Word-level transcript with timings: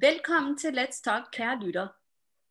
Velkommen 0.00 0.58
til 0.58 0.78
Let's 0.78 1.02
Talk, 1.02 1.24
kære 1.32 1.60
lytter. 1.60 1.88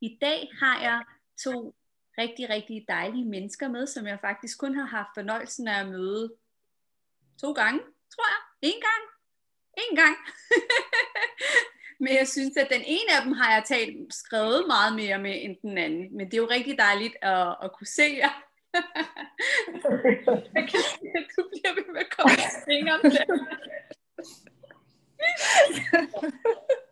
I 0.02 0.18
dag 0.22 0.50
har 0.60 0.82
jeg 0.82 1.04
to 1.44 1.76
rigtig, 2.18 2.50
rigtig 2.50 2.86
dejlige 2.88 3.26
mennesker 3.26 3.68
med, 3.68 3.88
som 3.88 4.08
jeg 4.08 4.20
faktisk 4.22 4.60
kun 4.60 4.76
har 4.76 4.86
haft 4.86 5.10
fornøjelsen 5.16 5.68
af 5.68 5.80
at 5.80 5.88
møde 5.88 6.34
to 7.42 7.52
gange, 7.52 7.80
tror 8.14 8.26
jeg. 8.34 8.42
En 8.62 8.82
gang. 8.88 9.04
En 9.78 9.96
gang. 9.96 10.18
Men 12.04 12.16
jeg 12.16 12.28
synes, 12.28 12.58
at 12.58 12.68
den 12.70 12.82
ene 12.86 13.10
af 13.18 13.24
dem 13.24 13.32
har 13.32 13.54
jeg 13.54 13.64
talt, 13.66 14.14
skrevet 14.14 14.64
meget 14.68 14.96
mere 14.96 15.18
med 15.20 15.44
end 15.44 15.58
den 15.62 15.78
anden. 15.78 16.18
Men 16.18 16.26
det 16.26 16.34
er 16.34 16.42
jo 16.42 16.50
rigtig 16.50 16.78
dejligt 16.78 17.16
at, 17.22 17.56
at 17.64 17.72
kunne 17.78 17.88
se 17.88 18.08
jer. 18.18 18.44
jeg 20.56 20.70
kan 20.70 20.80
se, 20.80 21.06
at 21.16 21.26
du 21.38 21.50
bliver 21.52 21.76
ved 21.76 21.94
med 21.94 22.02
at 22.02 22.10
komme 22.18 22.38
fingeren 22.66 23.02
det 23.02 23.18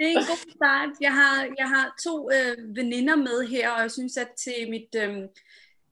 er 0.00 0.08
en 0.08 0.14
god 0.14 0.50
start. 0.56 0.90
Jeg 1.00 1.14
har, 1.14 1.54
jeg 1.58 1.68
har 1.68 1.94
to 2.04 2.30
øh, 2.30 2.76
veninder 2.76 3.16
med 3.16 3.48
her, 3.48 3.70
og 3.70 3.80
jeg 3.80 3.90
synes, 3.90 4.16
at 4.16 4.30
til 4.36 4.70
mit, 4.70 4.94
øh, 4.96 5.18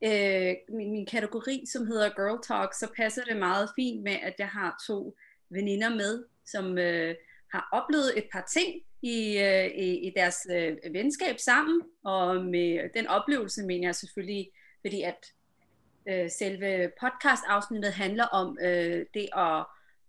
øh, 0.05 0.55
min, 0.69 0.93
min 0.93 1.07
kategori, 1.07 1.65
som 1.67 1.87
hedder 1.87 2.09
Girl 2.09 2.43
Talk, 2.43 2.75
så 2.75 2.89
passer 2.97 3.25
det 3.25 3.37
meget 3.37 3.69
fint 3.77 4.03
med, 4.03 4.17
at 4.23 4.35
jeg 4.39 4.49
har 4.49 4.83
to 4.87 5.17
veninder 5.51 5.89
med, 5.89 6.25
som 6.45 6.79
øh, 6.79 7.15
har 7.53 7.69
oplevet 7.73 8.19
et 8.19 8.27
par 8.33 8.45
ting 8.53 8.83
i, 9.03 9.39
øh, 9.39 9.67
i, 9.67 10.07
i 10.09 10.13
deres 10.17 10.37
øh, 10.51 10.77
venskab 10.93 11.39
sammen, 11.39 11.83
og 12.05 12.45
med 12.45 12.95
den 12.95 13.07
oplevelse 13.07 13.63
mener 13.63 13.89
jeg 13.89 13.95
selvfølgelig, 13.95 14.51
fordi 14.81 15.03
at 15.03 15.33
øh, 16.09 16.31
selve 16.31 16.91
podcast-afsnittet 17.01 17.93
handler 17.93 18.25
om 18.25 18.59
øh, 18.63 19.07
det 19.15 19.29
at 19.37 19.65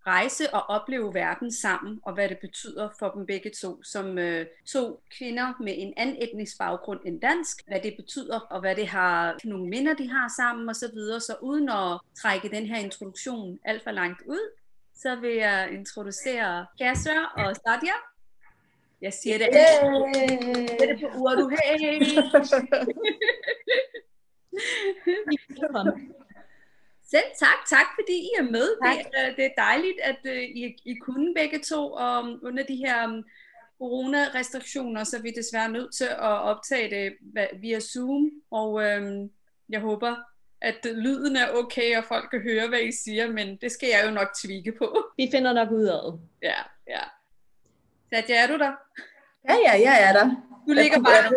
rejse 0.07 0.53
og 0.53 0.69
opleve 0.69 1.13
verden 1.13 1.51
sammen, 1.51 1.99
og 2.03 2.13
hvad 2.13 2.29
det 2.29 2.37
betyder 2.41 2.89
for 2.99 3.09
dem 3.09 3.25
begge 3.25 3.51
to, 3.61 3.83
som 3.83 4.17
øh, 4.17 4.45
to 4.67 5.01
kvinder 5.17 5.53
med 5.59 5.73
en 5.77 5.93
anden 5.97 6.23
etnisk 6.23 6.57
baggrund 6.57 6.99
end 7.05 7.21
dansk, 7.21 7.67
hvad 7.67 7.79
det 7.79 7.93
betyder, 7.97 8.39
og 8.39 8.59
hvad 8.59 8.75
det 8.75 8.87
har, 8.87 9.39
nogle 9.43 9.69
minder, 9.69 9.93
de 9.93 10.09
har 10.09 10.33
sammen 10.37 10.69
osv. 10.69 10.73
Så, 10.73 10.91
videre. 10.93 11.19
så 11.19 11.35
uden 11.41 11.69
at 11.69 11.99
trække 12.21 12.49
den 12.49 12.65
her 12.65 12.77
introduktion 12.77 13.59
alt 13.65 13.83
for 13.83 13.91
langt 13.91 14.21
ud, 14.27 14.51
så 14.95 15.15
vil 15.15 15.35
jeg 15.35 15.69
introducere 15.71 16.65
Kasra 16.81 17.33
og 17.37 17.55
Sadia. 17.55 17.93
Jeg 19.01 19.13
siger 19.13 19.37
det. 19.37 19.47
Hey. 19.47 19.61
Det 20.79 20.89
er 20.91 20.97
på 20.99 21.07
uret, 21.17 21.37
du. 21.37 21.49
Hey. 21.49 22.01
Selv 27.15 27.31
tak. 27.39 27.59
Tak 27.69 27.87
fordi 27.97 28.13
I 28.13 28.29
er 28.39 28.43
med. 28.43 28.67
Det, 28.83 29.05
er, 29.13 29.35
det 29.35 29.45
er 29.45 29.53
dejligt, 29.57 29.99
at 30.03 30.19
uh, 30.25 30.43
I, 30.61 30.63
I 30.85 30.95
kunne 30.95 31.33
begge 31.33 31.59
to 31.59 31.81
um, 32.05 32.39
under 32.43 32.63
de 32.63 32.75
her 32.75 33.07
um, 33.07 33.23
corona-restriktioner, 33.77 35.03
så 35.03 35.17
er 35.17 35.21
vi 35.21 35.31
desværre 35.31 35.69
nødt 35.69 35.95
til 35.95 36.05
at 36.05 36.35
optage 36.51 36.89
det 36.95 37.13
via 37.61 37.79
Zoom. 37.79 38.31
Og 38.51 38.69
um, 38.73 39.29
jeg 39.69 39.79
håber, 39.79 40.15
at 40.61 40.85
lyden 40.85 41.35
er 41.35 41.47
okay, 41.53 41.97
og 41.97 42.03
folk 42.03 42.29
kan 42.31 42.41
høre, 42.41 42.67
hvad 42.67 42.79
I 42.79 42.91
siger, 42.91 43.31
men 43.31 43.57
det 43.61 43.71
skal 43.71 43.89
jeg 43.89 44.01
jo 44.05 44.11
nok 44.11 44.29
tvike 44.41 44.71
på. 44.71 44.87
Vi 45.17 45.27
finder 45.31 45.53
nok 45.53 45.71
ud 45.71 45.85
af 45.85 45.99
det. 46.05 46.19
Ja, 46.41 46.61
ja. 46.87 47.01
Satya, 48.13 48.35
er 48.35 48.47
du 48.47 48.57
der? 48.57 48.71
Ja, 49.49 49.55
ja, 49.65 49.71
jeg 49.71 50.09
er 50.09 50.13
der. 50.13 50.25
Du 50.67 50.73
ligger 50.73 51.01
bare... 51.01 51.33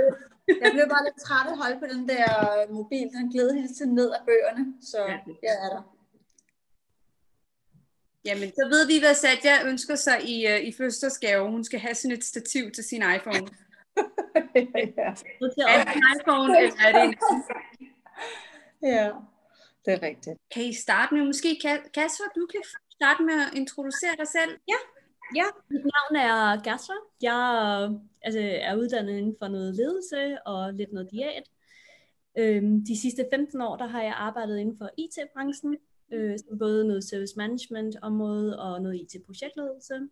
Jeg 0.62 0.70
blev 0.72 0.86
bare 0.94 1.04
lidt 1.04 1.18
træt 1.24 1.46
af 1.46 1.52
at 1.52 1.58
holde 1.62 1.78
på 1.82 1.86
den 1.94 2.08
der 2.08 2.26
mobil. 2.72 3.06
Den 3.16 3.30
glæder 3.32 3.54
hele 3.54 3.74
tiden 3.76 3.94
ned 3.94 4.10
af 4.10 4.20
bøgerne, 4.26 4.64
så 4.90 4.98
ja. 4.98 5.18
jeg 5.42 5.54
er 5.64 5.68
der. 5.74 5.82
Jamen, 8.24 8.48
så 8.58 8.64
ved 8.74 8.86
vi, 8.86 8.98
hvad 8.98 9.14
Satya 9.14 9.66
ønsker 9.70 9.94
sig 9.94 10.18
i, 10.32 10.36
uh, 10.46 10.68
i 10.68 10.72
fødselsdagsgave. 10.72 11.50
Hun 11.50 11.64
skal 11.64 11.80
have 11.80 11.94
sådan 11.94 12.16
et 12.16 12.24
stativ 12.24 12.70
til 12.70 12.84
sin 12.84 13.02
iPhone. 13.16 13.46
ja. 15.02 15.10
Er 15.74 15.84
det 15.84 15.94
en 15.96 16.04
iPhone, 16.16 16.58
eller 16.58 16.74
er 16.86 16.92
det 16.92 17.02
en... 17.04 17.14
Ja, 18.82 19.10
det 19.84 19.92
er 19.94 20.02
rigtigt. 20.02 20.36
Kan 20.54 20.62
I 20.64 20.72
starte 20.72 21.14
med, 21.14 21.24
måske 21.24 21.60
Kasper, 21.94 22.24
du 22.34 22.46
kan 22.52 22.62
starte 22.98 23.22
med 23.22 23.34
at 23.46 23.54
introducere 23.54 24.16
dig 24.18 24.28
selv? 24.28 24.52
Ja, 24.68 24.80
Ja, 25.36 25.44
mit 25.70 25.82
navn 25.84 26.26
er 26.26 26.62
Gasser. 26.62 26.92
Jeg 27.22 27.90
altså, 28.22 28.40
er 28.40 28.76
uddannet 28.76 29.18
inden 29.18 29.36
for 29.38 29.48
noget 29.48 29.74
ledelse 29.74 30.42
og 30.46 30.74
lidt 30.74 30.92
noget 30.92 31.10
diæt. 31.10 31.50
Øhm, 32.38 32.84
de 32.84 33.00
sidste 33.00 33.26
15 33.32 33.60
år, 33.60 33.76
der 33.76 33.86
har 33.86 34.02
jeg 34.02 34.14
arbejdet 34.16 34.58
inden 34.58 34.78
for 34.78 34.90
IT-branchen, 34.96 35.76
øh, 36.12 36.38
som 36.38 36.58
både 36.58 36.84
noget 36.84 37.04
service 37.04 37.34
management 37.36 37.96
område 38.02 38.60
og 38.60 38.82
noget 38.82 39.00
IT-projektledelse. 39.00 40.08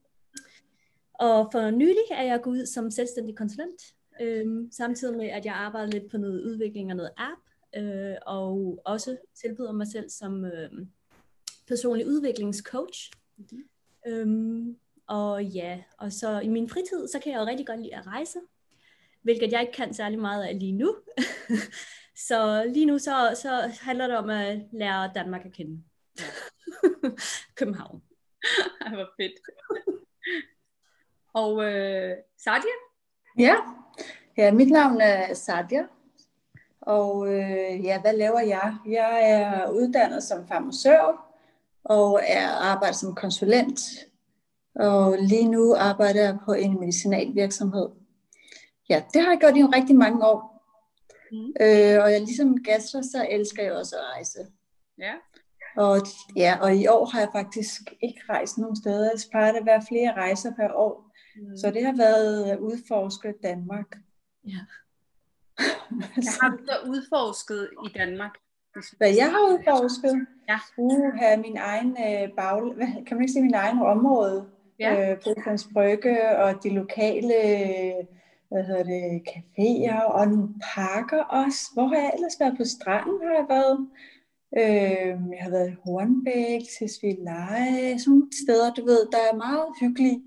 Og 1.13 1.49
for 1.53 1.71
nylig 1.71 2.07
er 2.11 2.23
jeg 2.23 2.43
gået 2.43 2.61
ud 2.61 2.67
som 2.67 2.91
selvstændig 2.91 3.37
konsulent, 3.37 3.83
øh, 4.21 4.47
samtidig 4.71 5.17
med, 5.17 5.27
at 5.27 5.45
jeg 5.45 5.55
arbejder 5.55 5.93
lidt 5.93 6.11
på 6.11 6.19
noget 6.19 6.43
udvikling 6.45 6.91
af 6.91 6.97
noget 6.97 7.13
app, 7.17 7.41
øh, 7.77 8.15
og 8.27 8.83
også 8.85 9.17
tilbyder 9.35 9.73
mig 9.73 9.87
selv 9.87 10.11
som 10.11 10.45
øh, 10.45 10.71
personlig 11.69 12.07
udviklingscoach. 12.07 13.11
Mm-hmm. 13.37 13.69
Øhm, 14.07 14.77
og 15.07 15.45
ja, 15.45 15.79
og 15.99 16.13
så 16.13 16.41
i 16.41 16.49
min 16.49 16.69
fritid, 16.69 17.09
så 17.09 17.19
kan 17.19 17.33
jeg 17.33 17.41
jo 17.41 17.47
rigtig 17.47 17.67
godt 17.67 17.81
lide 17.81 17.97
at 17.97 18.07
rejse, 18.07 18.39
hvilket 19.23 19.53
jeg 19.53 19.61
ikke 19.61 19.73
kan 19.73 19.95
særlig 19.95 20.19
meget 20.19 20.45
af 20.45 20.59
lige 20.59 20.73
nu. 20.73 20.97
så 22.29 22.65
lige 22.75 22.87
nu, 22.87 22.99
så, 22.99 23.39
så 23.43 23.79
handler 23.81 24.07
det 24.07 24.17
om 24.17 24.31
at 24.31 24.61
lære 24.73 25.11
Danmark 25.15 25.45
at 25.45 25.53
kende. 25.53 25.83
Ja. 26.19 26.25
København. 27.59 28.03
Det 28.89 28.99
var 28.99 29.11
fedt. 29.21 29.33
og 31.35 31.65
øh, 31.65 32.17
Sadia? 32.39 32.77
Ja. 33.39 33.57
ja, 34.37 34.53
mit 34.53 34.71
navn 34.71 35.01
er 35.01 35.35
Sadia. 35.35 35.87
Og 36.81 37.29
øh, 37.29 37.85
ja, 37.85 38.01
hvad 38.01 38.17
laver 38.17 38.41
jeg? 38.41 38.77
Jeg 38.87 39.31
er 39.31 39.71
uddannet 39.71 40.23
som 40.23 40.49
farmaceut 40.49 41.17
og 41.85 42.21
er 42.27 42.49
arbejder 42.49 42.95
som 42.95 43.15
konsulent 43.15 43.81
og 44.77 45.17
lige 45.21 45.49
nu 45.49 45.75
arbejder 45.75 46.23
jeg 46.23 46.39
på 46.45 46.53
en 46.53 46.81
medicinalvirksomhed. 46.81 47.89
Ja, 48.89 49.03
det 49.15 49.23
har 49.23 49.31
jeg 49.31 49.39
gjort 49.41 49.57
i 49.57 49.63
rigtig 49.63 49.97
mange 49.97 50.27
år. 50.27 50.57
Mm. 51.33 51.53
Øh, 51.61 52.03
og 52.03 52.13
jeg 52.13 52.21
ligesom 52.21 52.63
gastro, 52.63 53.03
så 53.03 53.27
elsker 53.31 53.63
jeg 53.63 53.73
også 53.73 53.97
at 53.97 54.05
rejse. 54.15 54.39
Ja. 54.99 55.15
Og, 55.77 56.07
ja, 56.37 56.59
og 56.61 56.77
i 56.77 56.87
år 56.87 57.05
har 57.07 57.21
jeg 57.21 57.29
faktisk 57.33 57.81
ikke 58.03 58.21
rejst 58.29 58.59
nogen 58.59 58.77
steder. 58.77 59.05
Jeg 59.05 59.21
plejer 59.31 59.53
at 59.53 59.67
være 59.67 59.83
flere 59.89 60.13
rejser 60.13 60.53
per 60.55 60.73
år. 60.75 61.13
Mm. 61.37 61.57
Så 61.57 61.71
det 61.71 61.85
har 61.85 61.97
været 61.97 62.45
at 62.45 62.59
udforske 62.59 63.35
Danmark. 63.43 63.97
Ja. 64.45 64.61
Hvad 66.15 66.41
har 66.41 66.51
du 66.51 66.59
så 66.67 66.77
udforsket 66.87 67.71
i 67.87 67.99
Danmark? 67.99 68.31
Hvad 68.97 69.15
jeg 69.15 69.31
har 69.31 69.43
udforsket? 69.53 70.27
Ja. 70.49 70.59
Uh, 70.77 71.13
have 71.15 71.41
min 71.41 71.57
egen 71.57 71.91
øh, 71.91 72.37
bag, 72.37 72.61
hvad, 72.75 73.05
kan 73.07 73.17
man 73.17 73.23
ikke 73.23 73.33
sige 73.33 73.43
min 73.43 73.55
egen 73.55 73.79
område? 73.79 74.47
Ja. 74.81 75.11
øh, 75.11 75.17
Bøflands 75.25 75.69
Brygge 75.75 76.39
og 76.39 76.63
de 76.63 76.71
lokale 76.71 77.35
hvad 78.49 78.65
hedder 78.65 78.83
det, 78.83 79.23
caféer 79.31 80.03
og 80.03 80.29
nogle 80.29 80.49
parker 80.75 81.23
også. 81.23 81.61
Hvor 81.75 81.87
har 81.87 81.97
jeg 81.97 82.13
ellers 82.15 82.41
været 82.41 82.57
på 82.57 82.65
stranden? 82.65 83.17
Har 83.27 83.35
jeg 83.41 83.47
været. 83.57 83.79
Øh, 84.61 85.13
jeg 85.35 85.43
har 85.47 85.51
været 85.51 85.71
i 85.71 85.77
Hornbæk, 85.85 86.63
Tisvildeleje, 86.79 87.99
sådan 87.99 88.11
nogle 88.11 88.29
steder, 88.43 88.75
du 88.75 88.85
ved, 88.85 89.01
der 89.15 89.23
er 89.31 89.37
meget 89.47 89.67
hyggelige, 89.81 90.23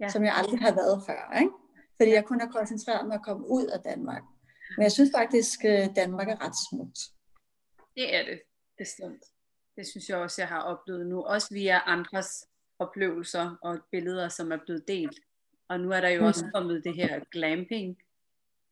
ja. 0.00 0.08
som 0.08 0.24
jeg 0.24 0.34
aldrig 0.36 0.60
har 0.60 0.74
været 0.74 1.02
før. 1.08 1.22
Ikke? 1.40 1.52
Fordi 1.96 2.10
jeg 2.10 2.24
kun 2.24 2.40
har 2.40 2.50
koncentreret 2.58 3.06
mig 3.06 3.14
at 3.14 3.26
komme 3.28 3.44
ud 3.50 3.66
af 3.66 3.80
Danmark. 3.80 4.22
Men 4.76 4.82
jeg 4.82 4.92
synes 4.92 5.10
faktisk, 5.16 5.64
at 5.64 5.88
øh, 5.88 5.96
Danmark 5.96 6.28
er 6.28 6.38
ret 6.44 6.58
smukt. 6.68 6.98
Det 7.96 8.06
er 8.16 8.22
det, 8.30 8.38
bestemt. 8.78 9.24
Det 9.76 9.86
synes 9.86 10.08
jeg 10.08 10.18
også, 10.18 10.42
jeg 10.42 10.48
har 10.48 10.62
oplevet 10.62 11.06
nu. 11.06 11.22
Også 11.22 11.48
via 11.54 11.80
andres 11.86 12.30
oplevelser 12.80 13.56
og 13.62 13.78
billeder, 13.90 14.28
som 14.28 14.52
er 14.52 14.56
blevet 14.56 14.88
delt. 14.88 15.20
Og 15.68 15.80
nu 15.80 15.90
er 15.90 16.00
der 16.00 16.08
jo 16.08 16.26
også 16.26 16.44
mhm. 16.44 16.52
kommet 16.52 16.84
det 16.84 16.94
her 16.94 17.20
glamping, 17.32 17.98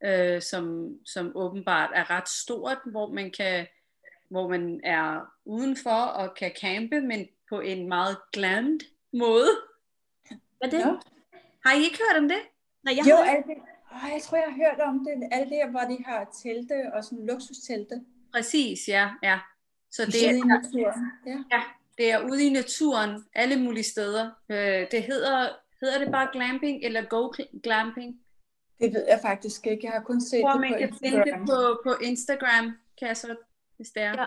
øh, 0.03 0.41
som, 0.41 0.95
som 1.05 1.31
åbenbart 1.35 1.89
er 1.93 2.09
ret 2.09 2.29
stort, 2.29 2.77
hvor 2.85 3.11
man 3.11 3.31
kan 3.31 3.67
hvor 4.29 4.47
man 4.47 4.81
er 4.83 5.33
udenfor 5.45 6.01
og 6.01 6.35
kan 6.35 6.51
campe, 6.61 7.01
men 7.01 7.27
på 7.49 7.59
en 7.59 7.87
meget 7.87 8.17
glammed 8.33 8.79
måde. 9.13 9.49
Hvad 10.29 10.37
er 10.61 10.69
det? 10.69 10.79
Ja. 10.79 10.93
Har 11.65 11.75
I 11.75 11.83
ikke 11.83 11.99
hørt 12.09 12.23
om 12.23 12.29
det? 12.29 12.41
Nej, 12.83 12.95
jeg 12.97 13.05
jo, 13.09 13.15
har... 13.15 13.35
det, 13.35 13.57
oh, 13.91 14.09
jeg 14.13 14.21
tror, 14.21 14.37
jeg 14.37 14.45
har 14.49 14.57
hørt 14.63 14.79
om 14.87 15.05
det. 15.05 15.29
Er 15.31 15.39
det 15.43 15.51
der, 15.51 15.69
hvor 15.69 15.79
de 15.79 15.97
har 16.05 16.29
telte 16.43 16.93
og 16.93 17.03
sådan 17.03 17.25
luksustelte? 17.25 18.01
Præcis, 18.33 18.87
ja. 18.87 19.09
ja. 19.23 19.39
Så 19.91 20.05
det 20.05 20.29
er, 20.29 20.33
ja. 21.25 21.43
ja, 21.51 21.63
det 21.99 22.11
er 22.11 22.19
ude 22.19 22.45
i 22.45 22.49
naturen, 22.49 23.25
alle 23.33 23.57
mulige 23.63 23.83
steder. 23.83 24.31
Øh, 24.49 24.87
det 24.91 25.03
hedder, 25.03 25.49
hedder 25.81 25.99
det 25.99 26.11
bare 26.11 26.29
glamping, 26.33 26.83
eller 26.85 27.01
go 27.01 27.31
glamping? 27.63 28.19
Det 28.79 28.93
ved 28.93 29.05
jeg 29.07 29.19
faktisk 29.21 29.67
ikke. 29.67 29.85
Jeg 29.85 29.91
har 29.91 30.03
kun 30.03 30.21
set 30.21 30.41
Hvor 30.41 30.51
det 30.51 30.61
man 30.61 30.69
på 30.71 30.77
kan 30.77 30.87
Instagram. 30.87 31.11
finde 31.11 31.31
det 31.31 31.47
på, 31.49 31.81
på 31.83 32.03
Instagram, 32.03 32.65
kan 32.99 33.07
jeg 33.07 33.17
så, 33.17 33.35
hvis 33.75 33.89
det 33.89 34.03
er. 34.03 34.13
Ja. 34.21 34.25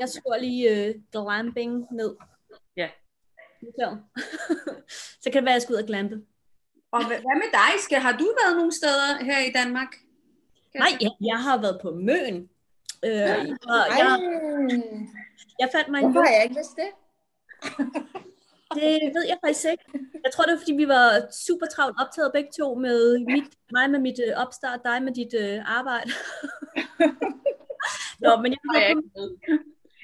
Jeg 0.00 0.08
skriver 0.08 0.38
lige 0.38 0.88
uh, 0.88 1.02
glamping 1.12 1.86
ned. 1.92 2.16
Ja. 2.76 2.88
så 5.22 5.30
kan 5.30 5.34
det 5.34 5.44
være, 5.44 5.54
at 5.54 5.54
jeg 5.54 5.62
skal 5.62 5.72
ud 5.74 5.80
og 5.80 5.86
glampe. 5.86 6.22
Og 6.92 7.06
hvad 7.06 7.36
med 7.42 7.50
dig? 7.52 7.72
Skal, 7.84 7.98
har 7.98 8.16
du 8.16 8.34
været 8.44 8.56
nogle 8.56 8.72
steder 8.72 9.24
her 9.24 9.38
i 9.48 9.52
Danmark? 9.52 9.88
Nej, 10.74 10.88
jeg, 11.00 11.10
jeg 11.20 11.38
har 11.38 11.60
været 11.60 11.78
på 11.82 11.90
Møn. 11.90 12.48
Øh, 13.04 13.10
jeg, 13.10 13.56
jeg, 13.98 14.82
jeg 15.58 15.68
fandt 15.74 15.88
mig 15.88 15.98
en 15.98 16.04
Hvorfor 16.04 16.26
har 16.26 16.34
jeg 16.34 16.42
ikke 16.42 16.54
vidst 16.54 16.76
det? 16.76 16.90
det 18.76 19.14
ved 19.14 19.24
jeg 19.28 19.38
faktisk 19.44 19.66
ikke. 19.70 19.84
Jeg 20.24 20.32
tror, 20.32 20.44
det 20.44 20.52
var, 20.52 20.58
fordi 20.58 20.72
vi 20.72 20.88
var 20.88 21.32
super 21.32 21.66
travlt 21.66 21.96
optaget 22.00 22.32
begge 22.32 22.50
to 22.58 22.74
med 22.74 23.18
mit, 23.18 23.44
mig 23.72 23.90
med 23.90 23.98
mit 23.98 24.20
uh, 24.26 24.42
opstart, 24.42 24.80
dig 24.84 25.02
med 25.02 25.12
dit 25.12 25.34
uh, 25.34 25.78
arbejde. 25.78 26.10
Nå, 28.22 28.36
men 28.42 28.52
jeg 28.52 28.58
været 28.74 29.04
på, 29.14 29.20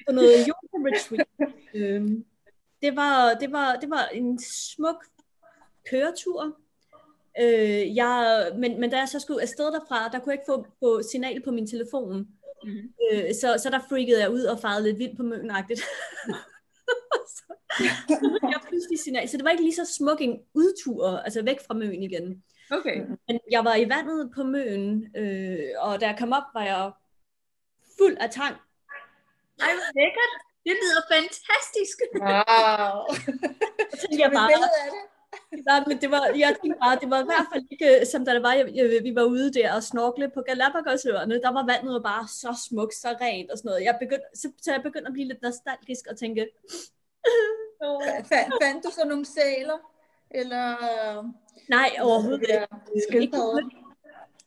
på 0.07 0.13
noget 0.13 0.47
yoga 0.49 0.77
retreat. 0.87 1.27
Øhm, 1.73 2.25
det, 2.81 2.95
var, 2.95 3.33
det, 3.33 3.51
var, 3.51 3.75
det 3.75 3.89
var 3.89 4.05
en 4.05 4.39
smuk 4.39 5.05
køretur. 5.89 6.57
Øh, 7.39 7.95
jeg, 7.95 8.51
men, 8.57 8.79
men 8.79 8.89
da 8.89 8.97
jeg 8.97 9.09
så 9.09 9.19
skulle 9.19 9.41
afsted 9.41 9.65
derfra, 9.65 10.09
der 10.09 10.19
kunne 10.19 10.31
jeg 10.31 10.39
ikke 10.39 10.51
få, 10.51 10.65
få 10.79 11.01
signal 11.11 11.43
på 11.43 11.51
min 11.51 11.67
telefon. 11.67 12.27
Mm-hmm. 12.63 12.93
Øh, 13.13 13.33
så, 13.41 13.57
så 13.63 13.69
der 13.69 13.79
freakede 13.89 14.21
jeg 14.21 14.31
ud 14.31 14.43
og 14.43 14.59
farede 14.59 14.83
lidt 14.83 14.99
vildt 14.99 15.17
på 15.17 15.23
mønagtigt. 15.23 15.81
så, 17.27 17.53
så 18.19 18.39
jeg 18.51 18.59
pludselig 18.67 18.99
signal. 18.99 19.29
Så 19.29 19.37
det 19.37 19.43
var 19.43 19.51
ikke 19.51 19.63
lige 19.63 19.75
så 19.75 19.95
smuk 19.97 20.21
en 20.21 20.39
udtur, 20.53 21.17
altså 21.17 21.43
væk 21.43 21.59
fra 21.67 21.73
møen 21.73 22.03
igen. 22.03 22.43
Okay. 22.71 22.97
Men 23.27 23.39
jeg 23.51 23.65
var 23.65 23.75
i 23.75 23.89
vandet 23.89 24.31
på 24.35 24.43
møen, 24.43 25.15
øh, 25.15 25.69
og 25.77 26.01
da 26.01 26.05
jeg 26.07 26.17
kom 26.19 26.33
op, 26.33 26.47
var 26.53 26.63
jeg 26.63 26.91
fuld 27.97 28.17
af 28.19 28.29
tang. 28.29 28.55
Ej, 29.59 29.71
hvor 29.77 29.89
lækkert. 29.99 30.33
Det 30.65 30.75
lyder 30.81 31.03
fantastisk. 31.15 31.97
Wow. 32.15 32.95
så 33.99 34.01
tænkte 34.01 34.23
jeg 34.25 34.31
bare, 34.31 34.51
Nej, 35.67 35.83
men 35.87 36.01
det 36.01 36.11
var, 36.11 36.21
jeg 36.37 36.55
tænkte 36.61 36.79
bare, 36.79 36.97
det 37.01 37.09
var 37.09 37.21
i 37.21 37.25
hvert 37.25 37.47
fald 37.53 37.63
ikke, 37.71 38.05
som 38.05 38.25
da 38.25 38.33
det 38.33 38.43
var, 38.43 38.53
jeg, 38.53 38.71
jeg, 38.75 39.03
vi 39.03 39.15
var 39.15 39.23
ude 39.23 39.53
der 39.53 39.73
og 39.75 39.83
snorkle 39.83 40.29
på 40.29 40.41
Galapagosøerne, 40.41 41.41
der 41.41 41.51
var 41.51 41.65
vandet 41.65 42.03
bare 42.03 42.27
så 42.27 42.51
smukt, 42.69 42.95
så 42.95 43.09
rent 43.21 43.51
og 43.51 43.57
sådan 43.57 43.69
noget. 43.69 43.83
Jeg 43.83 43.97
begyndte, 43.99 44.27
så, 44.35 44.51
så 44.61 44.71
jeg 44.71 44.83
begyndte 44.83 45.07
at 45.07 45.13
blive 45.13 45.27
lidt 45.27 45.41
nostalgisk 45.41 46.07
og 46.09 46.17
tænke... 46.17 46.47
Fandt, 48.29 48.53
fandt 48.61 48.83
du 48.83 48.89
så 48.91 49.07
nogle 49.07 49.25
sæler? 49.25 49.77
Eller... 50.31 50.75
Nej, 51.69 51.89
overhovedet 52.01 52.41
ikke. 52.41 53.77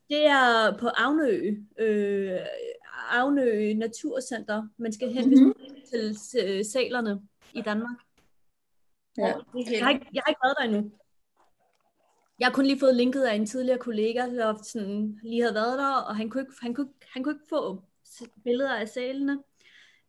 Det 0.09 0.27
er 0.27 0.79
på 0.79 0.89
Avnø, 0.89 1.57
øh, 1.79 2.41
Avnø 3.11 3.73
Naturcenter. 3.73 4.69
Man 4.77 4.93
skal 4.93 5.13
hen 5.13 5.29
mm-hmm. 5.29 5.55
til 5.91 6.65
sælerne 6.73 7.21
i 7.53 7.63
Danmark. 7.63 7.97
Ja. 9.19 9.35
Jeg, 9.71 9.85
har 9.85 9.91
ikke, 9.91 10.07
jeg 10.13 10.23
har 10.25 10.31
ikke 10.31 10.41
været 10.45 10.57
der 10.59 10.65
endnu. 10.65 10.91
Jeg 12.39 12.47
har 12.47 12.53
kun 12.53 12.67
lige 12.67 12.81
fået 12.81 12.97
linket 12.97 13.23
af 13.23 13.35
en 13.35 13.47
tidligere 13.47 13.79
kollega, 13.79 14.21
der 14.21 14.63
sådan, 14.63 15.19
lige 15.23 15.43
havde 15.43 15.55
været 15.55 15.79
der, 15.79 15.95
og 15.95 16.17
han 16.17 16.31
kunne 16.31 16.43
ikke, 16.43 16.53
han 16.61 16.75
kunne, 16.75 16.89
han 17.13 17.23
kunne 17.23 17.35
ikke 17.35 17.49
få 17.49 17.83
billeder 18.45 18.75
af 18.75 18.89
sælene. 18.89 19.39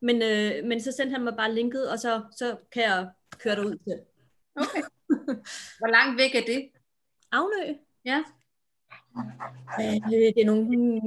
Men, 0.01 0.21
øh, 0.21 0.65
men 0.65 0.81
så 0.81 0.91
sendte 0.91 1.13
han 1.13 1.23
mig 1.23 1.35
bare 1.35 1.53
linket, 1.53 1.89
og 1.89 1.99
så, 1.99 2.21
så 2.37 2.57
kan 2.71 2.83
jeg 2.83 3.09
køre 3.37 3.55
derud 3.55 3.77
til. 3.87 4.01
Okay. 4.55 4.81
Hvor 5.79 5.91
langt 5.91 6.21
væk 6.21 6.35
er 6.35 6.45
det? 6.45 6.69
Avnø. 7.31 7.73
Ja. 8.05 8.23
Øh, 9.79 10.09
det 10.11 10.41
er 10.41 10.45
nogle... 10.45 11.01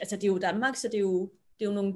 Altså, 0.00 0.16
det 0.16 0.24
er 0.24 0.28
jo 0.28 0.38
Danmark, 0.38 0.76
så 0.76 0.88
det 0.88 0.94
er 0.94 1.00
jo, 1.00 1.22
det 1.58 1.64
er 1.64 1.70
jo 1.70 1.74
nogle 1.74 1.94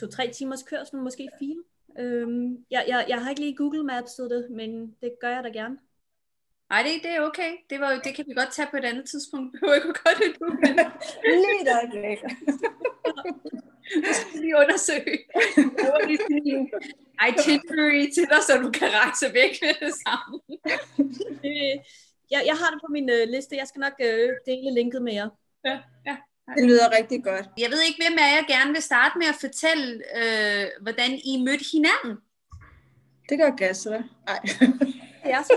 to-tre 0.00 0.30
timers 0.32 0.62
kørsel, 0.62 0.98
måske 0.98 1.28
fire. 1.38 1.62
Øhm, 1.98 2.64
jeg, 2.70 2.84
jeg, 2.88 3.06
jeg 3.08 3.22
har 3.22 3.30
ikke 3.30 3.40
lige 3.40 3.56
Google 3.56 3.84
Maps 3.84 4.14
det, 4.14 4.50
men 4.50 4.96
det 5.02 5.12
gør 5.20 5.28
jeg 5.28 5.44
da 5.44 5.48
gerne. 5.48 5.78
Nej, 6.72 6.82
det, 6.82 6.92
det 7.02 7.10
er 7.16 7.20
okay. 7.20 7.52
Det, 7.70 7.80
var, 7.80 7.90
det 8.04 8.14
kan 8.14 8.24
vi 8.28 8.34
godt 8.34 8.52
tage 8.52 8.68
på 8.70 8.76
et 8.76 8.84
andet 8.84 9.04
tidspunkt. 9.12 9.46
Vi 9.52 9.58
behøver 9.58 9.74
ikke 9.74 9.88
at 9.88 9.98
gøre 10.04 10.16
det 10.22 10.30
nu. 10.40 10.46
Men... 10.62 10.74
lige 11.44 11.58
et 11.64 11.70
øjeblik. 11.78 12.20
Det 14.06 14.14
skal 14.16 14.40
lige 14.40 14.56
undersøge. 14.62 15.18
itinerary 17.28 18.04
til 18.16 18.26
dig, 18.32 18.40
så 18.46 18.52
du 18.64 18.70
kan 18.78 18.88
rejse 19.00 19.26
væk 19.38 19.52
med 19.62 19.74
det 19.84 19.94
samme. 20.04 20.34
jeg, 22.32 22.40
jeg 22.50 22.56
har 22.60 22.68
det 22.72 22.80
på 22.84 22.88
min 22.96 23.08
uh, 23.16 23.22
liste. 23.34 23.56
Jeg 23.56 23.66
skal 23.68 23.80
nok 23.80 23.96
uh, 24.08 24.30
dele 24.48 24.74
linket 24.74 25.02
med 25.02 25.12
jer. 25.12 25.28
Ja, 25.64 25.78
ja. 26.06 26.16
Det 26.56 26.64
lyder 26.70 26.96
rigtig 26.98 27.24
godt. 27.24 27.46
Jeg 27.58 27.70
ved 27.70 27.80
ikke, 27.88 28.02
hvem 28.04 28.18
af 28.24 28.28
jer 28.36 28.44
gerne 28.54 28.72
vil 28.72 28.82
starte 28.82 29.18
med 29.18 29.26
at 29.26 29.38
fortælle, 29.44 29.88
øh, 30.20 30.66
hvordan 30.84 31.10
I 31.30 31.32
mødte 31.46 31.64
hinanden. 31.72 32.14
Det 33.28 33.38
gør 33.38 33.50
Gasser. 33.50 34.02
Nej. 34.26 34.40
Ja, 35.32 35.42
så. 35.42 35.54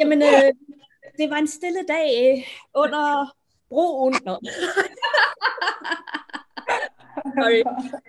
Jamen, 0.00 0.22
øh, 0.22 0.52
det 1.18 1.30
var 1.30 1.36
en 1.36 1.46
stille 1.46 1.82
dag 1.88 2.36
øh, 2.38 2.44
under 2.74 3.36
broen. 3.68 4.14
Nå. 4.24 4.38
Sorry. 7.36 7.62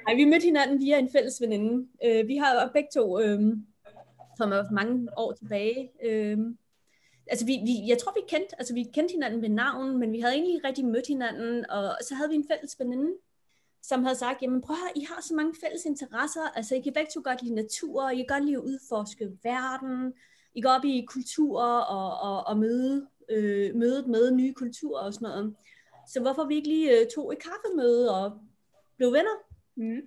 Ej, 0.08 0.16
vi 0.16 0.26
mødte 0.26 0.46
hinanden 0.46 0.80
via 0.80 1.00
en 1.00 1.12
fælles 1.12 1.42
veninde. 1.42 1.88
Øh, 2.06 2.28
vi 2.28 2.38
har 2.38 2.70
begge 2.74 2.90
to, 2.94 3.20
øh, 3.20 3.40
for 4.38 4.74
mange 4.74 5.08
år 5.18 5.32
tilbage, 5.32 5.92
øh, 6.04 6.38
altså 7.28 7.46
vi, 7.46 7.60
vi, 7.66 7.88
jeg 7.88 7.98
tror 7.98 8.14
vi 8.16 8.22
kendte, 8.28 8.56
altså 8.58 8.74
vi 8.74 8.84
kendte 8.94 9.12
hinanden 9.12 9.42
ved 9.42 9.50
navn, 9.50 9.98
men 9.98 10.12
vi 10.12 10.20
havde 10.20 10.34
egentlig 10.34 10.64
rigtig 10.64 10.86
mødt 10.86 11.08
hinanden, 11.08 11.70
og 11.70 11.98
så 12.02 12.16
havde 12.16 12.30
vi 12.30 12.36
en 12.36 12.48
fælles 12.52 12.76
veninde, 12.80 13.12
som 13.82 14.04
havde 14.04 14.16
sagt, 14.16 14.42
jamen 14.42 14.62
prøv 14.62 14.74
at 14.74 14.80
høre, 14.80 14.98
I 15.04 15.08
har 15.10 15.22
så 15.22 15.34
mange 15.34 15.54
fælles 15.64 15.86
interesser, 15.86 16.42
altså 16.56 16.76
I 16.76 16.82
kan 16.82 16.94
begge 16.94 17.12
to 17.14 17.22
godt 17.24 17.42
lide 17.44 17.56
natur, 17.56 18.10
I 18.10 18.16
kan 18.16 18.26
godt 18.28 18.46
lide 18.46 18.58
at 18.58 18.62
udforske 18.62 19.32
verden, 19.44 20.14
I 20.56 20.62
går 20.62 20.70
op 20.70 20.86
i 20.86 21.06
kultur 21.08 21.62
og, 21.62 22.32
og, 22.32 22.48
og 22.48 22.58
møde, 22.58 23.08
øh, 23.30 23.76
mødet 23.76 24.08
med 24.08 24.32
nye 24.32 24.54
kulturer 24.54 25.02
og 25.02 25.14
sådan 25.14 25.30
noget. 25.30 25.56
Så 26.08 26.22
hvorfor 26.22 26.46
vi 26.46 26.56
ikke 26.56 26.68
lige 26.68 27.00
øh, 27.00 27.08
tog 27.16 27.34
et 27.34 27.40
kaffemøde 27.40 28.16
og 28.16 28.40
blev 28.98 29.14
venner? 29.14 29.38
Mm. 29.76 30.02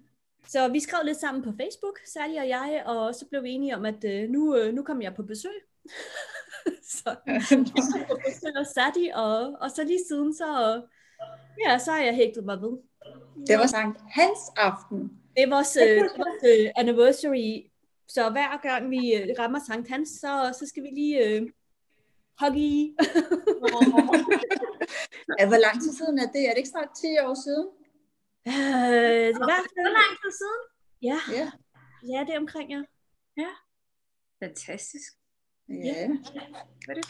Så 0.48 0.68
vi 0.68 0.80
skrev 0.80 1.00
lidt 1.04 1.18
sammen 1.18 1.42
på 1.42 1.52
Facebook, 1.60 1.98
Sally 2.06 2.38
og 2.38 2.48
jeg, 2.48 2.82
og 2.86 3.14
så 3.14 3.26
blev 3.30 3.42
vi 3.42 3.50
enige 3.50 3.76
om, 3.76 3.84
at 3.84 4.04
øh, 4.04 4.30
nu, 4.30 4.56
øh, 4.56 4.74
nu 4.74 4.82
kom 4.82 5.02
jeg 5.02 5.14
på 5.14 5.22
besøg. 5.22 5.58
så 6.96 7.16
jeg 8.56 8.66
Sadi, 8.74 9.10
og, 9.14 9.52
og 9.60 9.70
så 9.70 9.84
lige 9.84 10.04
siden, 10.08 10.34
så, 10.34 10.82
ja, 11.66 11.78
så 11.78 11.90
har 11.90 12.02
jeg 12.02 12.14
hægtet 12.14 12.44
mig 12.44 12.60
ved. 12.62 12.78
Det 13.46 13.58
var 13.58 13.66
Sankt 13.66 14.00
Hans 14.10 14.38
aften. 14.56 14.98
Det 15.36 15.42
er 15.42 15.50
vores, 15.50 15.76
uh, 15.76 16.18
vores 16.18 16.42
uh, 16.42 16.70
anniversary, 16.76 17.70
så 18.08 18.30
hver 18.30 18.56
gang 18.62 18.90
vi 18.90 19.02
uh, 19.16 19.38
rammer 19.38 19.60
Sankt 19.66 19.88
Hans, 19.88 20.08
så, 20.08 20.54
så 20.58 20.66
skal 20.66 20.82
vi 20.82 20.88
lige 20.88 21.42
uh, 21.42 21.48
hugge 22.40 22.58
i. 22.58 22.96
ja, 25.38 25.46
hvor 25.46 25.60
lang 25.66 25.82
tid 25.82 25.92
siden 25.92 26.18
er 26.18 26.28
det? 26.34 26.42
Er 26.44 26.50
det 26.50 26.56
ikke 26.56 26.68
snart 26.68 26.90
10 26.96 27.06
år 27.26 27.34
siden? 27.44 27.66
Uh, 28.46 28.52
det 28.52 29.42
er 29.42 29.48
hvert 29.50 29.70
Hvor 29.84 29.94
lang 30.00 30.12
tid 30.22 30.32
siden? 30.40 30.62
Ja. 31.02 31.18
ja. 31.38 31.50
Ja, 32.12 32.20
det 32.26 32.34
er 32.34 32.38
omkring, 32.38 32.70
ja. 32.70 32.82
Ja. 33.36 33.52
Fantastisk. 34.42 35.12
Ja. 35.68 36.08
Var 36.86 36.94
det 36.94 37.04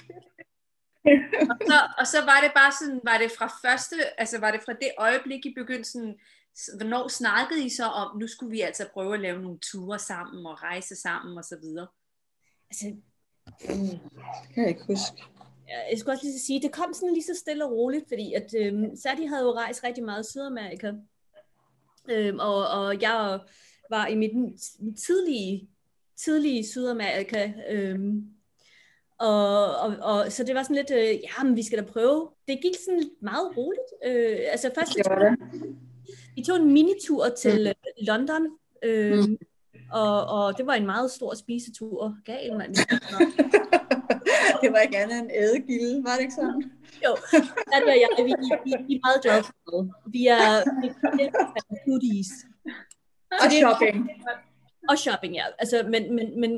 og, 1.50 1.56
så, 1.68 1.78
og 1.98 2.06
så 2.06 2.24
var 2.24 2.40
det 2.44 2.52
bare 2.54 2.72
sådan, 2.72 3.00
var 3.04 3.18
det 3.18 3.30
fra 3.38 3.48
første, 3.64 4.20
altså 4.20 4.38
var 4.38 4.50
det 4.50 4.60
fra 4.64 4.72
det 4.72 4.90
øjeblik, 4.98 5.46
I 5.46 5.54
begyndte 5.54 5.90
sådan, 5.90 6.20
hvornår 6.76 7.08
snakkede 7.08 7.64
I 7.64 7.68
så 7.68 7.84
om, 7.84 8.18
nu 8.18 8.26
skulle 8.26 8.50
vi 8.50 8.60
altså 8.60 8.88
prøve 8.92 9.14
at 9.14 9.20
lave 9.20 9.42
nogle 9.42 9.58
ture 9.58 9.98
sammen, 9.98 10.46
og 10.46 10.62
rejse 10.62 10.96
sammen, 10.96 11.38
og 11.38 11.44
så 11.44 11.56
videre? 11.62 11.86
Altså, 12.70 12.86
mm, 13.60 13.98
det 14.42 14.54
kan 14.54 14.62
jeg 14.62 14.68
ikke 14.68 14.86
huske. 14.86 15.22
Jeg 15.90 15.98
skulle 15.98 16.14
også 16.14 16.24
lige 16.24 16.38
sige, 16.38 16.62
det 16.62 16.72
kom 16.72 16.92
sådan 16.94 17.14
lige 17.14 17.24
så 17.24 17.34
stille 17.40 17.64
og 17.64 17.72
roligt, 17.72 18.04
fordi 18.08 18.34
at 18.34 18.54
øhm, 18.56 18.96
Sadi 18.96 19.24
havde 19.24 19.42
jo 19.42 19.52
rejst 19.52 19.84
rigtig 19.84 20.04
meget 20.04 20.26
i 20.26 20.30
Sydamerika, 20.30 20.92
øhm, 22.10 22.38
og, 22.38 22.68
og 22.68 23.02
jeg 23.02 23.40
var 23.90 24.06
i 24.06 24.14
mit, 24.14 24.30
tidlige, 25.06 25.68
tidlige 26.16 26.66
Sydamerika, 26.66 27.52
øhm, 27.68 28.38
og, 29.18 29.76
og, 29.76 29.96
og 30.02 30.32
så 30.32 30.44
det 30.44 30.54
var 30.54 30.62
sådan 30.62 30.76
lidt, 30.76 30.90
øh, 30.90 31.20
ja, 31.22 31.44
men 31.44 31.56
vi 31.56 31.62
skal 31.62 31.78
da 31.78 31.84
prøve. 31.84 32.30
Det 32.48 32.58
gik 32.62 32.74
sådan 32.84 33.10
meget 33.22 33.56
roligt. 33.56 33.90
Øh, 34.04 34.38
altså 34.50 34.70
først 34.74 34.94
det 34.94 35.04
det. 35.04 35.76
Vi 36.34 36.42
tog 36.42 36.56
en 36.56 36.72
minitur 36.72 37.28
til 37.28 37.60
mm. 37.60 37.66
Øh, 37.66 38.06
London, 38.06 38.46
øh, 38.82 39.18
mm. 39.18 39.38
og, 39.92 40.26
og 40.26 40.58
det 40.58 40.66
var 40.66 40.74
en 40.74 40.86
meget 40.86 41.10
stor 41.10 41.34
spisetur. 41.34 42.16
Gal, 42.24 42.56
mand. 42.58 42.74
det 44.62 44.72
var 44.72 44.78
ikke 44.78 44.98
andet 44.98 45.18
end 45.18 45.30
ædegilde, 45.34 46.04
var 46.04 46.14
det 46.14 46.20
ikke 46.20 46.34
sådan? 46.34 46.62
Jo, 47.04 47.16
det 47.32 47.88
er 47.88 48.00
jeg. 48.04 48.08
Vi, 48.18 48.34
vi, 48.64 48.72
vi 48.88 48.94
er 48.94 49.06
meget 49.06 49.22
glade 49.22 49.42
for 49.42 49.52
det. 49.70 49.92
Vi 50.06 50.26
er, 50.26 50.50
vi 51.16 51.22
er 51.22 51.76
foodies. 51.84 52.30
Og 53.42 53.52
shopping. 53.52 54.10
Og 54.88 54.98
shopping, 54.98 55.34
ja. 55.34 55.44
Altså, 55.58 55.86
men, 55.92 56.14
men, 56.14 56.40
men 56.40 56.50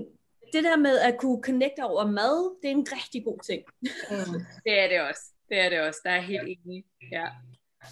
det 0.52 0.64
der 0.64 0.76
med 0.76 0.98
at 0.98 1.18
kunne 1.18 1.42
connecte 1.42 1.84
over 1.84 2.06
mad, 2.06 2.56
det 2.62 2.70
er 2.70 2.74
en 2.74 2.86
rigtig 2.92 3.24
god 3.24 3.38
ting. 3.48 3.62
Mm. 4.10 4.40
Det 4.64 4.80
er 4.80 4.88
det 4.88 5.00
også. 5.00 5.22
Det 5.48 5.58
er 5.60 5.68
det 5.68 5.80
også. 5.80 6.00
Der 6.04 6.10
er 6.10 6.20
helt 6.20 6.48
enig. 6.48 6.84
Ja. 7.12 7.26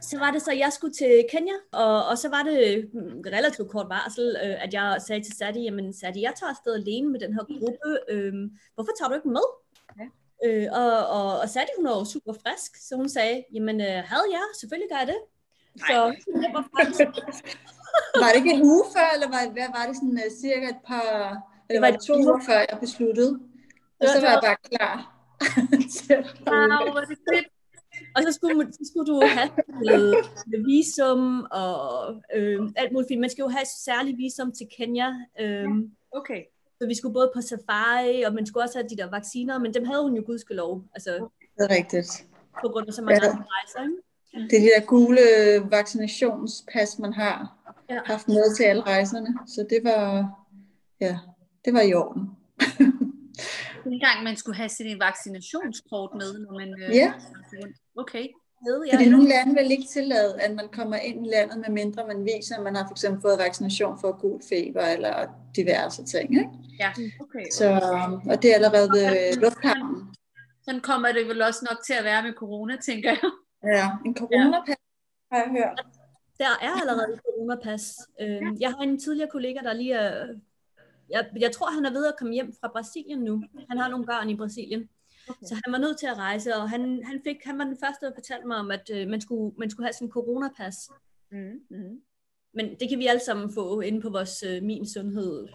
Så 0.02 0.18
var 0.18 0.30
det 0.30 0.42
så, 0.42 0.50
at 0.50 0.58
jeg 0.58 0.72
skulle 0.72 0.94
til 0.94 1.24
Kenya, 1.30 1.58
og, 1.72 2.06
og 2.06 2.18
så 2.18 2.28
var 2.28 2.42
det 2.42 2.90
mm, 2.94 3.20
relativt 3.26 3.70
kort 3.70 3.88
varsel, 3.88 4.36
øh, 4.44 4.64
at 4.64 4.74
jeg 4.74 4.96
sagde 5.06 5.22
til 5.24 5.36
Sadie, 5.36 5.62
jamen 5.62 5.92
Sadie, 5.92 6.22
jeg 6.22 6.32
tager 6.36 6.50
afsted 6.50 6.74
alene 6.74 7.08
med 7.08 7.20
den 7.20 7.32
her 7.32 7.44
gruppe, 7.58 7.90
øh, 8.12 8.32
hvorfor 8.74 8.92
tager 8.98 9.08
du 9.08 9.14
ikke 9.14 9.28
med? 9.28 9.46
Ja. 10.00 10.06
Øh, 10.46 10.68
og, 10.80 10.92
og, 11.16 11.40
og 11.40 11.48
Sadie, 11.48 11.74
hun 11.76 11.84
var 11.84 11.98
jo 11.98 12.04
super 12.04 12.32
frisk, 12.32 12.70
så 12.88 12.96
hun 12.96 13.08
sagde, 13.08 13.44
jamen 13.54 13.80
øh, 13.80 14.00
havde 14.10 14.28
jeg, 14.36 14.44
selvfølgelig 14.60 14.90
gør 14.90 14.98
jeg 15.04 15.10
det. 15.14 15.20
Så 15.88 16.14
det 16.42 16.50
var 16.56 16.64
faktisk... 16.78 17.08
var 18.22 18.28
det 18.28 18.36
ikke 18.40 18.52
en 18.56 18.62
uge 18.62 18.84
før, 18.96 19.08
eller 19.14 19.28
var, 19.34 19.42
hvad 19.56 19.68
var 19.76 19.84
det 19.88 19.96
sådan 19.96 20.20
uh, 20.24 20.30
cirka 20.42 20.66
et 20.76 20.82
par, 20.88 21.06
eller 21.68 21.80
var 21.80 21.90
det 21.90 22.00
to 22.00 22.14
uger 22.24 22.40
før, 22.48 22.58
jeg 22.70 22.78
besluttede? 22.80 23.32
Og 24.00 24.06
så 24.14 24.20
var 24.20 24.30
jeg 24.34 24.40
bare 24.48 24.60
klar. 24.70 24.96
wow, 26.50 26.92
hvor 26.92 27.00
det 27.00 27.18
fedt. 27.28 27.46
Og 28.18 28.22
så 28.26 28.32
skulle, 28.32 28.72
så 28.72 28.82
skulle 28.90 29.06
du 29.12 29.20
have 29.36 29.50
med, 29.88 30.02
med 30.46 30.60
visum 30.70 31.46
og 31.50 31.76
øh, 32.34 32.60
alt 32.76 32.92
muligt. 32.92 33.20
Man 33.20 33.30
skal 33.30 33.42
jo 33.42 33.48
have 33.48 33.66
særlig 33.84 34.16
visum 34.16 34.52
til 34.52 34.66
Kenya. 34.76 35.08
Øh, 35.40 35.68
okay. 36.12 36.42
Så 36.80 36.86
vi 36.86 36.94
skulle 36.94 37.14
både 37.14 37.30
på 37.34 37.40
safari, 37.40 38.22
og 38.22 38.34
man 38.34 38.46
skulle 38.46 38.64
også 38.64 38.78
have 38.78 38.88
de 38.88 38.96
der 38.96 39.10
vacciner, 39.10 39.58
men 39.58 39.74
dem 39.74 39.84
havde 39.84 40.02
hun 40.02 40.14
jo 40.16 40.22
gudskelov. 40.26 40.84
Altså, 40.94 41.10
det 41.56 41.64
er 41.70 41.76
rigtigt. 41.76 42.26
På 42.62 42.68
grund 42.68 42.88
af 42.88 42.94
så 42.94 43.02
mange 43.02 43.24
ja. 43.24 43.30
andre 43.30 43.44
rejser, 43.56 43.82
ikke? 43.82 44.02
Det 44.50 44.56
er 44.56 44.60
de 44.60 44.70
der 44.76 44.86
gule 44.86 45.20
vaccinationspas, 45.70 46.98
man 46.98 47.12
har 47.12 47.56
ja. 47.90 48.00
haft 48.04 48.28
med 48.28 48.56
til 48.56 48.64
alle 48.64 48.82
rejserne. 48.82 49.38
Så 49.46 49.66
det 49.70 49.80
var, 49.84 50.30
ja, 51.00 51.18
det 51.64 51.74
var 51.74 51.80
i 51.80 51.94
orden. 51.94 52.30
En 53.92 54.00
gang 54.00 54.22
man 54.24 54.36
skulle 54.36 54.56
have 54.56 54.68
sin 54.68 55.00
vaccinationskort 55.00 56.10
med, 56.14 56.38
når 56.38 56.52
man... 56.60 56.68
Øh, 56.82 56.96
ja. 56.96 57.12
Okay. 57.96 58.26
Ja. 58.66 58.94
Fordi 58.94 59.08
nogle 59.08 59.28
lande 59.28 59.54
vil 59.54 59.70
ikke 59.70 59.88
tillade, 59.92 60.40
at 60.40 60.54
man 60.54 60.68
kommer 60.72 60.96
ind 60.96 61.26
i 61.26 61.30
landet, 61.30 61.58
med 61.58 61.70
mindre 61.70 62.06
man 62.06 62.24
viser, 62.24 62.56
at 62.56 62.62
man 62.62 62.74
har 62.76 62.84
for 62.86 62.90
eksempel 62.90 63.20
fået 63.22 63.38
vaccination 63.38 64.00
for 64.00 64.20
gul 64.20 64.40
feber 64.48 64.80
eller 64.80 65.14
diverse 65.56 66.04
ting. 66.04 66.38
Ikke? 66.38 66.50
Ja, 66.80 66.90
okay. 67.20 67.46
Så, 67.52 67.66
og 68.30 68.42
det 68.42 68.50
er 68.50 68.54
allerede 68.54 68.88
ved 68.88 69.36
lufthavnen. 69.36 70.14
Sådan 70.64 70.80
kommer 70.80 71.12
det 71.12 71.28
vel 71.28 71.42
også 71.42 71.66
nok 71.70 71.78
til 71.86 71.94
at 72.00 72.04
være 72.04 72.22
med 72.22 72.32
corona, 72.32 72.76
tænker 72.76 73.10
jeg. 73.10 73.30
Ja, 73.76 73.86
en 74.06 74.16
coronapas 74.16 74.68
ja. 74.68 75.36
har 75.36 75.38
jeg 75.44 75.50
hørt. 75.50 75.86
Der 76.38 76.52
er 76.66 76.80
allerede 76.80 77.12
et 77.14 77.20
coronapas. 77.26 77.84
Øhm, 78.20 78.56
jeg 78.60 78.70
har 78.70 78.82
en 78.82 78.98
tidligere 79.00 79.30
kollega, 79.30 79.58
der 79.62 79.72
lige 79.72 79.94
er... 79.94 80.26
Jeg, 81.10 81.30
jeg 81.40 81.52
tror, 81.52 81.70
han 81.70 81.84
er 81.84 81.90
ved 81.90 82.06
at 82.06 82.14
komme 82.18 82.34
hjem 82.34 82.52
fra 82.60 82.68
Brasilien 82.68 83.18
nu. 83.18 83.42
Han 83.68 83.78
har 83.78 83.88
nogle 83.88 84.06
børn 84.06 84.30
i 84.30 84.36
Brasilien. 84.36 84.88
Okay. 85.28 85.46
Så 85.46 85.54
han 85.64 85.72
var 85.72 85.78
nødt 85.78 85.98
til 85.98 86.06
at 86.06 86.16
rejse, 86.16 86.56
og 86.56 86.70
han, 86.70 87.02
han, 87.04 87.20
fik, 87.24 87.36
han 87.44 87.58
var 87.58 87.64
den 87.64 87.76
første, 87.84 88.06
der 88.06 88.12
fortalte 88.14 88.46
mig 88.46 88.56
om, 88.56 88.70
at 88.70 88.90
øh, 88.92 89.08
man, 89.08 89.20
skulle, 89.20 89.54
man 89.58 89.70
skulle 89.70 89.86
have 89.86 89.92
sådan 89.92 90.08
en 90.08 90.12
coronapas. 90.12 90.90
Mm, 91.30 91.60
mm. 91.70 92.02
Men 92.54 92.76
det 92.80 92.88
kan 92.88 92.98
vi 92.98 93.06
alle 93.06 93.24
sammen 93.24 93.54
få 93.54 93.80
inde 93.80 94.00
på 94.00 94.10
vores 94.10 94.42
øh, 94.42 94.62
Min 94.62 94.86
Sundhed. 94.88 95.48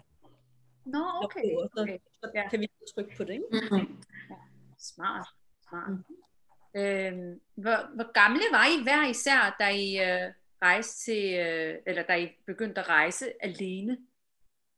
Nå, 0.86 1.04
okay. 1.22 1.42
Så, 1.42 1.82
okay. 1.82 1.98
så 2.22 2.30
ja. 2.34 2.48
kan 2.48 2.60
vi 2.60 2.68
trykke 2.94 3.16
på 3.16 3.24
det, 3.24 3.32
ikke? 3.32 3.44
Mm-hmm. 3.52 4.02
Ja. 4.30 4.34
Smart. 4.78 5.26
Smart. 5.68 5.90
Mm. 5.90 6.80
Øhm, 6.80 7.40
hvor, 7.54 7.94
hvor 7.94 8.12
gamle 8.12 8.42
var 8.52 8.66
I 8.66 8.82
hver 8.82 9.08
især, 9.10 9.56
da 9.60 9.68
I 9.68 9.88
øh, 9.98 10.32
rejste 10.62 11.04
til, 11.04 11.34
øh, 11.34 11.78
eller 11.86 12.02
da 12.02 12.14
I 12.14 12.28
begyndte 12.46 12.80
at 12.80 12.88
rejse 12.88 13.26
alene? 13.40 13.98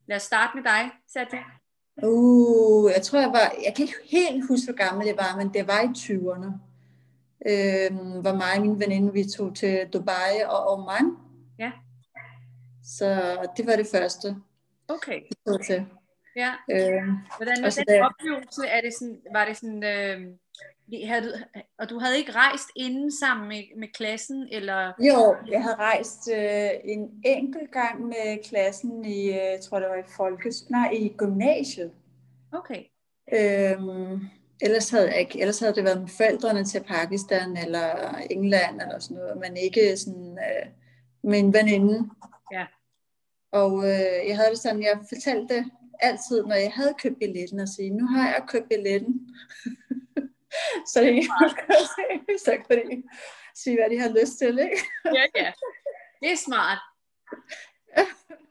Lad 0.09 0.17
os 0.17 0.23
starte 0.23 0.53
med 0.55 0.65
dig, 0.65 0.91
Satya. 1.09 1.43
Uh, 2.03 2.91
jeg 2.95 3.03
tror, 3.03 3.19
jeg 3.19 3.33
var, 3.33 3.55
jeg 3.65 3.75
kan 3.77 3.83
ikke 3.83 3.95
helt 4.05 4.49
huske, 4.49 4.67
hvor 4.67 4.77
gammel 4.85 5.07
jeg 5.07 5.17
var, 5.17 5.37
men 5.37 5.55
det 5.55 5.67
var 5.67 5.81
i 5.81 5.93
20'erne. 5.99 6.51
Øhm, 7.47 8.25
var 8.25 8.35
mig 8.35 8.55
og 8.57 8.63
min 8.63 8.81
veninde, 8.81 9.13
vi 9.13 9.25
tog 9.25 9.55
til 9.55 9.89
Dubai 9.93 10.43
og 10.49 10.73
Oman. 10.73 11.17
Ja. 11.59 11.73
Så 12.85 13.39
det 13.57 13.67
var 13.67 13.77
det 13.77 13.87
første. 13.87 14.37
Okay. 14.89 15.21
Vi 15.21 15.37
tog 15.47 15.65
til. 15.67 15.87
Ja. 16.37 16.53
Øhm, 16.71 17.17
Hvordan 17.37 17.63
var 17.63 17.85
den 17.89 18.03
oplevelse? 18.03 18.67
Er 18.67 18.81
det 18.81 18.95
sådan, 18.95 19.21
var 19.33 19.45
det 19.45 19.57
sådan, 19.57 19.85
øh, 19.85 20.21
havde 21.09 21.23
du, 21.27 21.61
og 21.79 21.91
du 21.91 21.99
havde 21.99 22.19
ikke 22.19 22.33
rejst 22.33 22.69
inden 22.77 23.13
sammen 23.13 23.49
med, 23.49 23.63
med 23.77 23.89
klassen? 23.89 24.49
eller? 24.53 24.93
Jo, 24.99 25.37
jeg 25.49 25.63
havde 25.63 25.77
rejst 25.77 26.31
øh, 26.33 26.71
en 26.85 27.23
enkelt 27.25 27.73
gang 27.73 28.07
med 28.07 28.45
klassen 28.45 29.05
i, 29.05 29.29
øh, 29.29 29.35
jeg 29.35 29.61
tror 29.63 29.79
det 29.79 29.89
var 29.89 29.97
i 29.97 30.13
folkes, 30.17 30.71
nej, 30.71 30.91
i 30.91 31.15
gymnasiet. 31.17 31.93
Okay. 32.53 32.83
Øhm, 33.33 34.21
ellers, 34.61 34.91
havde 34.91 35.09
jeg 35.09 35.21
ikke, 35.21 35.41
ellers 35.41 35.61
havde 35.61 35.75
det 35.75 35.85
været 35.85 36.01
med 36.01 36.09
forældrene 36.09 36.65
til 36.65 36.85
Pakistan 36.85 37.57
eller 37.57 38.15
England 38.31 38.81
eller 38.81 38.99
sådan 38.99 39.17
noget, 39.17 39.37
men 39.37 39.57
ikke 39.57 39.97
sådan 39.97 40.39
øh, 40.39 40.67
med 41.23 41.39
en 41.39 41.53
veninde. 41.55 42.11
Ja. 42.53 42.67
Og 43.53 43.79
øh, 43.79 44.29
jeg 44.29 44.37
havde 44.37 44.51
det 44.51 44.59
sådan, 44.59 44.83
jeg 44.83 44.99
fortalte 45.09 45.65
altid, 46.01 46.43
når 46.43 46.55
jeg 46.55 46.73
havde 46.73 46.95
købt 47.03 47.19
billetten, 47.19 47.61
og 47.61 47.69
sige, 47.69 47.91
nu 47.91 48.07
har 48.07 48.29
jeg 48.29 48.45
købt 48.49 48.69
billetten. 48.69 49.29
så 50.93 51.01
det 51.01 51.19
er 51.19 52.39
så 52.39 52.57
kan 52.69 52.91
de 52.91 53.03
sige, 53.55 53.77
hvad 53.77 53.91
de 53.91 53.99
har 53.99 54.21
lyst 54.21 54.39
til, 54.39 54.59
ikke? 54.59 54.79
ja, 55.05 55.25
ja. 55.37 55.53
Det 56.21 56.33
er 56.33 56.37
smart. 56.37 56.79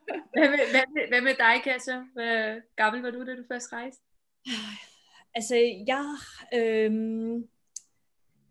Hvad 0.06 0.50
med, 0.50 0.60
hvad, 0.72 0.86
med, 0.94 1.08
hvad 1.08 1.22
med 1.22 1.36
dig, 1.36 1.62
Kasha? 1.64 1.98
Hvor 2.14 2.76
gammel 2.76 3.02
var 3.02 3.12
du, 3.12 3.26
da 3.26 3.36
du 3.36 3.44
først 3.52 3.74
rejste? 3.74 4.04
Altså, 5.36 5.56
jeg... 5.88 6.16
Øhm, 6.54 7.48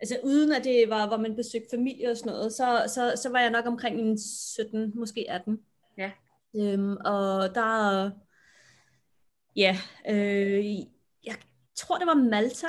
altså, 0.00 0.18
uden 0.24 0.52
at 0.52 0.64
det 0.64 0.88
var, 0.88 1.06
hvor 1.06 1.16
man 1.16 1.36
besøgte 1.36 1.76
familie 1.76 2.10
og 2.10 2.16
sådan 2.16 2.32
noget, 2.32 2.52
så, 2.52 2.84
så, 2.94 3.22
så 3.22 3.30
var 3.30 3.40
jeg 3.40 3.50
nok 3.50 3.66
omkring 3.66 4.00
en 4.00 4.18
17, 4.18 4.92
måske 4.94 5.26
18. 5.28 5.60
Ja. 5.98 6.10
Øhm, 6.56 6.96
og 7.04 7.54
der... 7.54 8.10
Ja, 9.56 9.76
øh, 10.10 10.66
jeg 11.24 11.36
tror, 11.74 11.98
det 11.98 12.06
var 12.06 12.14
Malta, 12.14 12.66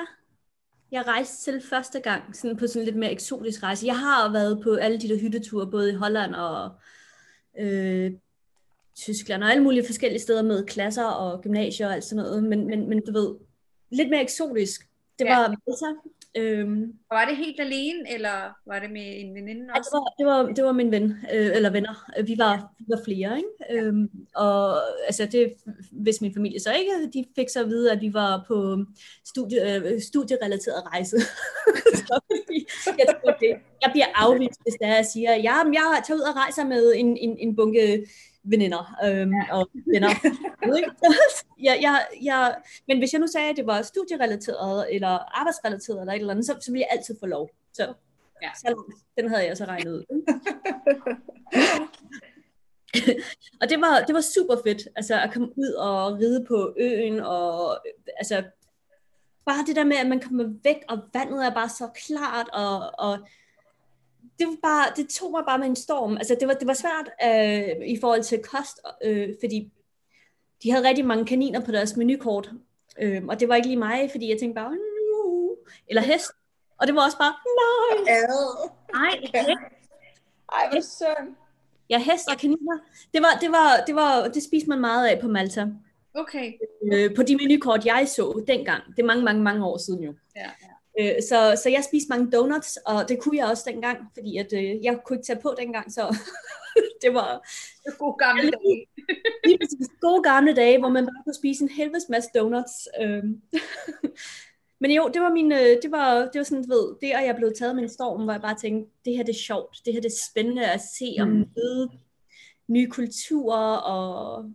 jeg 0.91 1.07
rejste 1.07 1.51
til 1.51 1.61
første 1.69 1.99
gang, 1.99 2.35
sådan 2.35 2.57
på 2.57 2.67
sådan 2.67 2.81
en 2.81 2.85
lidt 2.85 2.95
mere 2.97 3.11
eksotisk 3.11 3.63
rejse. 3.63 3.85
Jeg 3.85 3.99
har 3.99 4.31
været 4.31 4.63
på 4.63 4.73
alle 4.73 5.01
de 5.01 5.09
der 5.09 5.19
hytteture, 5.19 5.71
både 5.71 5.91
i 5.91 5.95
Holland 5.95 6.35
og 6.35 6.71
øh, 7.59 8.11
Tyskland, 8.95 9.43
og 9.43 9.51
alle 9.51 9.63
mulige 9.63 9.85
forskellige 9.85 10.21
steder 10.21 10.41
med 10.41 10.65
klasser 10.65 11.05
og 11.05 11.41
gymnasier 11.41 11.87
og 11.87 11.93
alt 11.93 12.03
sådan 12.03 12.23
noget, 12.23 12.43
men, 12.43 12.67
men, 12.67 12.89
men 12.89 13.05
du 13.05 13.11
ved, 13.11 13.35
lidt 13.91 14.09
mere 14.09 14.21
eksotisk. 14.21 14.81
Det 15.19 15.25
var 15.27 15.41
ja. 15.41 15.48
Malta, 15.48 16.10
Øhm, 16.38 16.93
var 17.12 17.25
det 17.25 17.38
helt 17.38 17.60
alene, 17.60 18.13
eller 18.13 18.57
var 18.65 18.79
det 18.79 18.91
med 18.91 19.22
en 19.22 19.36
veninde 19.36 19.65
også? 19.77 19.89
Ja, 19.93 20.24
det, 20.24 20.25
var, 20.27 20.36
det, 20.38 20.48
var, 20.48 20.53
det 20.53 20.63
var 20.63 20.72
min 20.72 20.91
ven, 20.91 21.03
øh, 21.34 21.55
eller 21.55 21.69
venner. 21.69 22.12
Vi 22.25 22.36
var, 22.38 22.74
vi 22.79 22.86
var 22.88 23.01
flere, 23.05 23.38
ikke? 23.38 23.50
Øhm, 23.69 24.10
og 24.36 24.77
altså 25.05 25.25
det, 25.25 25.53
hvis 25.91 26.22
min 26.22 26.34
familie 26.34 26.60
så 26.60 26.74
ikke, 26.74 27.12
de 27.13 27.25
fik 27.36 27.50
så 27.50 27.60
at 27.60 27.67
vide, 27.67 27.91
at 27.91 28.01
vi 28.01 28.13
var 28.13 28.45
på 28.48 28.77
studie, 29.25 29.75
øh, 29.75 30.01
studierelateret 30.01 30.86
rejse. 30.86 31.19
så, 32.07 32.22
jeg, 32.86 33.07
tror, 33.07 33.31
det, 33.31 33.50
jeg 33.81 33.89
bliver 33.91 34.07
afvist, 34.15 34.60
hvis 34.63 34.75
der 34.81 34.88
jeg 34.88 35.05
siger, 35.13 35.36
ja, 35.36 35.53
jeg 35.53 36.03
tager 36.07 36.17
ud 36.17 36.22
og 36.29 36.36
rejser 36.36 36.65
med 36.65 36.93
en, 36.95 37.17
en, 37.17 37.38
en 37.39 37.55
bunke 37.55 38.05
veninder 38.45 38.95
øhm, 39.05 39.33
ja. 39.33 39.57
og 39.57 39.69
venner. 39.93 40.09
jeg, 41.67 41.77
jeg, 41.81 42.05
jeg, 42.21 42.55
men 42.87 42.97
hvis 42.97 43.13
jeg 43.13 43.21
nu 43.21 43.27
sagde, 43.27 43.49
at 43.49 43.57
det 43.57 43.67
var 43.67 43.81
studierelateret, 43.81 44.95
eller 44.95 45.39
arbejdsrelateret, 45.39 45.99
eller 45.99 46.13
et 46.13 46.19
eller 46.19 46.33
andet, 46.33 46.45
så, 46.45 46.57
så 46.61 46.71
ville 46.71 46.85
jeg 46.89 46.97
altid 46.97 47.15
få 47.19 47.25
lov. 47.25 47.49
Så, 47.73 47.93
ja. 48.41 48.49
så 48.55 48.93
den 49.17 49.29
havde 49.29 49.45
jeg 49.45 49.57
så 49.57 49.65
regnet 49.65 49.93
ud. 49.93 50.03
og 53.61 53.69
det 53.69 53.81
var, 53.81 54.03
det 54.07 54.15
var 54.15 54.21
super 54.21 54.55
fedt, 54.63 54.87
altså 54.95 55.21
at 55.21 55.33
komme 55.33 55.49
ud 55.57 55.71
og 55.71 56.19
ride 56.19 56.45
på 56.47 56.73
øen, 56.79 57.19
og 57.19 57.79
altså 58.17 58.43
bare 59.45 59.65
det 59.67 59.75
der 59.75 59.83
med, 59.83 59.97
at 59.97 60.07
man 60.07 60.19
kommer 60.19 60.53
væk, 60.63 60.77
og 60.89 60.99
vandet 61.13 61.45
er 61.45 61.53
bare 61.53 61.69
så 61.69 61.89
klart, 62.07 62.49
og, 62.53 62.99
og 62.99 63.19
det, 64.39 64.47
var 64.47 64.57
bare, 64.63 64.87
det 64.95 65.09
tog 65.09 65.31
mig 65.31 65.43
bare 65.47 65.59
med 65.59 65.67
en 65.67 65.75
storm. 65.75 66.17
Altså, 66.17 66.37
det 66.39 66.47
var, 66.47 66.53
det 66.53 66.67
var 66.67 66.73
svært 66.73 67.09
øh, 67.23 67.87
i 67.87 67.97
forhold 68.01 68.23
til 68.23 68.43
kost, 68.43 68.79
øh, 69.03 69.29
fordi 69.41 69.71
de 70.63 70.71
havde 70.71 70.87
rigtig 70.87 71.05
mange 71.05 71.25
kaniner 71.25 71.59
på 71.65 71.71
deres 71.71 71.95
menukort. 71.95 72.51
Øh, 72.99 73.23
og 73.29 73.39
det 73.39 73.49
var 73.49 73.55
ikke 73.55 73.67
lige 73.67 73.79
mig, 73.79 74.11
fordi 74.11 74.29
jeg 74.29 74.39
tænkte 74.39 74.55
bare, 74.55 74.71
uh, 74.71 75.57
eller 75.87 76.01
hest. 76.01 76.31
Og 76.77 76.87
det 76.87 76.95
var 76.95 77.05
også 77.05 77.17
bare, 77.17 77.33
nej. 77.61 78.19
Nej, 78.93 79.33
Ej, 80.53 80.69
hvor 80.69 80.81
synd. 80.81 81.35
Ja, 81.89 81.99
hest 81.99 82.29
og 82.31 82.37
kaniner. 82.37 82.77
Det, 83.13 83.21
var, 83.21 83.37
det, 83.41 83.51
var, 83.51 83.83
det, 83.87 83.95
var, 83.95 84.27
det 84.27 84.43
spiste 84.43 84.69
man 84.69 84.81
meget 84.81 85.07
af 85.07 85.21
på 85.21 85.27
Malta. 85.27 85.67
Okay. 86.13 86.53
Øh, 86.93 87.15
på 87.15 87.23
de 87.23 87.35
menukort, 87.35 87.85
jeg 87.85 88.07
så 88.07 88.43
dengang. 88.47 88.83
Det 88.95 88.99
er 89.01 89.05
mange, 89.05 89.23
mange, 89.23 89.43
mange 89.43 89.65
år 89.65 89.77
siden 89.77 90.03
jo. 90.03 90.13
Ja, 90.35 90.41
ja. 90.41 90.75
Øh, 90.99 91.15
så, 91.29 91.59
så 91.63 91.69
jeg 91.69 91.83
spiste 91.83 92.09
mange 92.09 92.31
donuts, 92.31 92.77
og 92.85 93.09
det 93.09 93.19
kunne 93.19 93.37
jeg 93.37 93.47
også 93.47 93.63
dengang, 93.67 93.97
fordi 94.13 94.37
at, 94.37 94.53
øh, 94.53 94.83
jeg 94.83 94.99
kunne 95.05 95.17
ikke 95.17 95.25
tage 95.25 95.39
på 95.41 95.55
dengang, 95.57 95.93
så 95.93 96.17
det 97.03 97.13
var... 97.13 97.47
Det 97.85 97.97
gode 97.97 98.15
gamle 98.17 98.51
dage. 98.51 98.87
Lige 99.45 99.57
præcis, 99.57 99.87
gode 100.01 100.23
gamle 100.23 100.55
dage, 100.55 100.79
hvor 100.79 100.89
man 100.89 101.05
bare 101.05 101.23
kunne 101.23 101.33
spise 101.33 101.63
en 101.63 101.69
helvedes 101.69 102.09
masse 102.09 102.29
donuts. 102.35 102.87
Øh. 103.01 103.23
Men 104.81 104.91
jo, 104.91 105.09
det 105.13 105.21
var 105.21 105.33
min, 105.33 105.51
øh, 105.51 105.77
det 105.83 105.91
var, 105.91 106.19
det 106.19 106.37
var 106.39 106.43
sådan, 106.43 106.63
du 106.63 106.69
ved, 106.69 106.95
det, 107.01 107.15
og 107.15 107.25
jeg 107.25 107.35
blev 107.35 107.51
taget 107.59 107.75
med 107.75 107.83
en 107.83 107.89
storm, 107.89 108.23
hvor 108.23 108.31
jeg 108.31 108.41
bare 108.41 108.57
tænkte, 108.61 108.91
det 109.05 109.15
her 109.15 109.23
det 109.23 109.35
er 109.35 109.45
sjovt, 109.47 109.77
det 109.85 109.93
her 109.93 110.01
det 110.01 110.11
er 110.11 110.21
spændende 110.31 110.71
at 110.71 110.81
se 110.81 111.15
og 111.19 111.27
mm. 111.27 111.45
møde 111.55 111.89
nye 112.67 112.89
kulturer, 112.89 113.77
og 113.77 114.45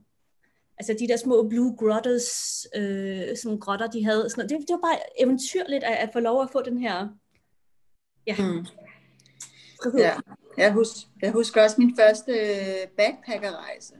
altså 0.81 0.97
de 1.01 1.09
der 1.09 1.17
små 1.17 1.49
blue 1.49 1.77
grotters, 1.77 2.67
øh, 2.77 3.37
sådan 3.43 3.59
grotter, 3.59 3.87
de 3.87 4.05
havde, 4.05 4.31
sådan, 4.31 4.49
det, 4.49 4.59
det 4.59 4.71
var 4.71 4.89
bare 4.89 4.99
eventyrligt 5.19 5.85
at, 5.85 5.97
at 5.97 6.11
få 6.13 6.21
lov 6.21 6.43
at 6.43 6.51
få 6.51 6.63
den 6.63 6.79
her, 6.79 7.09
ja, 8.27 8.37
mm. 8.39 8.67
Ja, 9.99 10.13
jeg 10.57 10.73
husker, 10.73 11.09
jeg 11.23 11.33
husker 11.33 11.63
også 11.63 11.77
min 11.79 11.97
første 11.97 12.33
øh, 12.33 12.89
backpackerrejse. 12.97 13.95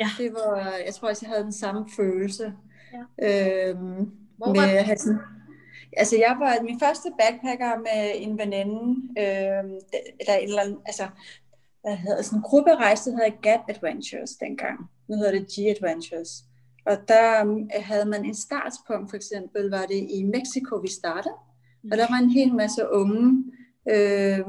Ja. 0.00 0.08
Det 0.18 0.32
var, 0.32 0.74
jeg 0.86 0.94
tror 0.94 1.08
også, 1.08 1.26
jeg 1.26 1.30
havde 1.30 1.44
den 1.44 1.52
samme 1.52 1.86
følelse. 1.96 2.52
Ja. 3.20 3.68
Øhm, 3.68 4.10
Hvor 4.36 4.46
var 4.46 4.66
med, 4.66 4.96
sådan, 4.96 5.18
altså 5.96 6.16
jeg 6.16 6.36
var 6.38 6.62
min 6.62 6.80
første 6.80 7.08
backpacker 7.20 7.78
med 7.78 8.12
en 8.14 8.38
veninde, 8.38 9.08
øh, 9.18 9.64
eller, 10.20 10.36
eller 10.42 10.76
altså, 10.86 11.08
hvad 11.82 11.96
hedder 11.96 12.22
sådan 12.22 12.38
en 12.38 12.42
grupperejse, 12.42 13.10
der 13.10 13.16
hedder 13.16 13.40
GAT 13.42 13.60
Adventures 13.68 14.30
dengang. 14.30 14.78
Nu 15.08 15.16
hedder 15.16 15.32
det 15.32 15.46
G-Adventures. 15.52 16.44
Og 16.86 16.96
der 17.08 17.44
um, 17.44 17.70
havde 17.80 18.04
man 18.04 18.24
en 18.24 18.34
startspunkt, 18.34 19.10
for 19.10 19.16
eksempel 19.16 19.70
var 19.70 19.86
det 19.86 20.06
i 20.10 20.22
Mexico, 20.22 20.76
vi 20.76 20.88
startede. 20.88 21.34
Og 21.90 21.98
der 21.98 22.06
var 22.10 22.18
en 22.18 22.30
hel 22.30 22.54
masse 22.54 22.88
unge 22.90 23.44
øh, 23.90 24.40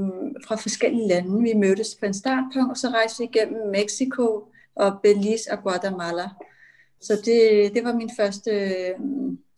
fra 0.47 0.55
forskellige 0.55 1.07
lande. 1.07 1.41
Vi 1.41 1.53
mødtes 1.53 1.95
på 1.99 2.05
en 2.05 2.13
startpunkt, 2.13 2.71
og 2.71 2.77
så 2.77 2.89
rejste 2.89 3.23
vi 3.23 3.29
igennem 3.33 3.69
Mexico 3.71 4.47
og 4.75 4.99
Belize 5.03 5.51
og 5.51 5.63
Guatemala. 5.63 6.29
Så 7.01 7.13
det, 7.25 7.71
det 7.73 7.83
var 7.83 7.93
min 7.93 8.09
første 8.17 8.51
øh, 8.51 8.95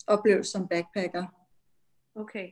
oplevelse 0.08 0.52
som 0.52 0.68
backpacker. 0.68 1.25
Okay. 2.16 2.48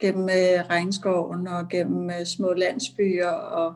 Gennem 0.00 0.28
øh, 0.28 0.68
regnskoven 0.70 1.46
og 1.46 1.68
gennem 1.68 2.10
øh, 2.10 2.26
små 2.26 2.52
landsbyer 2.52 3.30
og 3.30 3.74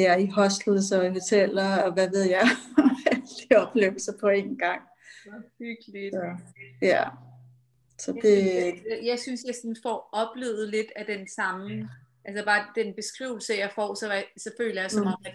ja, 0.00 0.16
i 0.16 0.26
hostels 0.26 0.92
og 0.92 1.12
hoteller 1.12 1.82
og 1.82 1.92
hvad 1.92 2.08
ved 2.10 2.22
jeg. 2.22 2.46
Alle 3.12 3.66
oplevelser 3.66 4.12
på 4.20 4.28
en 4.28 4.58
gang. 4.58 4.82
Hyggeligt. 5.58 6.14
Så, 6.14 6.36
ja. 6.82 7.04
Så 7.98 8.12
det... 8.22 8.44
Jeg, 8.44 8.74
synes, 8.74 9.06
jeg 9.06 9.18
synes, 9.18 9.40
jeg 9.46 9.54
sådan 9.54 9.76
får 9.82 10.08
oplevet 10.12 10.68
lidt 10.68 10.92
af 10.96 11.06
den 11.06 11.28
samme 11.28 11.88
Altså 12.28 12.44
bare 12.44 12.66
den 12.74 12.94
beskrivelse, 12.94 13.54
jeg 13.54 13.70
får, 13.74 13.94
så, 13.94 14.24
så 14.36 14.50
føler 14.56 14.80
jeg 14.80 14.90
som 14.90 15.02
mm. 15.02 15.06
om, 15.06 15.22
at 15.24 15.34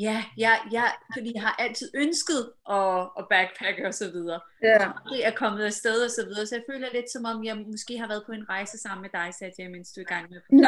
ja, 0.00 0.24
ja, 0.38 0.52
ja, 0.72 0.84
fordi 1.14 1.32
jeg 1.34 1.42
har 1.42 1.56
altid 1.58 1.90
ønsket 1.94 2.52
at, 2.70 3.00
at 3.18 3.26
backpacke 3.30 3.86
og 3.86 3.94
så 3.94 4.10
videre. 4.10 4.40
Ja. 4.62 4.90
Det 5.12 5.26
er 5.26 5.30
kommet 5.30 5.64
afsted 5.64 6.04
og 6.04 6.10
så 6.10 6.24
videre, 6.24 6.46
så 6.46 6.54
jeg 6.54 6.64
føler 6.70 6.88
lidt 6.92 7.12
som 7.12 7.24
om, 7.24 7.44
jeg 7.44 7.56
måske 7.56 7.98
har 7.98 8.08
været 8.08 8.22
på 8.26 8.32
en 8.32 8.48
rejse 8.48 8.78
sammen 8.78 9.02
med 9.02 9.10
dig, 9.20 9.34
Satya, 9.38 9.68
mens 9.68 9.92
du 9.92 10.00
er 10.00 10.04
i 10.08 10.12
gang 10.14 10.26
med 10.30 10.40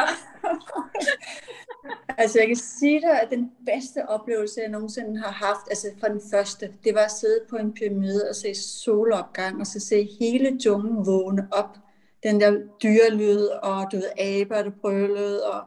altså 2.21 2.39
jeg 2.39 2.47
kan 2.47 2.55
sige 2.55 3.01
dig, 3.01 3.21
at 3.21 3.29
den 3.29 3.51
bedste 3.65 4.09
oplevelse, 4.09 4.61
jeg 4.61 4.69
nogensinde 4.69 5.19
har 5.19 5.31
haft, 5.31 5.69
altså 5.69 5.87
fra 5.99 6.09
den 6.09 6.21
første, 6.31 6.73
det 6.83 6.95
var 6.95 7.05
at 7.05 7.11
sidde 7.11 7.39
på 7.49 7.55
en 7.55 7.73
pyramide 7.73 8.29
og 8.29 8.35
se 8.35 8.55
solopgang, 8.55 9.59
og 9.59 9.67
så 9.67 9.79
se 9.79 10.09
hele 10.19 10.59
junglen 10.65 11.05
vågne 11.05 11.47
op 11.51 11.77
den 12.23 12.41
der 12.41 12.51
dyrelyd, 12.83 13.47
og 13.47 13.91
du 13.91 13.95
ved, 13.95 14.11
aber, 14.19 14.63
der 14.63 14.71
brølede, 14.81 15.51
og 15.51 15.63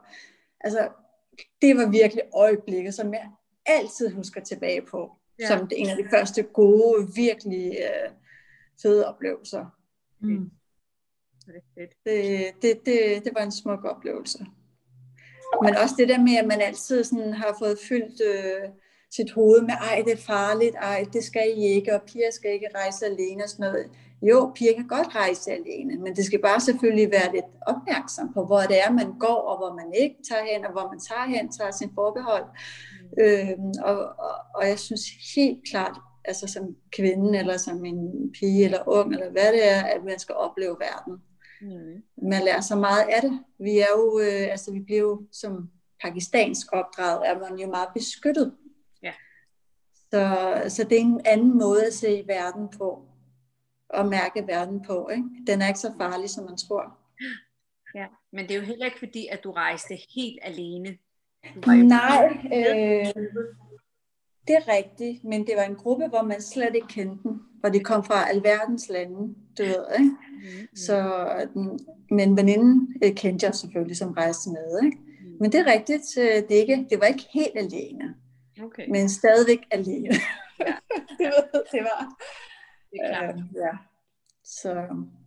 altså, 0.59 0.89
det 1.61 1.77
var 1.77 1.89
virkelig 1.89 2.23
øjeblikket, 2.33 2.93
som 2.93 3.13
jeg 3.13 3.29
altid 3.67 4.09
husker 4.09 4.41
tilbage 4.41 4.81
på, 4.81 5.11
ja. 5.39 5.47
som 5.47 5.69
en 5.71 5.89
af 5.89 5.97
de 5.97 6.09
første 6.09 6.43
gode, 6.43 7.07
virkelig 7.15 7.77
øh, 7.79 8.11
fede 8.81 9.07
oplevelser. 9.07 9.65
Mm. 10.21 10.51
Det, 12.05 12.53
det, 12.61 12.85
det, 12.85 13.25
det 13.25 13.31
var 13.35 13.41
en 13.43 13.51
smuk 13.51 13.85
oplevelse. 13.85 14.45
Men 15.63 15.75
også 15.75 15.95
det 15.97 16.09
der 16.09 16.19
med, 16.19 16.37
at 16.37 16.47
man 16.47 16.61
altid 16.61 17.03
sådan 17.03 17.33
har 17.33 17.55
fået 17.59 17.79
fyldt 17.89 18.21
øh, 18.21 18.69
sit 19.11 19.31
hoved 19.31 19.61
med, 19.61 19.73
ej, 19.73 20.01
det 20.05 20.13
er 20.13 20.17
farligt, 20.17 20.75
ej, 20.75 21.05
det 21.13 21.23
skal 21.23 21.57
I 21.57 21.61
ikke, 21.61 21.95
og 21.95 22.01
piger 22.01 22.31
skal 22.31 22.51
ikke 22.51 22.69
rejse 22.75 23.05
alene 23.05 23.43
og 23.43 23.49
sådan 23.49 23.65
noget. 23.71 23.89
Jo, 24.21 24.51
piger 24.55 24.73
kan 24.73 24.87
godt 24.87 25.15
rejse 25.15 25.51
alene, 25.51 25.97
men 26.03 26.15
det 26.15 26.25
skal 26.25 26.41
bare 26.41 26.61
selvfølgelig 26.61 27.11
være 27.11 27.33
lidt 27.33 27.45
opmærksom 27.67 28.33
på, 28.33 28.45
hvor 28.45 28.59
det 28.59 28.79
er, 28.85 28.91
man 28.91 29.19
går, 29.19 29.41
og 29.49 29.57
hvor 29.57 29.73
man 29.75 29.93
ikke 29.93 30.15
tager 30.29 30.45
hen, 30.51 30.65
og 30.65 30.71
hvor 30.71 30.87
man 30.91 30.99
tager 30.99 31.25
hen, 31.25 31.51
tager 31.51 31.71
sin 31.71 31.91
forbehold. 31.95 32.45
Øhm, 33.19 33.71
og, 33.83 33.97
og, 33.99 34.35
og 34.55 34.67
jeg 34.67 34.79
synes 34.79 35.01
helt 35.35 35.59
klart, 35.69 35.97
altså 36.25 36.47
som 36.47 36.75
kvinde, 36.91 37.39
eller 37.39 37.57
som 37.57 37.85
en 37.85 38.31
pige, 38.39 38.65
eller 38.65 38.87
ung, 38.87 39.13
eller 39.13 39.29
hvad 39.29 39.53
det 39.53 39.69
er, 39.69 39.83
at 39.83 40.03
man 40.03 40.19
skal 40.19 40.35
opleve 40.35 40.77
verden. 40.79 41.21
Mm. 41.61 42.03
Man 42.29 42.43
lærer 42.43 42.61
så 42.61 42.75
meget 42.75 43.05
af 43.09 43.21
det. 43.21 43.39
Vi 43.59 43.79
er 43.79 43.91
jo, 43.97 44.19
øh, 44.19 44.51
altså 44.51 44.71
vi 44.73 44.79
bliver 44.79 45.01
jo 45.01 45.27
som 45.31 45.69
pakistansk 46.01 46.67
opdraget, 46.73 47.29
er 47.29 47.39
man 47.39 47.59
jo 47.59 47.67
meget 47.67 47.89
beskyttet. 47.95 48.55
Ja. 49.03 49.13
Så, 50.11 50.63
så 50.67 50.83
det 50.83 50.97
er 50.97 51.01
en 51.01 51.21
anden 51.25 51.57
måde 51.57 51.85
at 51.85 51.93
se 51.93 52.23
verden 52.27 52.69
på 52.77 53.07
at 53.89 54.05
mærke 54.05 54.47
verden 54.47 54.83
på. 54.87 55.09
Ikke? 55.09 55.29
Den 55.47 55.61
er 55.61 55.67
ikke 55.67 55.79
så 55.79 55.93
farlig, 55.97 56.29
som 56.29 56.45
man 56.45 56.57
tror. 56.57 56.97
Ja, 57.95 58.07
men 58.33 58.47
det 58.47 58.51
er 58.51 58.59
jo 58.59 58.65
heller 58.65 58.85
ikke 58.85 58.99
fordi, 58.99 59.27
at 59.31 59.43
du 59.43 59.51
rejste 59.51 59.97
helt 60.15 60.39
alene. 60.41 60.97
Nej, 61.65 62.37
øh, 62.45 63.23
det 64.47 64.55
er 64.55 64.67
rigtigt, 64.77 65.23
men 65.23 65.47
det 65.47 65.53
var 65.57 65.63
en 65.63 65.75
gruppe, 65.75 66.07
hvor 66.07 66.21
man 66.21 66.41
slet 66.41 66.75
ikke 66.75 66.87
kendte 66.87 67.23
dem, 67.23 67.41
hvor 67.59 67.69
de 67.69 67.79
kom 67.79 68.03
fra 68.03 68.29
alverdens 68.29 68.89
lande, 68.89 69.35
du 69.57 69.63
ved, 69.63 69.85
ikke? 69.99 70.09
Mm-hmm. 70.31 70.75
Så, 70.75 71.27
men 72.11 72.37
veninden 72.37 72.95
øh, 73.03 73.15
kendte 73.15 73.45
jeg 73.45 73.55
selvfølgelig, 73.55 73.97
som 73.97 74.11
rejste 74.11 74.49
med, 74.49 74.83
ikke? 74.85 74.97
Mm. 74.97 75.37
Men 75.39 75.51
det 75.51 75.59
er 75.59 75.73
rigtigt, 75.73 76.17
øh, 76.17 76.49
det, 76.49 76.51
ikke, 76.51 76.87
det 76.89 76.99
var 76.99 77.05
ikke 77.05 77.27
helt 77.33 77.57
alene, 77.57 78.15
okay. 78.63 78.89
men 78.89 79.09
stadigvæk 79.09 79.59
alene. 79.71 80.09
Ja. 80.59 80.65
det, 81.19 81.27
var, 81.27 81.59
det 81.71 81.81
var 81.81 82.17
det 82.91 82.99
er 83.03 83.07
klart. 83.09 83.35
Øh, 83.35 83.41
ja. 83.55 83.73
Så. 84.43 84.73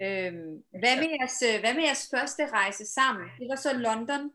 Øhm, 0.07 0.53
hvad, 0.81 0.95
med 1.01 1.09
jeres, 1.19 1.61
hvad 1.61 1.75
med 1.75 1.83
jeres 1.83 2.09
første 2.15 2.43
rejse 2.47 2.85
sammen? 2.87 3.27
Det 3.39 3.47
var 3.49 3.57
så 3.57 3.73
London. 3.73 4.31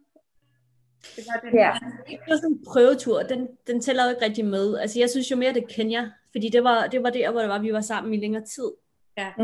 Det 1.15 1.23
var, 1.27 1.49
den 1.49 1.59
ja. 1.59 1.71
det 2.07 2.19
var 2.27 2.35
sådan 2.35 2.51
en 2.51 2.65
prøvetur. 2.67 3.23
Den, 3.23 3.47
den 3.67 3.81
tæller 3.81 4.03
jo 4.03 4.09
ikke 4.09 4.25
rigtig 4.25 4.45
med. 4.45 4.77
Altså, 4.77 4.99
jeg 4.99 5.09
synes 5.09 5.31
jo 5.31 5.35
mere, 5.35 5.53
det 5.53 5.67
Kenya. 5.67 6.11
Fordi 6.31 6.49
det 6.49 6.63
var, 6.63 6.87
det 6.87 7.03
var 7.03 7.09
der, 7.09 7.31
hvor 7.31 7.41
det 7.41 7.49
var, 7.49 7.59
vi 7.59 7.73
var 7.73 7.81
sammen 7.81 8.13
i 8.13 8.17
længere 8.17 8.43
tid. 8.45 8.71
Ja. 9.17 9.31
Mm. 9.37 9.43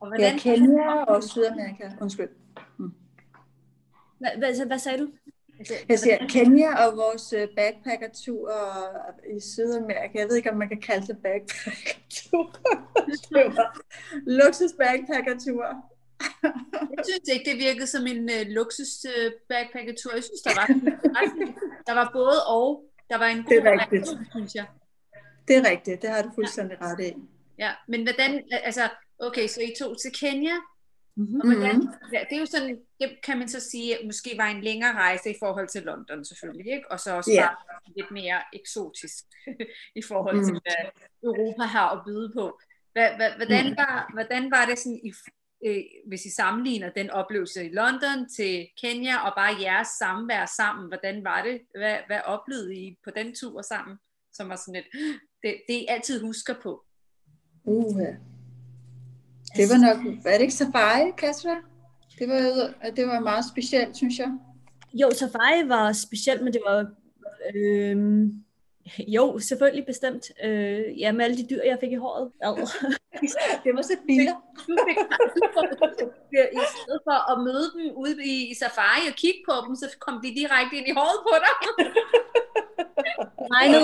Og 0.00 0.08
hvordan... 0.08 0.20
Ja, 0.20 0.38
Kenya 0.38 1.02
og 1.02 1.22
Sydamerika. 1.22 1.90
Undskyld. 2.00 2.28
Mm. 2.78 2.92
Hvad, 4.18 4.30
hvad, 4.38 4.66
hvad 4.66 4.78
sagde 4.78 4.98
du? 4.98 5.08
Jeg 5.88 5.98
siger 5.98 6.26
Kenya 6.28 6.86
og 6.86 6.96
vores 6.96 7.32
øh, 7.32 7.48
backpackertur 7.56 8.50
i 9.36 9.40
Sydamerika. 9.40 10.18
Jeg 10.18 10.28
ved 10.28 10.36
ikke, 10.36 10.50
om 10.50 10.56
man 10.56 10.68
kan 10.68 10.80
kalde 10.80 11.06
det 11.06 11.18
backpackertur. 11.22 12.56
luksus 14.40 14.72
backpackertur. 14.78 15.93
Jeg 16.94 17.02
synes 17.08 17.28
ikke, 17.32 17.50
det 17.50 17.58
virkede 17.58 17.86
som 17.86 18.06
en 18.06 18.22
uh, 18.36 18.42
luksus 18.58 18.92
uh, 19.12 19.32
backpackertur. 19.48 20.12
Jeg 20.14 20.24
synes, 20.24 20.42
der 20.46 20.54
var, 20.60 20.66
der 21.88 21.94
var 22.00 22.10
både 22.12 22.38
og. 22.46 22.84
Der 23.10 23.18
var 23.18 23.26
en 23.26 23.42
god 23.42 23.50
det 23.50 23.58
er 23.58 23.80
rigtigt. 23.80 24.06
synes 24.30 24.54
jeg. 24.54 24.66
Det 25.48 25.56
er 25.56 25.70
rigtigt. 25.70 26.02
Det 26.02 26.10
har 26.10 26.22
du 26.22 26.30
fuldstændig 26.34 26.76
ret 26.80 27.00
i. 27.00 27.12
Ja, 27.58 27.72
men 27.88 28.02
hvordan, 28.02 28.42
altså, 28.50 28.88
okay, 29.18 29.46
så 29.46 29.60
I 29.60 29.74
tog 29.78 29.96
til 30.02 30.12
Kenya, 30.20 30.56
Mm-hmm. 31.16 31.40
Og 31.40 31.46
hvordan, 31.46 31.80
det 32.10 32.36
er 32.36 32.38
jo 32.38 32.46
sådan, 32.46 32.78
det 33.00 33.18
kan 33.24 33.38
man 33.38 33.48
så 33.48 33.60
sige, 33.60 33.98
at 33.98 34.06
måske 34.06 34.30
var 34.36 34.46
en 34.46 34.62
længere 34.62 34.92
rejse 34.92 35.30
i 35.30 35.36
forhold 35.38 35.68
til 35.68 35.82
London 35.82 36.24
selvfølgelig, 36.24 36.72
ikke? 36.72 36.90
og 36.90 37.00
så 37.00 37.16
også 37.16 37.30
yeah. 37.38 37.56
lidt 37.96 38.10
mere 38.10 38.40
eksotisk 38.52 39.24
i 40.00 40.02
forhold 40.02 40.44
til, 40.44 40.54
mm. 40.54 40.60
hvad 40.64 40.82
Europa 41.22 41.62
har 41.62 41.88
at 41.90 42.02
byde 42.06 42.32
på. 42.36 42.60
Hvordan 43.36 43.66
mm. 43.70 43.76
var, 43.76 44.10
hvordan 44.12 44.50
var 44.50 44.64
det 44.66 44.78
sådan, 44.78 45.00
i, 45.04 45.12
øh, 45.66 45.82
hvis 46.08 46.24
I 46.24 46.34
sammenligner 46.34 46.90
den 46.90 47.10
oplevelse 47.10 47.64
i 47.64 47.68
London 47.68 48.28
til 48.36 48.66
Kenya, 48.80 49.16
og 49.16 49.32
bare 49.36 49.62
jeres 49.62 49.88
samvær 49.88 50.46
sammen, 50.56 50.88
hvordan 50.88 51.24
var 51.24 51.42
det? 51.42 51.60
Hvad, 51.78 51.96
hvad 52.06 52.20
oplevede 52.24 52.74
I 52.74 52.96
på 53.04 53.10
den 53.16 53.34
tur 53.34 53.62
sammen, 53.62 53.96
som 54.32 54.48
var 54.48 54.56
sådan 54.56 54.76
et, 54.76 54.88
det, 55.42 55.54
det 55.68 55.74
I 55.74 55.86
altid 55.88 56.20
husker 56.20 56.54
på? 56.62 56.84
Uh, 57.64 58.00
det 59.56 59.66
var 59.70 59.78
nok, 59.86 60.24
var 60.24 60.30
det 60.30 60.40
ikke 60.40 60.54
safari, 60.54 61.10
Kasper? 61.18 61.56
Det 62.18 62.28
var, 62.28 62.90
det 62.90 63.06
var 63.06 63.20
meget 63.20 63.44
specielt, 63.44 63.96
synes 63.96 64.18
jeg. 64.18 64.32
Jo, 64.92 65.10
safari 65.10 65.68
var 65.68 65.92
specielt, 65.92 66.44
men 66.44 66.52
det 66.52 66.62
var... 66.66 66.86
Øh, 67.54 67.96
jo, 69.16 69.38
selvfølgelig 69.38 69.86
bestemt. 69.86 70.24
Øh, 70.44 71.00
ja, 71.00 71.12
med 71.12 71.24
alle 71.24 71.36
de 71.36 71.46
dyr, 71.50 71.62
jeg 71.64 71.78
fik 71.80 71.92
i 71.92 71.94
håret. 71.94 72.32
det 73.64 73.74
var 73.74 73.82
så 73.82 73.96
biler. 74.06 74.36
I 76.62 76.64
stedet 76.80 77.00
for 77.08 77.18
at 77.32 77.44
møde 77.46 77.66
dem 77.74 77.96
ude 77.96 78.24
i, 78.24 78.54
safari 78.54 79.08
og 79.10 79.14
kigge 79.14 79.40
på 79.48 79.54
dem, 79.66 79.76
så 79.76 79.86
kom 79.98 80.14
de 80.24 80.34
direkte 80.40 80.76
ind 80.76 80.88
i 80.88 80.94
håret 80.98 81.20
på 81.28 81.34
dig. 81.44 81.54
Nej, 83.54 83.66
nu, 83.74 83.80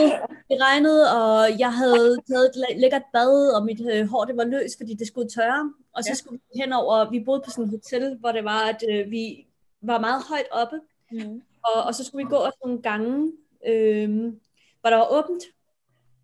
det 0.49 0.57
regnede, 0.67 1.03
og 1.19 1.59
jeg 1.59 1.73
havde 1.73 2.19
taget 2.29 2.47
et 2.47 2.81
lækkert 2.81 3.07
bad, 3.13 3.55
og 3.57 3.65
mit 3.65 3.81
øh, 3.93 4.07
hår 4.07 4.25
det 4.25 4.37
var 4.37 4.45
løst, 4.45 4.79
fordi 4.79 4.95
det 4.95 5.07
skulle 5.07 5.29
tørre. 5.29 5.73
Og 5.97 6.05
så 6.05 6.11
ja. 6.11 6.15
skulle 6.15 6.41
vi 6.53 6.61
henover, 6.61 7.11
vi 7.11 7.21
boede 7.21 7.43
på 7.45 7.51
sådan 7.51 7.65
et 7.65 7.71
hotel, 7.71 8.17
hvor 8.21 8.33
det 8.33 8.45
var, 8.45 8.63
at 8.73 8.85
øh, 8.91 9.11
vi 9.11 9.47
var 9.83 9.99
meget 9.99 10.23
højt 10.29 10.49
oppe. 10.51 10.81
Mm. 11.13 11.43
Og, 11.65 11.83
og 11.83 11.95
så 11.95 12.05
skulle 12.05 12.25
vi 12.25 12.31
gå 12.31 12.37
af 12.37 12.51
nogle 12.65 12.83
gange, 12.83 13.33
øh, 13.67 14.33
hvor 14.81 14.91
der 14.91 14.97
var 14.97 15.09
åbent 15.11 15.43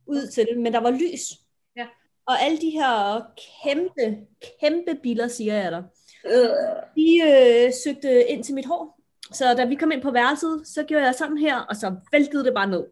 ud 0.07 0.27
til 0.27 0.47
det, 0.47 0.59
men 0.59 0.73
der 0.73 0.81
var 0.81 0.91
lys. 0.91 1.23
Ja. 1.77 1.87
Og 2.27 2.43
alle 2.43 2.59
de 2.59 2.71
her 2.71 3.21
kæmpe, 3.63 4.27
kæmpe 4.61 4.95
biler, 5.03 5.29
siger 5.29 5.55
jeg 5.55 5.73
der, 5.73 5.83
øh. 6.25 6.51
de 6.97 7.23
øh, 7.23 7.73
søgte 7.85 8.29
ind 8.29 8.45
til 8.45 8.55
mit 8.55 8.67
hår. 8.67 9.01
Så 9.33 9.55
da 9.55 9.65
vi 9.65 9.75
kom 9.75 9.93
ind 9.93 10.03
på 10.03 10.11
værelset, 10.11 10.69
så 10.69 10.83
gjorde 10.83 11.05
jeg 11.05 11.15
sådan 11.15 11.39
her, 11.39 11.59
og 11.59 11.77
så 11.77 11.97
væltede 12.13 12.45
det 12.45 12.55
bare 12.55 12.67
ned. 12.67 12.85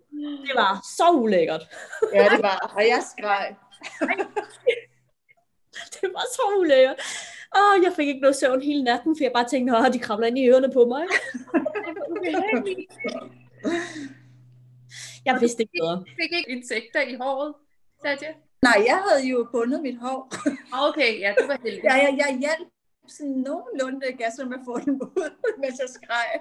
Det 0.47 0.53
var 0.55 0.85
så 0.97 1.11
ulækkert. 1.13 1.69
Ja, 2.15 2.29
det 2.29 2.43
var. 2.43 2.73
Og 2.77 2.83
jeg 2.83 3.03
skreg. 3.11 3.57
det 6.01 6.11
var 6.13 6.25
så 6.35 6.43
ulækkert. 6.59 7.01
Åh, 7.57 7.85
jeg 7.85 7.93
fik 7.97 8.09
ikke 8.09 8.21
noget 8.21 8.37
søvn 8.37 8.63
hele 8.63 8.85
natten, 8.85 9.17
for 9.17 9.25
jeg 9.25 9.33
bare 9.35 9.49
tænkte, 9.49 9.77
at 9.77 9.93
de 9.93 9.99
kravler 9.99 10.27
ind 10.27 10.39
i 10.39 10.49
ørerne 10.49 10.73
på 10.73 10.85
mig. 10.85 11.05
jeg 15.27 15.41
vidste 15.41 15.63
ikke 15.63 15.73
bedre. 15.81 16.05
Fik 16.21 16.33
ikke 16.39 16.51
insekter 16.51 17.01
i 17.01 17.15
håret, 17.15 17.55
Satya? 18.03 18.33
Nej, 18.63 18.79
jeg 18.87 18.99
havde 19.07 19.29
jo 19.31 19.49
bundet 19.53 19.83
mit 19.83 19.99
hår. 19.99 20.21
Okay, 20.89 21.21
ja, 21.21 21.35
du 21.39 21.47
var 21.47 21.59
heldig. 21.63 21.85
Ja, 21.85 21.95
jeg, 21.95 22.15
jeg 22.19 22.39
hjalp 22.41 22.69
sådan 23.09 23.33
nogenlunde 23.33 24.13
gasser 24.13 24.45
med 24.45 24.59
at 24.59 24.65
få 24.65 24.79
dem 24.85 24.95
ud, 24.95 25.31
mens 25.63 25.79
jeg 25.83 25.89
skreg. 25.89 26.31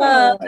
Var, 0.00 0.38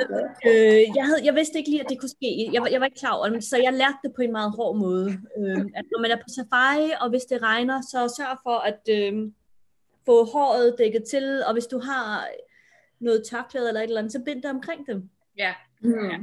øh, 0.47 0.83
jeg, 0.97 1.05
havde, 1.07 1.25
jeg 1.25 1.35
vidste 1.35 1.59
ikke 1.59 1.71
lige, 1.71 1.81
at 1.85 1.89
det 1.89 2.01
kunne 2.01 2.17
ske. 2.19 2.51
Jeg 2.53 2.63
var, 2.63 2.69
jeg 2.69 2.81
var 2.81 2.87
ikke 2.87 2.99
klar 2.99 3.13
over 3.13 3.29
det, 3.29 3.45
så 3.45 3.57
jeg 3.57 3.73
lærte 3.73 3.99
det 4.05 4.13
på 4.17 4.23
en 4.23 4.33
meget 4.33 4.53
hård 4.57 4.77
måde. 4.77 5.09
Øh, 5.39 5.65
at 5.79 5.85
når 5.93 6.01
man 6.01 6.11
er 6.11 6.17
på 6.17 6.29
safari, 6.37 6.91
og 7.01 7.11
hvis 7.11 7.23
det 7.23 7.43
regner, 7.43 7.81
så 7.81 8.15
sørg 8.17 8.39
for 8.43 8.59
at 8.71 8.81
øh, 8.91 9.13
få 10.07 10.25
håret 10.25 10.75
dækket 10.79 11.05
til, 11.11 11.43
og 11.47 11.53
hvis 11.53 11.67
du 11.67 11.79
har 11.81 12.29
noget 13.01 13.27
tørklæde 13.31 13.69
eller 13.69 13.81
et 13.81 13.85
eller 13.85 13.99
andet, 13.99 14.13
så 14.13 14.23
bind 14.25 14.43
det 14.43 14.51
omkring 14.51 14.87
dem. 14.87 15.11
Ja. 15.39 15.55
Mm. 15.81 16.11
ja. 16.11 16.19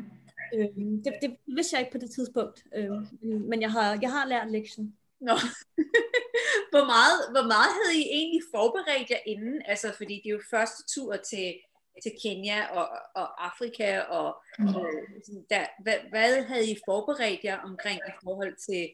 Øh, 0.53 0.67
det, 1.03 1.13
det 1.21 1.37
vidste 1.47 1.75
jeg 1.75 1.81
ikke 1.81 1.91
på 1.91 1.97
det 1.97 2.11
tidspunkt, 2.11 2.63
øh, 2.75 2.91
men 3.21 3.61
jeg 3.61 3.71
har, 3.71 3.99
jeg 4.01 4.11
har 4.11 4.27
lært 4.27 4.51
lektionen. 4.51 4.97
Nå. 5.19 5.33
hvor, 6.71 6.85
meget, 6.93 7.17
hvor 7.31 7.47
meget 7.53 7.71
havde 7.77 7.97
I 8.01 8.05
egentlig 8.19 8.41
forberedt 8.55 9.09
jer 9.09 9.19
inden? 9.25 9.61
Altså, 9.65 9.93
fordi 9.97 10.15
det 10.23 10.29
er 10.29 10.33
jo 10.33 10.41
første 10.49 10.83
tur 10.93 11.15
til, 11.15 11.55
til 12.03 12.11
Kenya 12.23 12.65
og, 12.65 12.87
og 13.15 13.45
Afrika, 13.45 13.99
og 13.99 14.43
mm. 14.59 14.67
øh, 14.67 15.03
der, 15.49 15.65
hvad, 15.83 15.97
hvad 16.09 16.43
havde 16.43 16.71
I 16.71 16.75
forberedt 16.85 17.43
jer 17.43 17.57
omkring 17.57 17.99
i 18.07 18.13
forhold 18.23 18.55
til 18.67 18.89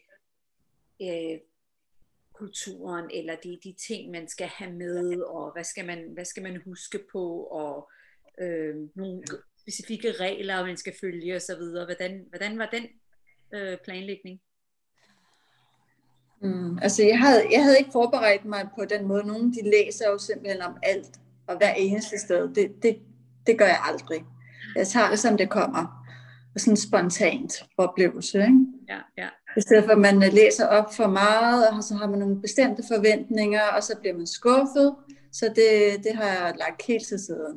øh, 1.02 1.40
kulturen, 2.42 3.06
eller 3.14 3.36
de, 3.44 3.60
de 3.64 3.74
ting, 3.88 4.12
man 4.12 4.28
skal 4.28 4.48
have 4.48 4.74
med, 4.74 5.22
og 5.22 5.54
hvad 5.54 5.64
skal 5.64 5.86
man, 5.86 6.00
hvad 6.14 6.26
skal 6.26 6.44
man 6.44 6.62
huske 6.66 7.00
på, 7.12 7.26
og 7.44 7.90
øh, 8.42 8.76
nogle 8.96 9.24
specifikke 9.62 10.12
regler, 10.12 10.66
man 10.66 10.78
skal 10.78 10.94
følge 11.02 11.36
osv. 11.36 11.64
Hvordan, 11.86 12.26
hvordan 12.30 12.58
var 12.58 12.70
den 12.76 12.86
øh, 13.54 13.78
planlægning? 13.86 14.40
Mm, 16.42 16.78
altså 16.82 17.04
jeg 17.04 17.20
havde, 17.20 17.44
jeg 17.52 17.64
havde 17.64 17.78
ikke 17.78 17.92
forberedt 17.92 18.46
mig 18.46 18.70
på 18.80 18.86
den 18.86 19.08
måde. 19.08 19.28
Nogle 19.28 19.54
de 19.54 19.70
læser 19.70 20.10
jo 20.10 20.18
simpelthen 20.18 20.62
om 20.62 20.78
alt, 20.84 21.20
og 21.48 21.58
hver 21.58 21.74
eneste 21.74 22.18
sted. 22.20 22.54
Det, 22.56 22.84
det, 22.84 23.00
det 23.48 23.58
gør 23.58 23.66
jeg 23.66 23.82
aldrig. 23.84 24.26
Jeg 24.76 24.88
tager 24.88 25.10
det, 25.10 25.20
som 25.20 25.38
det 25.38 25.50
kommer. 25.50 25.84
Og 26.54 26.60
sådan 26.60 26.74
en 26.74 26.78
spontant 26.78 27.54
oplevelse. 27.78 28.38
Ikke? 28.38 28.66
Ja, 28.90 29.00
ja. 29.18 29.30
I 29.58 29.62
stedet 29.62 29.84
for, 29.84 29.92
at 29.92 29.98
man 29.98 30.24
øh, 30.24 30.34
læser 30.34 30.68
op 30.68 30.94
for 30.94 31.08
meget, 31.08 31.70
og 31.70 31.84
så 31.84 31.94
har 31.96 32.08
man 32.08 32.20
nogle 32.20 32.42
bestemte 32.42 32.84
forventninger, 32.88 33.64
og 33.76 33.84
så 33.84 33.98
bliver 34.00 34.18
man 34.18 34.28
skuffet. 34.28 34.96
Så 35.32 35.46
det, 35.56 36.04
det 36.04 36.16
har 36.16 36.26
jeg 36.26 36.54
lagt 36.58 36.82
helt 36.88 37.08
til 37.08 37.20
siden. 37.20 37.56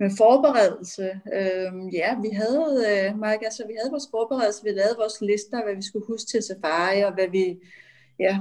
Men 0.00 0.16
forberedelse, 0.16 1.20
øh, 1.38 1.94
ja, 1.94 2.10
vi 2.24 2.28
havde, 2.28 2.70
øh, 2.90 3.18
Mark, 3.18 3.42
altså, 3.42 3.62
vi 3.66 3.74
havde 3.78 3.90
vores 3.90 4.08
forberedelse, 4.10 4.64
vi 4.64 4.70
lavede 4.70 4.96
vores 4.98 5.20
lister, 5.20 5.64
hvad 5.64 5.74
vi 5.74 5.82
skulle 5.82 6.06
huske 6.06 6.28
til 6.30 6.42
safari, 6.42 7.00
og 7.00 7.14
hvad 7.14 7.28
vi, 7.28 7.46
ja, 8.18 8.34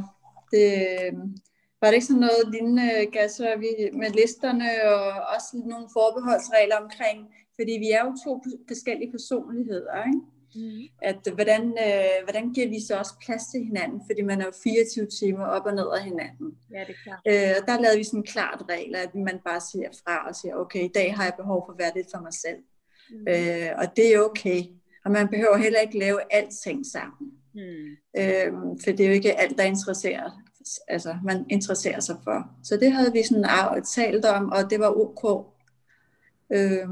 det, 0.52 0.68
øhm, 1.04 1.38
var 1.82 1.88
det 1.88 1.94
ikke 1.94 2.06
sådan 2.06 2.26
noget 2.28 2.52
lignende, 2.54 3.06
Gasser, 3.12 3.58
vi, 3.58 3.70
med 3.94 4.10
listerne 4.10 4.70
og 4.94 5.06
også 5.36 5.50
nogle 5.72 5.88
forbeholdsregler 5.98 6.78
omkring, 6.84 7.20
fordi 7.56 7.74
vi 7.84 7.90
er 7.98 8.04
jo 8.06 8.12
to 8.26 8.32
forskellige 8.68 9.12
personligheder, 9.12 9.96
ikke? 10.08 10.35
Mm. 10.56 10.82
At 11.02 11.28
hvordan, 11.34 11.62
øh, 11.62 12.24
hvordan 12.24 12.54
giver 12.54 12.70
vi 12.70 12.80
så 12.88 12.98
også 12.98 13.14
plads 13.26 13.44
til 13.52 13.64
hinanden, 13.64 14.02
fordi 14.10 14.22
man 14.22 14.42
er 14.42 14.46
jo 14.46 14.52
24 14.64 15.08
timer 15.20 15.46
op 15.46 15.66
og 15.66 15.76
ned 15.76 15.88
af 15.98 16.04
hinanden. 16.04 16.58
Ja, 16.72 16.80
det 16.80 16.90
er 16.90 17.04
klart. 17.04 17.22
Øh, 17.28 17.68
der 17.68 17.82
lavede 17.82 17.98
vi 17.98 18.04
sådan 18.04 18.24
klart 18.24 18.66
regler, 18.70 19.00
at 19.00 19.16
man 19.16 19.40
bare 19.46 19.62
siger 19.72 19.90
fra 20.04 20.28
og 20.28 20.36
siger, 20.36 20.56
okay, 20.56 20.84
i 20.84 20.92
dag 20.96 21.16
har 21.16 21.24
jeg 21.24 21.34
behov 21.38 21.64
for 21.68 21.74
at 21.74 21.80
være 21.80 21.92
lidt 21.96 22.08
for 22.14 22.22
mig 22.22 22.34
selv. 22.34 22.60
Mm. 23.10 23.28
Øh, 23.30 23.72
og 23.78 23.86
det 23.96 24.16
er 24.16 24.20
okay. 24.20 24.64
Og 25.06 25.12
man 25.12 25.28
behøver 25.28 25.58
heller 25.58 25.80
ikke 25.80 26.00
lave 26.00 26.20
alting 26.34 26.86
sammen. 26.86 27.32
Mm. 27.54 27.90
Øh, 28.18 28.52
for 28.84 28.92
det 28.92 29.00
er 29.00 29.08
jo 29.08 29.14
ikke 29.14 29.40
alt, 29.40 29.58
der 29.58 29.64
interesserer, 29.64 30.32
altså, 30.88 31.18
man 31.24 31.46
interesserer 31.50 32.00
sig 32.00 32.16
for. 32.24 32.50
Så 32.64 32.78
det 32.78 32.92
havde 32.92 33.14
vi 33.14 33.24
sådan 33.24 33.84
talt 33.84 34.26
om, 34.26 34.52
og 34.52 34.70
det 34.70 34.80
var 34.80 34.90
ok. 34.90 35.46
Øh, 36.54 36.88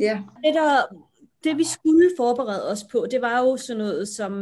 ja. 0.00 0.22
Det, 0.44 0.54
der, 0.54 1.03
det 1.44 1.58
vi 1.58 1.64
skulle 1.64 2.10
forberede 2.16 2.70
os 2.70 2.84
på, 2.92 3.06
det 3.10 3.20
var 3.20 3.40
jo 3.40 3.56
sådan 3.56 3.78
noget 3.78 4.08
som 4.08 4.32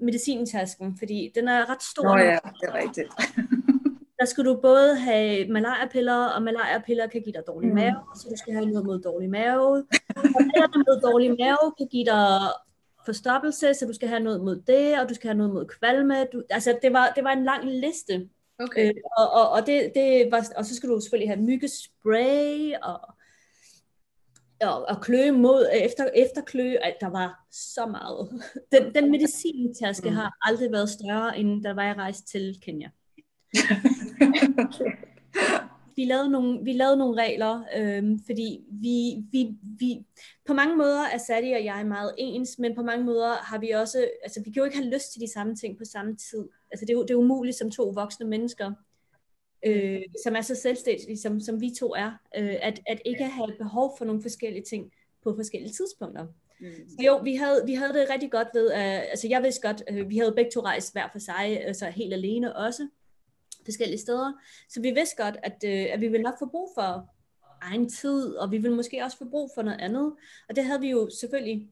medicintasken, 0.00 0.96
fordi 0.98 1.32
den 1.34 1.48
er 1.48 1.70
ret 1.70 1.82
stor. 1.82 2.04
Nå 2.04 2.16
ja, 2.16 2.38
det 2.60 2.68
er 2.68 2.74
rigtigt. 2.74 3.08
der 4.18 4.24
skal 4.24 4.44
du 4.44 4.58
både 4.62 4.96
have 4.96 5.48
malariapiller, 5.48 6.26
og 6.26 6.42
malariapiller 6.42 7.06
kan 7.06 7.22
give 7.22 7.32
dig 7.32 7.42
dårlig 7.46 7.68
mm. 7.68 7.74
mave, 7.74 7.96
så 8.16 8.28
du 8.30 8.36
skal 8.36 8.52
have 8.52 8.66
noget 8.66 8.86
mod 8.86 9.00
dårlig 9.00 9.30
mave. 9.30 9.76
Og 10.16 10.40
det 10.74 10.84
mod 10.86 11.00
dårlig 11.10 11.30
mave 11.30 11.74
kan 11.78 11.86
give 11.90 12.04
dig 12.04 12.38
forstoppelse, 13.04 13.74
så 13.74 13.86
du 13.86 13.92
skal 13.92 14.08
have 14.08 14.22
noget 14.22 14.40
mod 14.40 14.62
det, 14.66 15.00
og 15.00 15.08
du 15.08 15.14
skal 15.14 15.28
have 15.28 15.38
noget 15.38 15.52
mod 15.52 15.66
kvalme. 15.66 16.24
Du, 16.32 16.42
altså, 16.50 16.78
det 16.82 16.92
var, 16.92 17.12
det 17.16 17.24
var 17.24 17.32
en 17.32 17.44
lang 17.44 17.64
liste. 17.64 18.28
Okay. 18.58 18.88
Øh, 18.88 18.94
og, 19.18 19.32
og, 19.32 19.50
og, 19.50 19.66
det, 19.66 19.92
det 19.94 20.28
var, 20.30 20.46
og 20.56 20.64
så 20.64 20.76
skal 20.76 20.88
du 20.88 21.00
selvfølgelig 21.00 21.30
have 21.30 21.42
myggespray, 21.42 22.72
og, 22.82 23.00
og, 24.62 24.88
og 24.88 25.00
klø 25.02 25.32
mod, 25.32 25.68
efter, 25.74 26.08
efter 26.14 26.42
klø, 26.42 26.74
at 26.82 26.96
der 27.00 27.08
var 27.08 27.46
så 27.50 27.86
meget. 27.86 28.42
Den, 28.72 28.94
den 28.94 29.10
medicintaske 29.10 30.10
mm. 30.10 30.16
har 30.16 30.36
aldrig 30.42 30.72
været 30.72 30.90
større, 30.90 31.38
end 31.38 31.62
da 31.62 31.80
jeg 31.80 31.96
rejste 31.96 32.26
til 32.26 32.58
Kenya. 32.62 32.90
vi 35.96 36.04
lavede 36.04 36.30
nogle, 36.30 36.64
vi 36.64 36.72
lavede 36.72 36.96
nogle 36.96 37.22
regler, 37.22 37.64
øhm, 37.76 38.18
fordi 38.26 38.60
vi, 38.70 39.24
vi, 39.32 39.56
vi, 39.78 40.06
på 40.46 40.54
mange 40.54 40.76
måder 40.76 41.02
er 41.02 41.18
Sadie 41.18 41.56
og 41.56 41.64
jeg 41.64 41.86
meget 41.86 42.14
ens, 42.18 42.58
men 42.58 42.74
på 42.74 42.82
mange 42.82 43.04
måder 43.04 43.32
har 43.32 43.58
vi 43.58 43.70
også, 43.70 44.08
altså 44.22 44.40
vi 44.44 44.50
kan 44.50 44.60
jo 44.60 44.64
ikke 44.64 44.76
have 44.76 44.94
lyst 44.94 45.12
til 45.12 45.20
de 45.20 45.32
samme 45.32 45.56
ting 45.56 45.78
på 45.78 45.84
samme 45.84 46.16
tid. 46.16 46.48
Altså 46.70 46.86
det 46.86 46.94
er, 46.94 47.00
det 47.00 47.10
er 47.10 47.14
umuligt 47.14 47.56
som 47.56 47.70
to 47.70 47.92
voksne 47.94 48.26
mennesker, 48.26 48.72
øh, 49.66 50.00
som 50.24 50.36
er 50.36 50.40
så 50.40 50.54
selvstændige, 50.54 51.18
som, 51.18 51.40
som 51.40 51.60
vi 51.60 51.70
to 51.78 51.94
er, 51.94 52.10
øh, 52.36 52.56
at, 52.62 52.80
at 52.86 53.00
ikke 53.04 53.24
have 53.24 53.52
behov 53.58 53.94
for 53.98 54.04
nogle 54.04 54.22
forskellige 54.22 54.64
ting 54.64 54.92
på 55.24 55.34
forskellige 55.34 55.72
tidspunkter. 55.72 56.26
Mm. 56.60 56.66
Så 56.88 57.06
jo, 57.06 57.16
vi 57.16 57.34
havde, 57.34 57.62
vi 57.66 57.74
havde 57.74 57.92
det 57.92 58.10
rigtig 58.10 58.30
godt 58.30 58.48
ved, 58.54 58.66
uh, 58.66 59.10
altså 59.10 59.28
jeg 59.28 59.42
vidste 59.42 59.68
godt, 59.68 59.82
uh, 59.90 60.10
vi 60.10 60.18
havde 60.18 60.32
begge 60.36 60.50
to 60.50 60.60
rejst 60.60 60.92
hver 60.92 61.08
for 61.12 61.18
sig, 61.18 61.64
altså 61.64 61.86
helt 61.86 62.14
alene 62.14 62.56
også, 62.56 62.88
forskellige 63.64 63.98
steder. 63.98 64.32
Så 64.68 64.82
vi 64.82 64.90
vidste 64.90 65.22
godt, 65.22 65.36
at, 65.42 65.64
øh, 65.64 65.86
at 65.92 66.00
vi 66.00 66.08
ville 66.08 66.22
nok 66.22 66.38
få 66.38 66.46
brug 66.46 66.70
for 66.74 67.08
egen 67.62 67.88
tid, 67.88 68.34
og 68.34 68.50
vi 68.50 68.58
ville 68.58 68.76
måske 68.76 69.04
også 69.04 69.18
få 69.18 69.24
brug 69.24 69.50
for 69.54 69.62
noget 69.62 69.80
andet. 69.80 70.12
Og 70.48 70.56
det 70.56 70.64
havde 70.64 70.80
vi 70.80 70.90
jo 70.90 71.10
selvfølgelig 71.20 71.68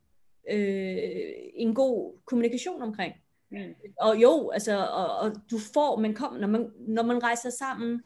øh, 0.50 1.32
en 1.54 1.74
god 1.74 2.18
kommunikation 2.26 2.82
omkring. 2.82 3.14
Mm. 3.56 3.74
Og 4.00 4.22
jo, 4.22 4.50
altså, 4.50 4.86
og, 4.86 5.16
og 5.18 5.32
du 5.50 5.58
får, 5.74 5.98
man 5.98 6.14
kom, 6.14 6.34
når 6.34 6.48
man, 6.48 6.70
når 6.88 7.02
man 7.02 7.22
rejser 7.22 7.50
sammen 7.50 8.02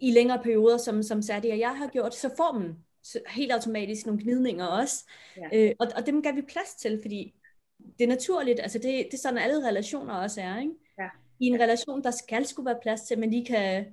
i 0.00 0.10
længere 0.10 0.42
perioder, 0.42 0.78
som, 0.78 1.02
som 1.02 1.22
Sadie 1.22 1.52
og 1.52 1.58
jeg 1.58 1.76
har 1.76 1.86
gjort, 1.86 2.14
så 2.14 2.30
får 2.36 2.58
man 2.58 2.76
helt 3.28 3.52
automatisk 3.52 4.06
nogle 4.06 4.22
gnidninger 4.22 4.66
også. 4.66 5.04
Ja. 5.36 5.68
Øh, 5.68 5.74
og, 5.78 5.86
og 5.96 6.06
dem 6.06 6.22
gav 6.22 6.36
vi 6.36 6.42
plads 6.42 6.74
til, 6.74 6.98
fordi 7.02 7.34
det 7.98 8.04
er 8.04 8.08
naturligt, 8.08 8.60
altså 8.60 8.78
det, 8.78 8.84
det 8.84 9.14
er 9.14 9.18
sådan 9.18 9.38
alle 9.38 9.68
relationer 9.68 10.14
også 10.14 10.40
er, 10.40 10.60
ikke? 10.60 10.74
i 11.40 11.46
en 11.46 11.60
relation, 11.60 12.02
der 12.02 12.10
skal 12.10 12.46
skulle 12.46 12.66
være 12.66 12.78
plads 12.82 13.02
til, 13.02 13.18
men 13.18 13.30
lige 13.30 13.46
kan 13.46 13.86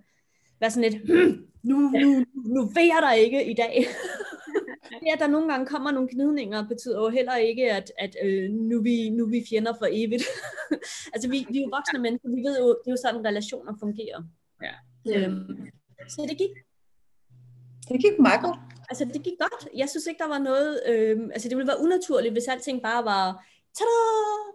være 0.59 0.71
sådan 0.71 0.91
lidt, 0.91 1.03
hm, 1.05 1.47
nu, 1.63 1.77
nu, 1.77 2.25
nu 2.35 2.65
ved 2.65 2.83
jeg 2.83 2.99
dig 3.01 3.19
ikke 3.19 3.51
i 3.51 3.53
dag. 3.53 3.85
det, 5.01 5.13
at 5.13 5.19
der 5.19 5.27
nogle 5.27 5.47
gange 5.51 5.65
kommer 5.65 5.91
nogle 5.91 6.09
gnidninger, 6.11 6.67
betyder 6.67 6.99
jo 6.99 7.09
heller 7.09 7.35
ikke, 7.35 7.71
at, 7.71 7.91
at 7.97 8.15
øh, 8.23 8.49
nu, 8.51 8.81
vi, 8.81 9.09
nu 9.09 9.25
vi 9.25 9.45
fjender 9.49 9.73
for 9.79 9.87
evigt. 9.91 10.23
altså, 11.13 11.29
vi, 11.29 11.45
vi 11.49 11.57
er 11.57 11.61
jo 11.61 11.69
voksne 11.77 11.99
mennesker, 11.99 12.29
vi 12.29 12.41
ved 12.47 12.59
jo, 12.59 12.67
det 12.67 12.87
er 12.87 12.91
jo 12.91 13.01
sådan, 13.05 13.25
relationer 13.25 13.73
fungerer. 13.79 14.23
Ja. 14.65 14.73
Øhm, 15.11 15.69
så 16.09 16.25
det 16.29 16.37
gik. 16.37 16.53
Det 17.89 18.01
gik 18.01 18.19
meget 18.19 18.41
godt. 18.41 18.59
Altså, 18.89 19.05
det 19.05 19.23
gik 19.23 19.37
godt. 19.39 19.67
Jeg 19.77 19.89
synes 19.89 20.05
ikke, 20.05 20.23
der 20.23 20.29
var 20.29 20.39
noget... 20.39 20.81
Øh, 20.87 21.19
altså, 21.33 21.49
det 21.49 21.57
ville 21.57 21.67
være 21.67 21.83
unaturligt, 21.85 22.33
hvis 22.33 22.47
alting 22.47 22.81
bare 22.81 23.05
var... 23.05 23.45
Tada! 23.79 23.99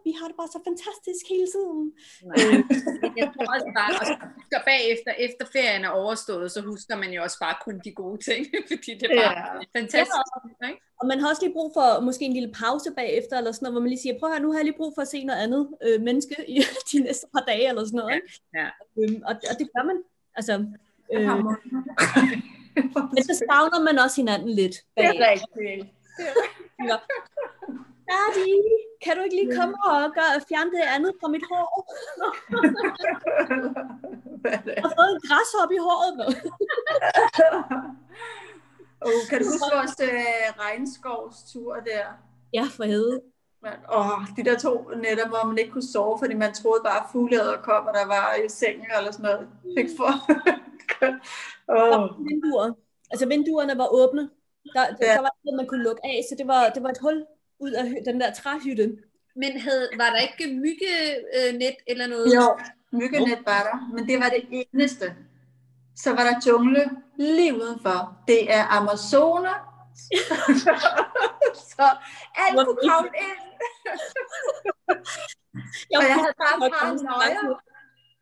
Vi 0.07 0.13
har 0.19 0.27
det 0.29 0.37
bare 0.41 0.51
så 0.57 0.61
fantastisk 0.69 1.25
hele 1.35 1.49
tiden. 1.55 1.83
Nej. 2.29 2.37
Jeg 3.21 3.27
tror 3.33 3.47
også 3.55 3.71
bare, 3.81 3.93
og 4.01 4.07
så 4.53 4.59
bagefter, 4.71 5.11
efter 5.27 5.45
ferien 5.55 5.83
er 5.89 5.93
overstået, 6.03 6.47
så 6.55 6.61
husker 6.71 6.97
man 7.03 7.11
jo 7.17 7.21
også 7.27 7.39
bare 7.45 7.57
kun 7.65 7.77
de 7.85 7.93
gode 8.03 8.19
ting, 8.29 8.41
fordi 8.71 8.91
det 9.01 9.07
er 9.11 9.17
bare 9.23 9.39
ja. 9.39 9.79
fantastisk. 9.81 10.23
Ja, 10.63 10.67
ikke? 10.71 10.81
Og 11.01 11.05
man 11.11 11.19
har 11.21 11.29
også 11.29 11.43
lige 11.45 11.57
brug 11.59 11.71
for 11.77 12.01
måske 12.09 12.25
en 12.25 12.37
lille 12.39 12.53
pause 12.63 12.89
bagefter, 13.01 13.35
eller 13.39 13.53
sådan 13.53 13.65
noget, 13.65 13.75
hvor 13.75 13.85
man 13.85 13.91
lige 13.95 14.05
siger, 14.05 14.19
prøv 14.19 14.31
her, 14.33 14.41
nu 14.41 14.51
har 14.51 14.59
jeg 14.59 14.69
lige 14.69 14.81
brug 14.81 14.93
for 14.97 15.03
at 15.03 15.13
se 15.15 15.25
noget 15.25 15.41
andet 15.45 15.63
øh, 15.87 15.99
menneske 16.09 16.37
i 16.55 16.57
de 16.93 16.99
næste 17.07 17.27
par 17.35 17.45
dage, 17.51 17.69
eller 17.69 17.85
sådan 17.85 17.99
noget. 18.01 18.15
Ikke? 18.19 18.29
Ja. 18.59 18.69
Øhm, 18.99 19.21
og, 19.29 19.35
og 19.51 19.55
det 19.61 19.67
gør 19.75 19.85
man. 19.91 19.99
Altså, 20.39 20.53
øh, 21.15 21.29
men 23.15 23.23
så 23.29 23.35
savner 23.43 23.81
man 23.89 23.99
også 24.05 24.17
hinanden 24.23 24.51
lidt. 24.61 24.77
Bagefter. 24.97 25.19
Det 25.19 25.27
er 25.27 25.31
rigtigt. 25.31 25.93
Ja. 26.89 26.97
Daddy, 28.11 28.53
kan 29.05 29.13
du 29.17 29.21
ikke 29.23 29.37
lige 29.41 29.57
komme 29.59 29.75
og 29.89 29.97
gøre, 30.19 30.33
fjerne 30.49 30.71
det 30.77 30.85
andet 30.97 31.13
fra 31.21 31.29
mit 31.35 31.45
hår? 31.51 31.69
jeg 34.77 34.83
har 34.85 34.93
fået 34.99 35.11
en 35.17 35.23
græshop 35.29 35.71
i 35.79 35.81
håret. 35.87 36.13
oh, 39.07 39.21
kan 39.29 39.37
du 39.41 39.45
huske 39.51 39.71
vores 39.77 39.97
uh, 40.09 40.47
regnskovstur 40.65 41.75
der? 41.75 42.05
Ja, 42.53 42.65
for 42.77 42.85
helvede. 42.85 43.21
Åh, 43.97 44.21
de 44.37 44.45
der 44.45 44.59
to 44.59 44.91
nætter, 45.05 45.29
hvor 45.29 45.47
man 45.47 45.59
ikke 45.59 45.73
kunne 45.73 45.93
sove, 45.93 46.19
fordi 46.19 46.35
man 46.35 46.55
troede 46.55 46.83
bare, 46.85 47.01
at 47.01 47.07
fugleæder 47.13 47.57
kom, 47.57 47.87
og 47.87 47.95
der 47.95 48.07
var 48.07 48.35
i 48.35 48.49
sengen 48.49 48.87
eller 48.99 49.13
sådan 49.13 49.25
noget. 49.31 49.49
Fik 49.79 49.89
for. 49.99 50.11
oh. 51.77 52.05
vinduer. 52.27 52.73
Altså 53.11 53.27
vinduerne 53.29 53.79
var 53.79 53.89
åbne. 54.01 54.31
Der, 54.75 54.85
der, 54.99 55.07
ja. 55.07 55.13
der 55.13 55.21
var 55.21 55.35
noget, 55.45 55.57
man 55.57 55.67
kunne 55.67 55.83
lukke 55.83 56.03
af, 56.05 56.21
så 56.29 56.35
det 56.39 56.47
var, 56.47 56.69
det 56.75 56.83
var 56.83 56.91
et 56.91 56.99
hul 57.03 57.27
ud 57.59 57.71
af 57.71 57.85
den 58.07 58.21
der 58.21 58.33
træhytte. 58.35 58.97
Men 59.37 59.61
havde, 59.61 59.89
var 59.97 60.11
der 60.11 60.19
ikke 60.19 60.55
myggenet 60.55 61.77
eller 61.87 62.07
noget? 62.07 62.35
Jo, 62.35 62.59
myggenet 62.93 63.39
var 63.47 63.63
der, 63.63 63.95
men 63.95 64.09
det 64.09 64.19
var 64.21 64.29
det 64.29 64.45
eneste. 64.51 65.15
Så 65.97 66.11
var 66.11 66.25
der 66.25 66.41
jungle 66.47 66.91
lige 67.19 67.55
udenfor. 67.55 68.19
Det 68.29 68.53
er 68.53 68.65
Amazoner. 68.79 69.73
så 71.73 71.87
alt 72.35 72.67
kunne 72.67 72.89
komme 72.91 73.11
ind. 73.27 73.41
og 75.97 76.03
jeg 76.11 76.15
havde 76.15 76.35
bare 76.45 76.71
paranoia. 76.71 77.59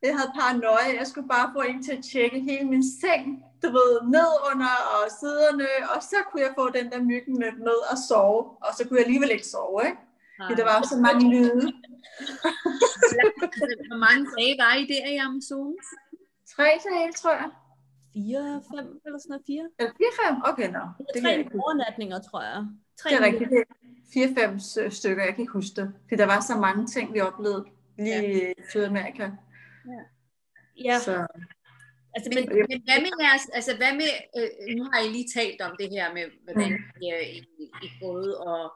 Jeg 0.02 0.16
havde 0.18 0.32
paranoia. 0.40 0.96
Jeg 0.98 1.06
skulle 1.06 1.28
bare 1.28 1.50
få 1.56 1.60
en 1.60 1.82
til 1.82 1.92
at 1.92 2.04
tjekke 2.12 2.40
hele 2.40 2.64
min 2.64 2.84
seng 3.00 3.44
du 3.64 3.68
ved, 3.78 3.90
ned 4.16 4.32
under 4.50 4.74
og 4.94 5.04
siderne, 5.20 5.68
og 5.94 5.98
så 6.10 6.18
kunne 6.26 6.42
jeg 6.46 6.52
få 6.58 6.64
den 6.78 6.86
der 6.92 7.00
myggen 7.10 7.36
ned 7.68 7.80
og 7.92 7.98
sove, 8.08 8.40
og 8.66 8.70
så 8.76 8.80
kunne 8.84 8.98
jeg 8.98 9.06
alligevel 9.06 9.30
ikke 9.36 9.48
sove, 9.54 9.80
ikke? 9.88 10.00
Fordi 10.42 10.54
der 10.60 10.66
var 10.72 10.78
så 10.92 10.96
mange 11.06 11.22
lyde. 11.34 11.64
Hvor 13.90 14.00
mange 14.06 14.22
dage 14.36 14.54
var 14.62 14.72
I 14.80 14.84
der 14.92 15.06
i 15.14 15.16
Amazonas? 15.26 15.88
Tre 16.54 16.68
dage, 16.88 17.12
tror 17.20 17.32
jeg. 17.40 17.50
Fire, 18.12 18.62
fem 18.70 18.86
eller 19.06 19.18
sådan 19.18 19.32
noget, 19.32 19.44
fire? 19.46 19.66
Eller 19.78 19.92
fire, 20.00 20.12
fem? 20.22 20.34
Okay, 20.50 20.68
nå. 20.76 20.78
No. 20.78 21.04
Det 21.14 21.22
tre 21.22 21.58
overnatninger, 21.62 22.18
tror 22.28 22.42
jeg. 22.42 22.58
Tre 23.00 23.10
det 23.10 23.16
er 23.20 23.24
rigtigt. 23.28 23.50
Det 23.50 23.58
er 23.60 23.64
fire, 24.14 24.28
fem 24.38 24.50
stykker, 24.98 25.24
jeg 25.24 25.34
kan 25.34 25.42
ikke 25.42 25.52
huske 25.52 25.74
det. 25.80 25.86
Fordi 26.02 26.16
der 26.22 26.26
var 26.26 26.40
så 26.40 26.54
mange 26.66 26.86
ting, 26.86 27.14
vi 27.14 27.20
oplevede 27.20 27.64
lige 27.98 28.20
ja. 28.20 28.50
i 28.50 28.54
Sydamerika. 28.70 29.22
Ja. 29.92 30.02
ja. 30.84 30.98
Så. 30.98 31.26
Altså, 32.16 32.30
men, 32.34 32.44
men 32.70 32.82
hvad 32.84 33.00
med 33.00 33.10
jeres, 33.20 33.48
altså 33.48 33.76
hvad 33.76 33.92
med, 34.00 34.10
øh, 34.38 34.76
nu 34.76 34.84
har 34.92 35.00
I 35.00 35.08
lige 35.08 35.28
talt 35.34 35.60
om 35.60 35.76
det 35.78 35.90
her 35.90 36.14
med, 36.14 36.26
hvordan 36.44 36.70
mm. 36.72 37.02
I, 37.02 37.08
I, 37.58 37.64
I 37.82 37.88
prøvede 38.00 38.34
at, 38.48 38.70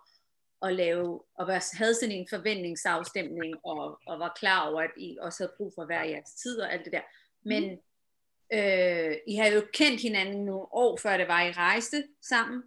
at 0.63 0.75
lave, 0.75 1.23
og 1.35 1.47
havde 1.73 1.95
sådan 1.95 2.15
en 2.15 2.27
forventningsafstemning, 2.31 3.57
og, 3.65 4.01
og 4.07 4.19
var 4.19 4.37
klar 4.39 4.69
over, 4.71 4.81
at 4.83 4.91
I 4.97 5.19
også 5.21 5.43
havde 5.43 5.55
brug 5.57 5.73
for 5.75 5.85
hver 5.85 6.05
jeres 6.05 6.31
tid 6.31 6.61
og 6.61 6.73
alt 6.73 6.85
det 6.85 6.93
der. 6.93 7.01
Men 7.45 7.63
mm. 7.71 8.59
øh, 8.59 9.17
I 9.27 9.35
har 9.35 9.47
jo 9.47 9.63
kendt 9.73 10.03
hinanden 10.03 10.45
nogle 10.45 10.67
år, 10.73 10.97
før 10.97 11.17
det 11.17 11.29
var, 11.29 11.43
I 11.43 11.53
rejste 11.53 12.05
sammen. 12.23 12.63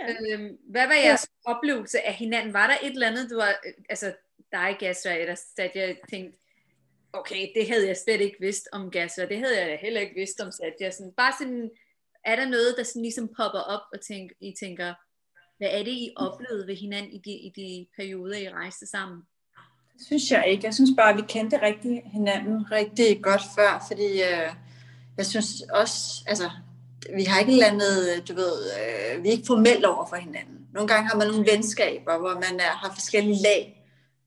Yeah. 0.00 0.16
Øh, 0.20 0.50
hvad 0.70 0.86
var 0.86 0.94
jeres 0.94 1.28
yeah. 1.28 1.56
oplevelse 1.56 2.00
af 2.00 2.14
hinanden? 2.14 2.52
Var 2.52 2.66
der 2.66 2.76
et 2.82 2.92
eller 2.92 3.06
andet, 3.06 3.30
du 3.30 3.36
var, 3.36 3.54
altså 3.88 4.14
dig, 4.52 4.76
der 4.80 4.92
satte 5.56 5.78
jeg 5.78 5.96
tænkte, 6.10 6.38
okay, 7.12 7.48
det 7.54 7.68
havde 7.68 7.86
jeg 7.86 7.96
slet 7.96 8.20
ikke 8.20 8.36
vidst 8.40 8.68
om 8.72 8.90
gas, 8.90 9.18
og 9.18 9.28
det 9.28 9.38
havde 9.38 9.60
jeg 9.60 9.78
heller 9.82 10.00
ikke 10.00 10.14
vidst 10.14 10.40
om 10.40 10.50
Satya. 10.52 10.90
Sådan, 10.90 11.12
bare 11.16 11.32
sådan, 11.38 11.70
er 12.24 12.36
der 12.36 12.48
noget, 12.48 12.74
der 12.78 12.82
sådan 12.82 13.02
ligesom 13.02 13.28
popper 13.36 13.60
op, 13.60 13.82
og 13.92 14.00
tænk, 14.00 14.32
I 14.40 14.54
tænker, 14.60 14.94
hvad 15.58 15.68
er 15.70 15.82
det, 15.84 15.90
I 15.90 16.12
oplevede 16.16 16.66
ved 16.66 16.76
hinanden 16.76 17.12
i 17.12 17.20
de, 17.24 17.30
i 17.30 17.52
de 17.56 17.86
perioder, 17.96 18.36
I 18.36 18.48
rejste 18.48 18.86
sammen? 18.86 19.22
Det 19.98 20.06
synes 20.06 20.30
jeg 20.30 20.44
ikke. 20.48 20.64
Jeg 20.64 20.74
synes 20.74 20.90
bare, 20.96 21.10
at 21.10 21.16
vi 21.16 21.22
kendte 21.28 21.62
rigtig 21.62 22.02
hinanden 22.12 22.72
rigtig 22.72 23.22
godt 23.22 23.42
før, 23.56 23.84
fordi 23.88 24.10
øh, 24.12 24.50
jeg 25.16 25.26
synes 25.26 25.62
også, 25.72 26.24
altså, 26.26 26.50
vi 27.14 27.24
har 27.24 27.40
ikke 27.40 27.56
landet, 27.56 28.28
du 28.28 28.34
ved, 28.34 28.54
øh, 28.78 29.22
vi 29.22 29.28
er 29.28 29.32
ikke 29.32 29.46
formelt 29.46 29.84
over 29.84 30.06
for 30.08 30.16
hinanden. 30.16 30.66
Nogle 30.74 30.88
gange 30.88 31.08
har 31.08 31.18
man 31.18 31.28
nogle 31.28 31.46
venskaber, 31.52 32.18
hvor 32.18 32.34
man 32.34 32.60
er, 32.60 32.72
har 32.82 32.92
forskellige 32.94 33.42
lag. 33.42 33.81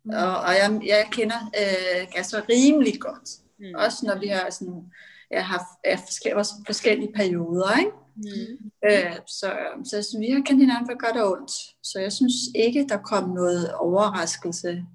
Mm. 0.05 0.11
Og, 0.13 0.35
og 0.37 0.51
jeg, 0.61 0.81
jeg 0.85 1.07
kender 1.11 1.39
øh, 1.61 2.07
Gasser 2.13 2.49
rimelig 2.49 2.99
godt. 2.99 3.29
Mm. 3.59 3.75
Også 3.75 4.05
når 4.05 4.19
vi 4.19 4.27
har 4.27 4.49
sådan, 4.49 4.83
jeg 5.31 5.45
har 5.45 5.61
ja, 5.85 5.95
forskellige, 5.95 6.45
forskellige 6.65 7.13
perioder. 7.15 7.79
Ikke? 7.79 7.91
Mm. 8.15 8.71
Øh, 8.89 9.15
så, 9.27 9.57
så 9.83 10.01
så 10.01 10.17
vi 10.19 10.29
har 10.31 10.41
kendt 10.41 10.61
hinanden 10.61 10.87
for 10.87 10.97
godt 11.05 11.17
og 11.17 11.31
ondt. 11.31 11.51
Så 11.83 11.99
jeg 11.99 12.11
synes 12.11 12.35
ikke, 12.55 12.87
der 12.89 12.97
kom 12.97 13.29
noget 13.29 13.73
overraskelse. 13.73 14.85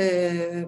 Øh, 0.00 0.66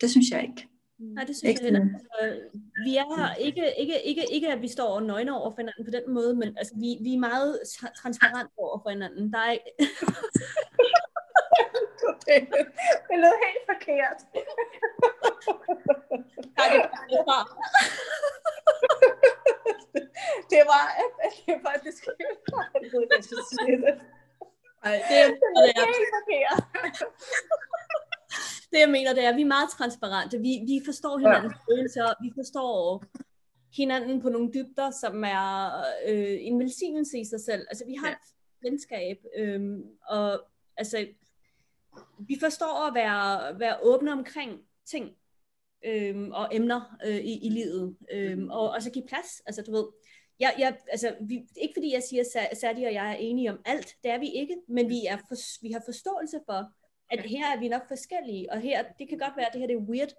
det 0.00 0.10
synes 0.10 0.30
jeg 0.30 0.42
ikke. 0.42 0.68
Nej, 0.98 1.24
det 1.24 1.36
synes 1.36 1.50
ikke. 1.50 1.64
jeg 1.64 1.72
heller. 1.72 1.80
Altså, 1.80 2.48
vi 2.84 2.96
er 2.96 3.34
ikke, 3.34 3.72
ikke, 3.78 4.02
ikke, 4.02 4.24
ikke, 4.32 4.48
at 4.48 4.62
vi 4.62 4.68
står 4.68 5.00
nøgne 5.00 5.36
over 5.38 5.50
for 5.50 5.56
hinanden 5.56 5.84
på 5.84 5.90
den 5.90 6.14
måde, 6.14 6.34
men 6.34 6.48
altså, 6.58 6.74
vi, 6.76 6.98
vi 7.00 7.14
er 7.14 7.18
meget 7.18 7.58
transparente 8.02 8.52
over 8.56 8.78
for 8.82 8.90
hinanden. 8.90 9.32
Der 9.32 9.38
er 9.38 9.50
ikke... 9.50 9.72
det, 12.26 12.36
det 13.08 13.16
lød 13.24 13.36
helt 13.46 13.64
forkert. 13.72 14.18
Nej, 16.58 16.68
det, 16.74 16.82
det 17.12 17.20
var 17.30 17.42
det 20.52 20.62
var, 20.72 20.84
det 21.46 21.56
var, 21.64 21.74
det 21.84 21.92
skal 21.98 22.12
jeg 22.20 22.90
ved 22.92 23.02
ikke, 23.16 23.26
sige 23.52 23.76
det. 23.84 23.94
Nej, 24.84 24.96
det, 25.08 25.16
det 25.64 25.70
er 25.80 25.86
helt 25.96 26.12
forkert. 26.18 26.58
det 28.70 28.78
jeg 28.80 28.90
mener, 28.90 29.14
det 29.14 29.24
er, 29.24 29.28
at 29.28 29.36
vi 29.36 29.42
er 29.42 29.54
meget 29.56 29.70
transparente. 29.70 30.38
Vi, 30.38 30.52
vi 30.66 30.82
forstår 30.84 31.18
hinandens 31.18 31.54
ja. 31.54 31.72
følelser. 31.72 32.06
Vi 32.22 32.32
forstår 32.34 33.04
hinanden 33.76 34.22
på 34.22 34.28
nogle 34.28 34.52
dybder, 34.54 34.90
som 34.90 35.24
er 35.24 35.50
øh, 36.08 36.36
en 36.40 36.60
velsignelse 36.60 37.18
i 37.18 37.24
sig 37.24 37.40
selv. 37.40 37.66
Altså, 37.70 37.84
vi 37.86 37.94
har 37.94 38.08
ja. 38.08 38.12
et 38.12 38.28
venskab, 38.62 39.18
øh, 39.36 39.60
og 40.08 40.40
altså, 40.76 41.06
vi 42.18 42.36
forstår 42.40 42.88
at 42.88 42.94
være, 42.94 43.58
være 43.60 43.76
åbne 43.82 44.12
omkring 44.12 44.60
ting 44.86 45.10
øhm, 45.84 46.30
og 46.32 46.48
emner 46.52 46.96
øh, 47.06 47.16
i, 47.16 47.46
i 47.46 47.48
livet, 47.48 47.96
øhm, 48.12 48.50
og, 48.50 48.70
og 48.70 48.82
så 48.82 48.90
give 48.90 49.06
plads. 49.06 49.42
Altså, 49.46 49.62
du 49.62 49.72
ved, 49.72 49.84
jeg, 50.40 50.54
jeg, 50.58 50.76
altså, 50.90 51.14
vi, 51.20 51.34
ikke 51.56 51.74
fordi 51.76 51.94
jeg 51.94 52.02
siger, 52.02 52.24
at 52.50 52.56
Sadie 52.56 52.86
og 52.86 52.94
jeg 52.94 53.10
er 53.10 53.16
enige 53.16 53.50
om 53.50 53.60
alt, 53.64 53.96
det 54.02 54.10
er 54.10 54.18
vi 54.18 54.30
ikke, 54.30 54.56
men 54.68 54.88
vi, 54.88 55.06
er 55.06 55.16
for, 55.16 55.62
vi 55.62 55.72
har 55.72 55.82
forståelse 55.84 56.40
for, 56.46 56.70
at 57.10 57.20
her 57.20 57.46
er 57.46 57.60
vi 57.60 57.68
nok 57.68 57.88
forskellige, 57.88 58.52
og 58.52 58.60
her, 58.60 58.84
det 58.98 59.08
kan 59.08 59.18
godt 59.18 59.36
være, 59.36 59.46
at 59.46 59.52
det 59.52 59.60
her 59.60 59.68
det 59.68 59.76
er 59.76 59.90
weird 59.90 60.12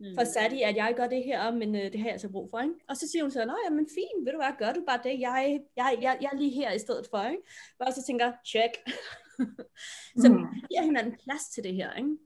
mm. 0.00 0.14
for 0.18 0.24
Sadie, 0.24 0.66
at 0.66 0.76
jeg 0.76 0.94
gør 0.96 1.06
det 1.06 1.24
her, 1.24 1.52
men 1.52 1.74
øh, 1.74 1.92
det 1.92 1.98
har 2.00 2.06
jeg 2.06 2.12
altså 2.12 2.28
brug 2.28 2.50
for, 2.50 2.60
ikke? 2.60 2.74
Og 2.88 2.96
så 2.96 3.08
siger 3.08 3.22
hun 3.22 3.30
så, 3.30 3.44
nå 3.44 3.56
ja, 3.64 3.70
men 3.70 3.86
fint, 3.94 4.24
ved 4.24 4.32
du 4.32 4.38
hvad, 4.38 4.58
gør 4.58 4.72
du 4.72 4.82
bare 4.86 5.00
det, 5.04 5.20
jeg, 5.20 5.60
jeg, 5.76 5.98
jeg, 6.02 6.18
jeg 6.20 6.30
er 6.32 6.36
lige 6.36 6.50
her 6.50 6.72
i 6.72 6.78
stedet 6.78 7.06
for, 7.10 7.22
ikke? 7.22 7.42
Og 7.78 7.92
så 7.92 8.02
tænker, 8.06 8.32
check. 8.46 8.72
så 10.22 10.28
mm. 10.28 10.38
vi 10.54 10.60
giver 10.70 10.82
hinanden 10.82 11.16
plads 11.24 11.48
til 11.54 11.64
det 11.64 11.74
her. 11.74 11.94
Ikke? 11.94 12.16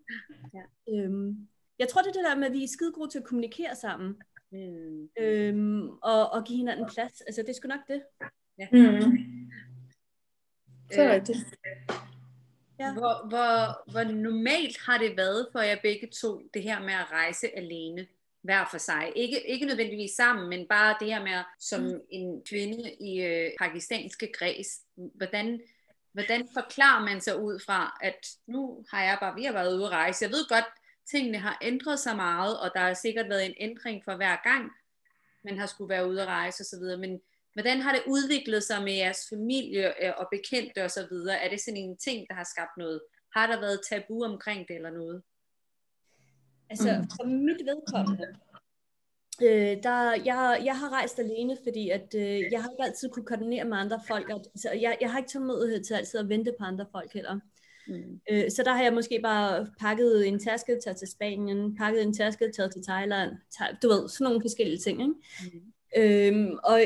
Ja. 0.54 0.64
Øhm, 0.92 1.48
jeg 1.78 1.88
tror, 1.88 2.02
det 2.02 2.08
er 2.08 2.12
det 2.12 2.24
der 2.24 2.36
med, 2.36 2.46
at 2.46 2.52
vi 2.52 2.64
er 2.64 2.68
skide 2.68 2.92
gode 2.92 3.10
til 3.10 3.18
at 3.18 3.24
kommunikere 3.24 3.76
sammen. 3.76 4.16
Mm. 4.52 5.08
Øhm, 5.18 5.88
og, 5.88 6.30
og 6.30 6.44
give 6.44 6.58
hinanden 6.58 6.86
plads. 6.94 7.20
Altså, 7.20 7.42
det 7.42 7.48
er 7.48 7.54
sgu 7.54 7.68
nok 7.68 7.88
det. 7.88 8.02
Ja. 8.58 8.66
Mm. 8.72 9.50
Så 10.92 11.02
er 11.02 11.18
det. 11.18 11.36
Ja. 12.80 12.92
Hvor, 12.92 13.28
hvor, 13.28 13.90
hvor 13.92 14.04
normalt 14.12 14.76
har 14.86 14.98
det 14.98 15.16
været 15.16 15.48
for 15.52 15.60
jer 15.60 15.76
begge 15.82 16.08
to, 16.22 16.42
det 16.54 16.62
her 16.62 16.80
med 16.80 16.92
at 16.92 17.12
rejse 17.12 17.56
alene, 17.56 18.06
hver 18.42 18.68
for 18.70 18.78
sig? 18.78 19.12
Ikke, 19.16 19.50
ikke 19.50 19.66
nødvendigvis 19.66 20.10
sammen, 20.10 20.48
men 20.48 20.66
bare 20.68 20.96
det 21.00 21.08
her 21.08 21.22
med, 21.22 21.44
som 21.58 21.82
mm. 21.82 22.00
en 22.10 22.42
kvinde 22.48 22.94
i 23.00 23.22
øh, 23.22 23.50
pakistanske 23.60 24.32
græs, 24.38 24.66
hvordan 24.96 25.60
hvordan 26.14 26.48
forklarer 26.54 27.04
man 27.04 27.20
sig 27.20 27.40
ud 27.40 27.60
fra, 27.66 27.98
at 28.02 28.26
nu 28.46 28.84
har 28.90 29.02
jeg 29.02 29.18
bare, 29.20 29.34
vi 29.34 29.44
har 29.44 29.52
været 29.52 29.76
ude 29.76 29.84
at 29.84 29.90
rejse. 29.90 30.24
Jeg 30.24 30.32
ved 30.32 30.48
godt, 30.48 30.64
tingene 31.10 31.38
har 31.38 31.58
ændret 31.62 31.98
sig 31.98 32.16
meget, 32.16 32.60
og 32.60 32.70
der 32.74 32.80
har 32.80 32.94
sikkert 32.94 33.28
været 33.28 33.46
en 33.46 33.54
ændring 33.56 34.04
for 34.04 34.16
hver 34.16 34.36
gang, 34.44 34.70
man 35.44 35.58
har 35.58 35.66
skulle 35.66 35.88
være 35.88 36.08
ude 36.08 36.22
at 36.22 36.28
rejse 36.28 36.60
osv., 36.60 36.98
men 36.98 37.20
Hvordan 37.54 37.80
har 37.80 37.92
det 37.92 38.02
udviklet 38.06 38.62
sig 38.62 38.82
med 38.82 38.92
jeres 38.92 39.26
familie 39.30 40.06
øh, 40.06 40.12
og 40.16 40.28
bekendte 40.32 40.84
og 40.84 40.90
så 40.90 41.06
videre? 41.10 41.36
Er 41.38 41.48
det 41.50 41.60
sådan 41.60 41.80
en 41.80 41.96
ting, 41.96 42.26
der 42.28 42.34
har 42.34 42.44
skabt 42.44 42.76
noget? 42.76 43.00
Har 43.36 43.46
der 43.46 43.60
været 43.60 43.80
tabu 43.88 44.24
omkring 44.24 44.68
det 44.68 44.76
eller 44.76 44.90
noget? 44.90 45.22
Altså, 46.70 47.06
for 47.16 47.24
mit 47.24 47.66
vedkommende, 47.66 48.36
øh, 49.42 49.82
der, 49.82 50.12
jeg, 50.24 50.62
jeg 50.64 50.78
har 50.78 50.92
rejst 50.92 51.18
alene, 51.18 51.56
fordi 51.62 51.90
at, 51.90 52.14
øh, 52.16 52.40
jeg 52.52 52.62
har 52.62 52.70
ikke 52.70 52.84
altid 52.84 53.08
kunne 53.08 53.24
koordinere 53.24 53.64
med 53.64 53.76
andre 53.76 54.00
folk. 54.08 54.30
Og, 54.30 54.44
så 54.56 54.70
jeg, 54.70 54.96
jeg 55.00 55.10
har 55.10 55.18
ikke 55.18 55.30
tålmodighed 55.30 55.84
til 55.84 55.94
altid 55.94 56.20
at 56.20 56.28
vente 56.28 56.52
på 56.58 56.64
andre 56.64 56.86
folk 56.92 57.12
heller. 57.12 57.38
Mm. 57.88 58.20
Øh, 58.30 58.50
så 58.50 58.62
der 58.62 58.72
har 58.72 58.82
jeg 58.82 58.92
måske 58.92 59.20
bare 59.22 59.66
pakket 59.80 60.28
en 60.28 60.38
taske, 60.38 60.80
taget 60.84 60.96
til 60.96 61.08
Spanien, 61.08 61.76
pakket 61.76 62.02
en 62.02 62.14
taske, 62.14 62.52
taget 62.56 62.72
til 62.72 62.82
Thailand, 62.82 63.30
taget, 63.58 63.78
du 63.82 63.88
ved, 63.88 64.08
sådan 64.08 64.24
nogle 64.24 64.40
forskellige 64.40 64.78
ting. 64.78 65.00
Ikke? 65.00 65.14
Mm. 65.42 65.72
Øhm, 65.96 66.58
og 66.64 66.80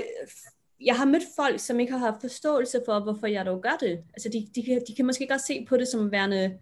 jeg 0.81 0.97
har 0.97 1.05
mødt 1.05 1.23
folk, 1.37 1.61
som 1.61 1.81
ikke 1.81 1.93
har 1.93 1.99
haft 1.99 2.21
forståelse 2.21 2.81
for, 2.85 3.01
hvorfor 3.01 3.27
jeg 3.27 3.47
dog 3.47 3.63
gør 3.63 3.77
det. 3.81 3.99
Altså, 4.15 4.29
de, 4.29 4.49
de, 4.55 4.81
de 4.89 4.95
kan 4.95 5.07
måske 5.07 5.27
godt 5.27 5.47
se 5.47 5.67
på 5.69 5.77
det 5.77 5.89
som 5.89 6.13
værende, 6.13 6.59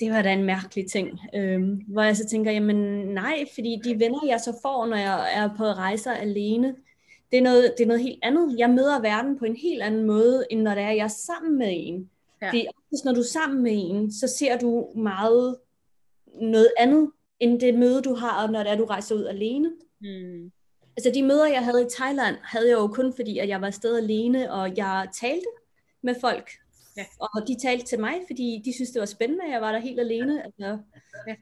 det 0.00 0.12
var 0.12 0.22
da 0.22 0.32
en 0.32 0.44
mærkelig 0.44 0.90
ting. 0.90 1.20
Øhm, 1.34 1.82
hvor 1.88 2.02
jeg 2.02 2.16
så 2.16 2.26
tænker, 2.26 2.52
jamen 2.52 2.76
nej, 3.06 3.44
fordi 3.54 3.80
de 3.84 4.00
venner, 4.00 4.26
jeg 4.26 4.40
så 4.40 4.58
får, 4.62 4.86
når 4.86 4.96
jeg 4.96 5.34
er 5.34 5.56
på 5.56 5.64
rejser 5.64 6.12
alene, 6.12 6.74
det 7.30 7.38
er, 7.38 7.42
noget, 7.42 7.74
det 7.78 7.84
er 7.84 7.88
noget 7.88 8.02
helt 8.02 8.18
andet. 8.22 8.58
Jeg 8.58 8.70
møder 8.70 9.00
verden 9.00 9.38
på 9.38 9.44
en 9.44 9.56
helt 9.56 9.82
anden 9.82 10.04
måde, 10.04 10.46
end 10.50 10.60
når 10.60 10.74
det 10.74 10.82
er, 10.82 10.90
jeg 10.90 11.04
er 11.04 11.08
sammen 11.08 11.58
med 11.58 11.68
en. 11.70 12.10
Ja. 12.42 12.48
Fordi 12.48 12.66
når 13.04 13.12
du 13.12 13.20
er 13.20 13.24
sammen 13.24 13.62
med 13.62 13.72
en, 13.74 14.12
så 14.12 14.28
ser 14.28 14.58
du 14.58 14.88
meget 14.96 15.56
noget 16.40 16.68
andet, 16.78 17.10
end 17.40 17.60
det 17.60 17.74
møde, 17.74 18.02
du 18.02 18.14
har, 18.14 18.50
når 18.50 18.62
det 18.62 18.72
er, 18.72 18.76
du 18.76 18.84
rejser 18.84 19.14
ud 19.14 19.24
alene. 19.24 19.70
Mm. 20.00 20.52
Altså 20.96 21.10
de 21.14 21.22
møder, 21.22 21.46
jeg 21.46 21.64
havde 21.64 21.82
i 21.82 21.90
Thailand, 21.90 22.36
havde 22.42 22.68
jeg 22.68 22.76
jo 22.76 22.86
kun 22.86 23.12
fordi, 23.16 23.38
at 23.38 23.48
jeg 23.48 23.60
var 23.60 23.66
afsted 23.66 23.96
alene, 23.96 24.52
og 24.52 24.76
jeg 24.76 25.08
talte 25.20 25.46
med 26.02 26.14
folk. 26.20 26.50
Ja. 26.96 27.04
Og 27.20 27.48
de 27.48 27.56
talte 27.62 27.86
til 27.86 28.00
mig, 28.00 28.14
fordi 28.26 28.62
de 28.64 28.74
synes 28.74 28.90
det 28.90 29.00
var 29.00 29.06
spændende, 29.06 29.50
jeg 29.50 29.60
var 29.60 29.72
der 29.72 29.78
helt 29.78 30.00
alene. 30.00 30.44
Altså, 30.44 30.78
ja. 31.28 31.34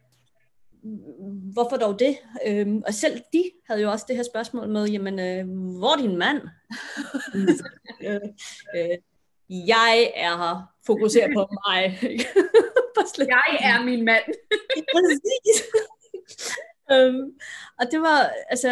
Hvorfor 1.52 1.76
dog 1.76 1.98
det? 1.98 2.16
Øhm, 2.46 2.82
og 2.86 2.94
selv 2.94 3.20
de 3.32 3.50
havde 3.66 3.82
jo 3.82 3.90
også 3.90 4.04
det 4.08 4.16
her 4.16 4.22
spørgsmål 4.22 4.68
med, 4.68 4.88
jamen, 4.88 5.18
øh, 5.18 5.46
hvor 5.78 5.96
er 5.96 6.02
din 6.02 6.16
mand? 6.16 6.40
øh, 8.06 8.20
øh, 8.76 8.98
jeg 9.48 10.12
er 10.14 10.36
her, 10.36 10.74
fokuser 10.86 11.28
på 11.34 11.48
mig. 11.66 11.98
jeg 13.34 13.58
er 13.60 13.84
min 13.84 14.04
mand. 14.04 14.24
Præcis. 14.94 15.64
um, 16.92 17.32
og 17.78 17.86
det 17.90 18.00
var, 18.00 18.32
altså, 18.50 18.68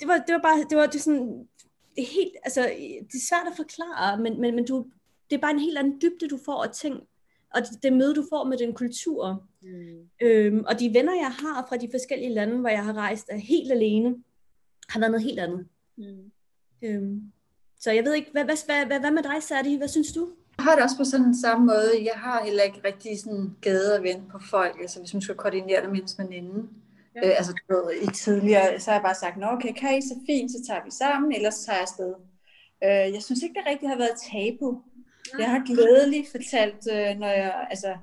det 0.00 0.08
var, 0.08 0.16
det 0.26 0.32
var 0.32 0.40
bare, 0.42 0.66
det 0.70 0.78
var 0.78 0.86
det 0.86 1.02
sådan, 1.02 1.48
det 1.96 2.02
er 2.02 2.14
helt, 2.14 2.36
altså, 2.44 2.62
det 3.12 3.14
er 3.14 3.28
svært 3.28 3.46
at 3.50 3.56
forklare, 3.56 4.18
men, 4.18 4.40
men, 4.40 4.54
men 4.54 4.66
du, 4.66 4.86
det 5.30 5.36
er 5.36 5.40
bare 5.40 5.50
en 5.50 5.58
helt 5.58 5.78
anden 5.78 6.00
dybde, 6.02 6.28
du 6.28 6.38
får 6.44 6.64
af 6.64 6.70
ting, 6.70 7.00
og 7.54 7.62
det, 7.62 7.82
det 7.82 7.92
møde, 7.92 8.14
du 8.14 8.26
får 8.32 8.44
med 8.44 8.58
den 8.58 8.74
kultur. 8.74 9.46
Mm. 9.62 10.08
Øhm, 10.22 10.64
og 10.66 10.80
de 10.80 10.94
venner, 10.94 11.14
jeg 11.14 11.32
har 11.32 11.66
fra 11.68 11.76
de 11.76 11.88
forskellige 11.90 12.34
lande, 12.34 12.58
hvor 12.58 12.68
jeg 12.68 12.84
har 12.84 12.92
rejst 12.92 13.26
er 13.28 13.36
helt 13.36 13.72
alene, 13.72 14.16
har 14.88 15.00
været 15.00 15.10
noget 15.10 15.24
helt 15.24 15.38
andet. 15.38 15.66
Mm. 15.96 16.32
Øhm, 16.82 17.32
så 17.80 17.90
jeg 17.90 18.04
ved 18.04 18.14
ikke, 18.14 18.30
hvad, 18.32 18.44
hvad, 18.44 18.56
hvad, 18.66 18.86
hvad, 18.86 19.00
hvad 19.00 19.10
med 19.10 19.22
dig, 19.22 19.42
Sadi? 19.42 19.76
Hvad 19.76 19.88
synes 19.88 20.12
du? 20.12 20.28
Jeg 20.56 20.64
har 20.64 20.74
det 20.74 20.84
også 20.84 20.96
på 20.96 21.04
sådan 21.04 21.34
samme 21.34 21.66
måde. 21.66 21.90
Jeg 22.04 22.14
har 22.14 22.44
heller 22.44 22.62
ikke 22.62 22.80
rigtig 22.84 23.20
sådan 23.20 23.56
gade 23.60 23.96
at 23.96 24.02
vente 24.02 24.30
på 24.30 24.38
folk. 24.50 24.76
Altså 24.80 25.00
hvis 25.00 25.14
man 25.14 25.22
skal 25.22 25.34
koordinere 25.34 25.82
det 25.82 25.90
med 25.90 26.00
ens 26.00 26.18
veninde. 26.18 26.68
Ja. 27.14 27.28
Øh, 27.28 27.34
altså 27.38 27.52
du 27.52 27.74
ved, 27.74 28.02
i 28.02 28.06
tidligere, 28.14 28.80
så 28.80 28.90
har 28.90 28.96
jeg 28.98 29.02
bare 29.02 29.14
sagt, 29.14 29.36
Nå, 29.36 29.46
okay, 29.46 29.72
kan 29.72 29.98
I 29.98 30.00
så 30.00 30.14
fint, 30.26 30.50
så 30.50 30.58
tager 30.66 30.84
vi 30.84 30.90
sammen, 30.90 31.32
ellers 31.32 31.54
så 31.54 31.66
tager 31.66 31.76
jeg 31.76 31.82
afsted. 31.82 32.14
Øh, 32.84 33.14
jeg 33.14 33.22
synes 33.22 33.42
ikke, 33.42 33.54
det 33.54 33.70
rigtig 33.70 33.88
har 33.88 33.96
været 33.96 34.16
tabu. 34.32 34.82
Jeg 35.38 35.50
har 35.50 35.62
glædeligt 35.66 36.28
fortalt, 36.30 36.82
øh, 36.92 37.18
når 37.18 37.26
jeg, 37.26 37.66
altså, 37.70 37.96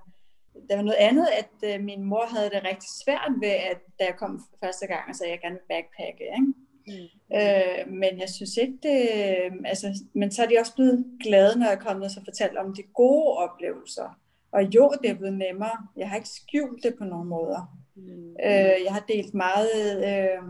der 0.69 0.75
var 0.75 0.83
noget 0.83 0.97
andet, 0.99 1.27
at 1.41 1.73
øh, 1.73 1.83
min 1.83 2.03
mor 2.03 2.25
havde 2.25 2.49
det 2.49 2.63
rigtig 2.63 2.89
svært 3.05 3.31
ved, 3.41 3.55
at 3.71 3.79
da 3.99 4.03
jeg 4.05 4.15
kom 4.17 4.41
første 4.63 4.87
gang, 4.87 5.09
og 5.09 5.15
sagde, 5.15 5.33
at 5.33 5.35
jeg 5.35 5.41
gerne 5.41 5.59
vil 5.59 5.75
backpacke. 5.75 6.23
Ikke? 6.37 6.53
Mm. 6.87 7.07
Øh, 7.37 7.93
men 8.01 8.19
jeg 8.19 8.29
synes 8.29 8.57
ikke 8.57 8.77
det, 8.83 8.99
altså, 9.65 9.87
men 10.13 10.31
så 10.31 10.43
er 10.43 10.47
de 10.47 10.59
også 10.59 10.75
blevet 10.75 11.05
glade, 11.23 11.59
når 11.59 11.65
jeg 11.65 11.75
er 11.75 11.85
kommet 11.87 12.05
og 12.05 12.11
så 12.11 12.21
fortalt 12.25 12.57
om 12.57 12.75
de 12.75 12.83
gode 12.83 13.37
oplevelser. 13.37 14.19
Og 14.51 14.63
jo, 14.75 14.91
det 15.01 15.09
er 15.09 15.13
blevet 15.13 15.37
nemmere. 15.37 15.77
Jeg 15.97 16.09
har 16.09 16.15
ikke 16.15 16.29
skjult 16.29 16.83
det 16.83 16.95
på 16.97 17.03
nogen 17.03 17.29
måder. 17.29 17.82
Mm. 17.95 18.35
Øh, 18.45 18.77
jeg 18.85 18.93
har 18.93 19.05
delt 19.07 19.33
meget 19.33 19.69
øh, 20.09 20.41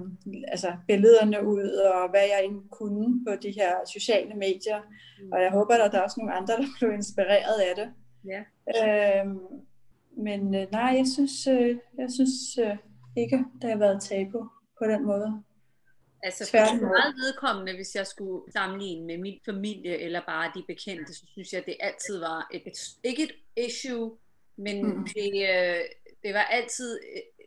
altså 0.48 0.74
billederne 0.88 1.46
ud, 1.48 1.70
og 1.70 2.10
hvad 2.10 2.22
jeg 2.22 2.40
egentlig 2.40 2.70
kunne 2.72 3.26
på 3.28 3.36
de 3.36 3.52
her 3.52 3.72
sociale 3.94 4.34
medier. 4.36 4.80
Mm. 5.22 5.32
Og 5.32 5.42
jeg 5.42 5.52
håber, 5.52 5.74
at 5.74 5.92
der 5.92 5.98
er 5.98 6.04
også 6.04 6.20
nogle 6.20 6.34
andre, 6.34 6.54
der 6.54 6.68
blev 6.80 6.92
inspireret 6.92 7.60
af 7.70 7.76
det. 7.76 7.90
Ja. 8.26 8.42
Øh, 8.78 9.28
men 10.18 10.56
øh, 10.56 10.72
nej, 10.72 10.94
jeg 10.98 11.08
synes, 11.16 11.48
øh, 11.48 11.78
jeg 11.98 12.10
synes 12.12 12.58
øh, 12.58 12.78
ikke, 13.18 13.46
der 13.62 13.68
har 13.70 13.78
været 13.78 14.02
tabu 14.02 14.50
på 14.80 14.86
den 14.86 15.06
måde. 15.06 15.44
Altså 16.24 16.52
for 16.52 16.76
meget 16.76 17.16
vedkommende, 17.16 17.76
hvis 17.76 17.96
jeg 17.96 18.08
skulle 18.08 18.52
sammenligne 18.54 19.06
med 19.06 19.18
min 19.18 19.40
familie 19.46 19.98
eller 19.98 20.22
bare 20.28 20.52
de 20.56 20.64
bekendte, 20.68 21.14
så 21.14 21.26
synes 21.32 21.54
jeg, 21.54 21.60
at 21.60 21.66
det 21.66 21.76
altid 21.80 22.20
var 22.20 22.48
et, 22.54 22.62
et 22.68 22.80
ikke 23.04 23.24
et 23.24 23.34
issue, 23.68 24.18
men 24.58 24.86
mm. 24.86 25.08
det, 25.16 25.32
øh, 25.52 25.82
det 26.24 26.34
var 26.34 26.46
altid 26.58 27.00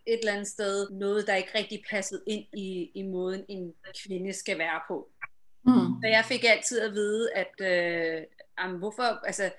et 0.06 0.18
eller 0.18 0.32
andet 0.32 0.48
sted 0.48 0.90
noget, 0.90 1.26
der 1.26 1.34
ikke 1.34 1.58
rigtig 1.58 1.84
passede 1.90 2.22
ind 2.26 2.44
i, 2.56 2.90
i 2.94 3.02
måden, 3.02 3.44
en 3.48 3.74
kvinde 4.04 4.32
skal 4.32 4.58
være 4.58 4.80
på. 4.88 5.10
Mm. 5.64 6.02
Så 6.02 6.08
jeg 6.08 6.24
fik 6.24 6.44
altid 6.44 6.80
at 6.80 6.92
vide, 6.92 7.32
at 7.34 7.54
øh, 7.60 8.22
jamen, 8.58 8.78
hvorfor, 8.78 9.02
altså, 9.02 9.50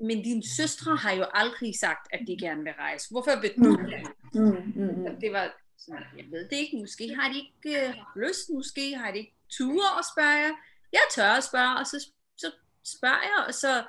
men 0.00 0.22
dine 0.22 0.42
søstre 0.56 0.96
har 0.96 1.12
jo 1.12 1.24
aldrig 1.34 1.74
sagt, 1.80 2.08
at 2.12 2.20
de 2.26 2.36
gerne 2.40 2.62
vil 2.62 2.72
rejse. 2.72 3.10
Hvorfor 3.10 3.40
vil 3.40 3.52
du 3.56 3.70
mm. 3.70 3.86
det? 3.86 4.02
Mm. 4.34 4.82
Mm. 4.82 5.20
Det 5.20 5.32
var 5.32 5.56
sådan, 5.78 6.02
jeg 6.16 6.24
ved 6.30 6.48
det 6.48 6.56
ikke, 6.56 6.76
måske 6.76 7.14
har 7.14 7.32
de 7.32 7.38
ikke 7.38 7.86
øh, 7.86 7.94
lyst, 8.16 8.50
måske 8.54 8.96
har 8.96 9.10
de 9.10 9.18
ikke 9.18 9.34
ture 9.50 9.98
at 9.98 10.04
spørge 10.14 10.38
jer. 10.44 10.54
Jeg 10.92 11.06
tør 11.14 11.30
at 11.30 11.44
spørge, 11.44 11.78
og 11.78 11.86
så, 11.86 12.08
så 12.36 12.52
spørger 12.84 13.22
jeg, 13.22 13.44
og 13.48 13.54
så 13.54 13.84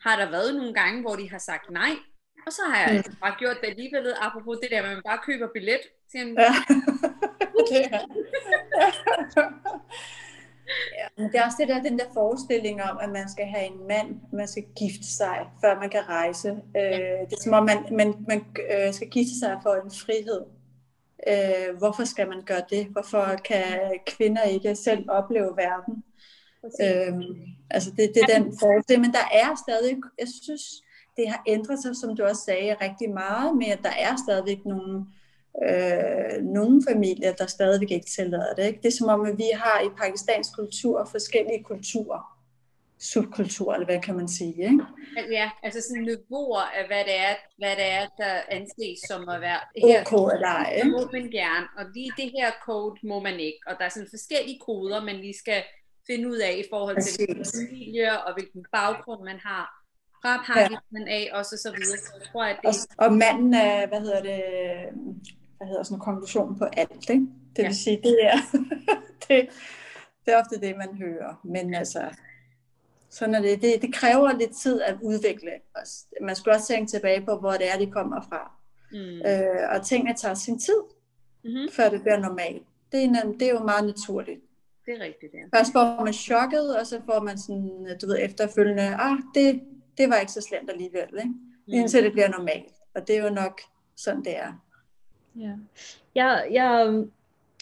har 0.00 0.16
der 0.20 0.30
været 0.30 0.54
nogle 0.54 0.74
gange, 0.74 1.00
hvor 1.00 1.16
de 1.16 1.30
har 1.30 1.38
sagt 1.38 1.70
nej, 1.70 1.96
og 2.46 2.52
så 2.52 2.62
har 2.70 2.78
jeg 2.80 2.96
altså 2.96 3.12
bare 3.20 3.34
gjort 3.38 3.56
det 3.60 3.68
alligevel, 3.68 4.14
apropos 4.20 4.58
det 4.62 4.70
der, 4.70 4.82
at 4.82 4.88
man 4.88 5.02
bare 5.06 5.18
køber 5.26 5.48
billet. 5.54 5.80
Så 6.10 6.18
jeg, 6.18 6.26
ja. 6.38 6.52
ja, 10.98 11.06
men 11.16 11.32
det 11.32 11.34
er 11.40 11.44
også 11.44 11.56
det 11.60 11.68
der, 11.68 11.82
den 11.82 11.98
der 11.98 12.04
forestilling 12.14 12.82
om, 12.82 12.98
at 13.00 13.10
man 13.10 13.28
skal 13.28 13.46
have 13.46 13.66
en 13.66 13.86
mand, 13.88 14.20
man 14.32 14.48
skal 14.48 14.64
gifte 14.78 15.06
sig, 15.16 15.46
før 15.60 15.80
man 15.80 15.90
kan 15.90 16.08
rejse. 16.08 16.48
Øh, 16.48 17.20
det 17.28 17.32
er 17.32 17.42
som 17.42 17.52
om, 17.52 17.64
man, 17.64 17.78
man, 17.90 18.14
man 18.28 18.44
øh, 18.72 18.94
skal 18.94 19.10
gifte 19.10 19.38
sig 19.38 19.60
for 19.62 19.74
en 19.74 19.90
frihed. 19.90 20.42
Øh, 21.28 21.78
hvorfor 21.78 22.04
skal 22.04 22.28
man 22.28 22.42
gøre 22.42 22.62
det? 22.70 22.86
Hvorfor 22.86 23.40
kan 23.44 23.98
kvinder 24.06 24.42
ikke 24.42 24.76
selv 24.76 25.10
opleve 25.10 25.56
verden? 25.56 26.04
Øh, 26.64 27.14
altså 27.70 27.90
det, 27.90 28.12
det 28.14 28.22
er 28.22 28.38
den 28.38 28.58
forestilling, 28.60 29.06
men 29.06 29.12
der 29.12 29.26
er 29.32 29.54
stadig, 29.66 29.96
jeg 30.18 30.28
synes, 30.42 30.62
det 31.16 31.28
har 31.28 31.42
ændret 31.46 31.82
sig, 31.82 31.96
som 31.96 32.16
du 32.16 32.24
også 32.24 32.42
sagde, 32.44 32.76
rigtig 32.80 33.10
meget 33.10 33.72
at 33.72 33.78
der 33.82 33.94
er 33.98 34.16
stadigvæk 34.26 34.64
nogle, 34.64 35.06
øh, 35.68 36.42
nogle 36.42 36.82
familier, 36.88 37.32
der 37.32 37.46
stadigvæk 37.46 37.90
ikke 37.90 38.06
tillader 38.06 38.54
det. 38.54 38.66
Ikke? 38.66 38.80
Det 38.82 38.88
er 38.88 38.98
som 38.98 39.08
om, 39.08 39.26
at 39.26 39.38
vi 39.38 39.50
har 39.54 39.80
i 39.80 39.88
pakistansk 39.98 40.56
kultur 40.56 41.04
forskellige 41.04 41.64
kulturer 41.64 42.40
subkultur, 43.00 43.74
eller 43.74 43.86
hvad 43.86 44.00
kan 44.00 44.16
man 44.16 44.28
sige, 44.28 44.54
ikke? 44.64 44.84
Ja, 45.30 45.50
altså 45.62 45.80
sådan 45.80 46.02
niveauer 46.02 46.60
af, 46.60 46.86
hvad 46.86 47.04
det 47.04 47.16
er, 47.18 47.34
hvad 47.58 47.76
det 47.76 47.88
er 47.98 48.06
der 48.18 48.34
anses 48.48 48.98
som 49.08 49.28
at 49.28 49.40
være 49.40 49.60
her. 49.76 50.00
OK 50.00 50.32
eller 50.34 50.48
ej, 50.48 50.82
må 50.84 51.08
man 51.12 51.30
gerne, 51.30 51.66
og 51.78 51.84
lige 51.94 52.12
det 52.16 52.30
her 52.38 52.50
code 52.66 53.06
må 53.08 53.20
man 53.20 53.40
ikke. 53.40 53.58
Og 53.66 53.74
der 53.78 53.84
er 53.84 53.88
sådan 53.88 54.08
forskellige 54.10 54.60
koder, 54.66 55.04
man 55.04 55.16
lige 55.16 55.38
skal 55.38 55.62
finde 56.06 56.28
ud 56.28 56.36
af 56.36 56.54
i 56.64 56.64
forhold 56.70 57.02
til 57.02 57.26
hvilken 57.26 57.44
familie 57.54 58.24
og 58.24 58.34
hvilken 58.34 58.64
baggrund 58.72 59.24
man 59.24 59.38
har 59.38 59.79
fra 60.22 60.44
Pakistan 60.46 61.06
ja. 61.06 61.12
af, 61.12 61.30
og 61.32 61.44
så, 61.44 61.56
så 61.56 61.70
videre. 61.70 61.98
Så 61.98 62.12
jeg 62.18 62.28
tror, 62.32 62.44
at 62.44 62.56
det... 62.62 62.86
og, 62.98 63.06
og 63.06 63.12
manden 63.12 63.54
er, 63.54 63.86
hvad 63.86 64.00
hedder 64.00 64.22
det, 64.22 64.42
hvad 65.56 65.68
hedder 65.68 65.82
sådan 65.82 65.96
en 65.96 66.00
konklusion 66.00 66.58
på 66.58 66.64
alt, 66.64 67.10
ikke? 67.10 67.26
Det 67.56 67.62
vil 67.62 67.64
ja. 67.64 67.72
sige, 67.72 68.00
det 68.02 68.16
er, 68.22 68.38
det, 69.28 69.48
det 70.24 70.34
er 70.34 70.40
ofte 70.40 70.60
det, 70.60 70.76
man 70.76 70.96
hører. 70.96 71.40
Men 71.44 71.74
altså, 71.74 72.10
sådan 73.10 73.34
er 73.34 73.40
det. 73.40 73.62
det. 73.62 73.82
Det 73.82 73.94
kræver 73.94 74.38
lidt 74.38 74.56
tid 74.62 74.82
at 74.82 74.96
udvikle. 75.02 75.50
Man 76.22 76.36
skal 76.36 76.52
også 76.52 76.66
tænke 76.66 76.90
tilbage 76.90 77.24
på, 77.26 77.36
hvor 77.36 77.52
det 77.52 77.72
er, 77.72 77.78
de 77.78 77.90
kommer 77.90 78.20
fra. 78.20 78.52
Mm. 78.92 78.98
Øh, 78.98 79.74
og 79.74 79.86
tingene 79.86 80.16
tager 80.16 80.34
sin 80.34 80.58
tid, 80.58 80.80
mm-hmm. 81.44 81.68
før 81.72 81.88
det 81.88 82.00
bliver 82.00 82.18
normalt. 82.18 82.62
Det 82.92 83.04
er, 83.04 83.32
det 83.40 83.42
er 83.42 83.52
jo 83.52 83.62
meget 83.62 83.84
naturligt. 83.86 84.40
Det 84.86 84.94
er 84.94 85.04
rigtigt, 85.04 85.32
ja. 85.34 85.58
Først 85.58 85.72
får 85.72 86.04
man 86.04 86.12
chokket, 86.12 86.76
og 86.76 86.86
så 86.86 87.00
får 87.06 87.20
man 87.20 87.38
sådan, 87.38 87.98
du 88.02 88.06
ved, 88.06 88.18
efterfølgende, 88.20 88.82
ah, 88.82 89.18
det, 89.34 89.60
det 90.00 90.10
var 90.10 90.16
ikke 90.16 90.32
så 90.32 90.40
slemt 90.40 90.70
alligevel, 90.70 91.08
ikke? 91.18 91.34
Indtil 91.68 92.04
det 92.04 92.12
bliver 92.12 92.28
normalt. 92.28 92.74
Og 92.94 93.06
det 93.08 93.16
er 93.16 93.24
jo 93.24 93.30
nok 93.30 93.60
sådan, 93.96 94.24
det 94.24 94.36
er. 94.36 94.52
Ja. 95.36 95.52
Jeg, 96.14 96.48
jeg, 96.50 97.04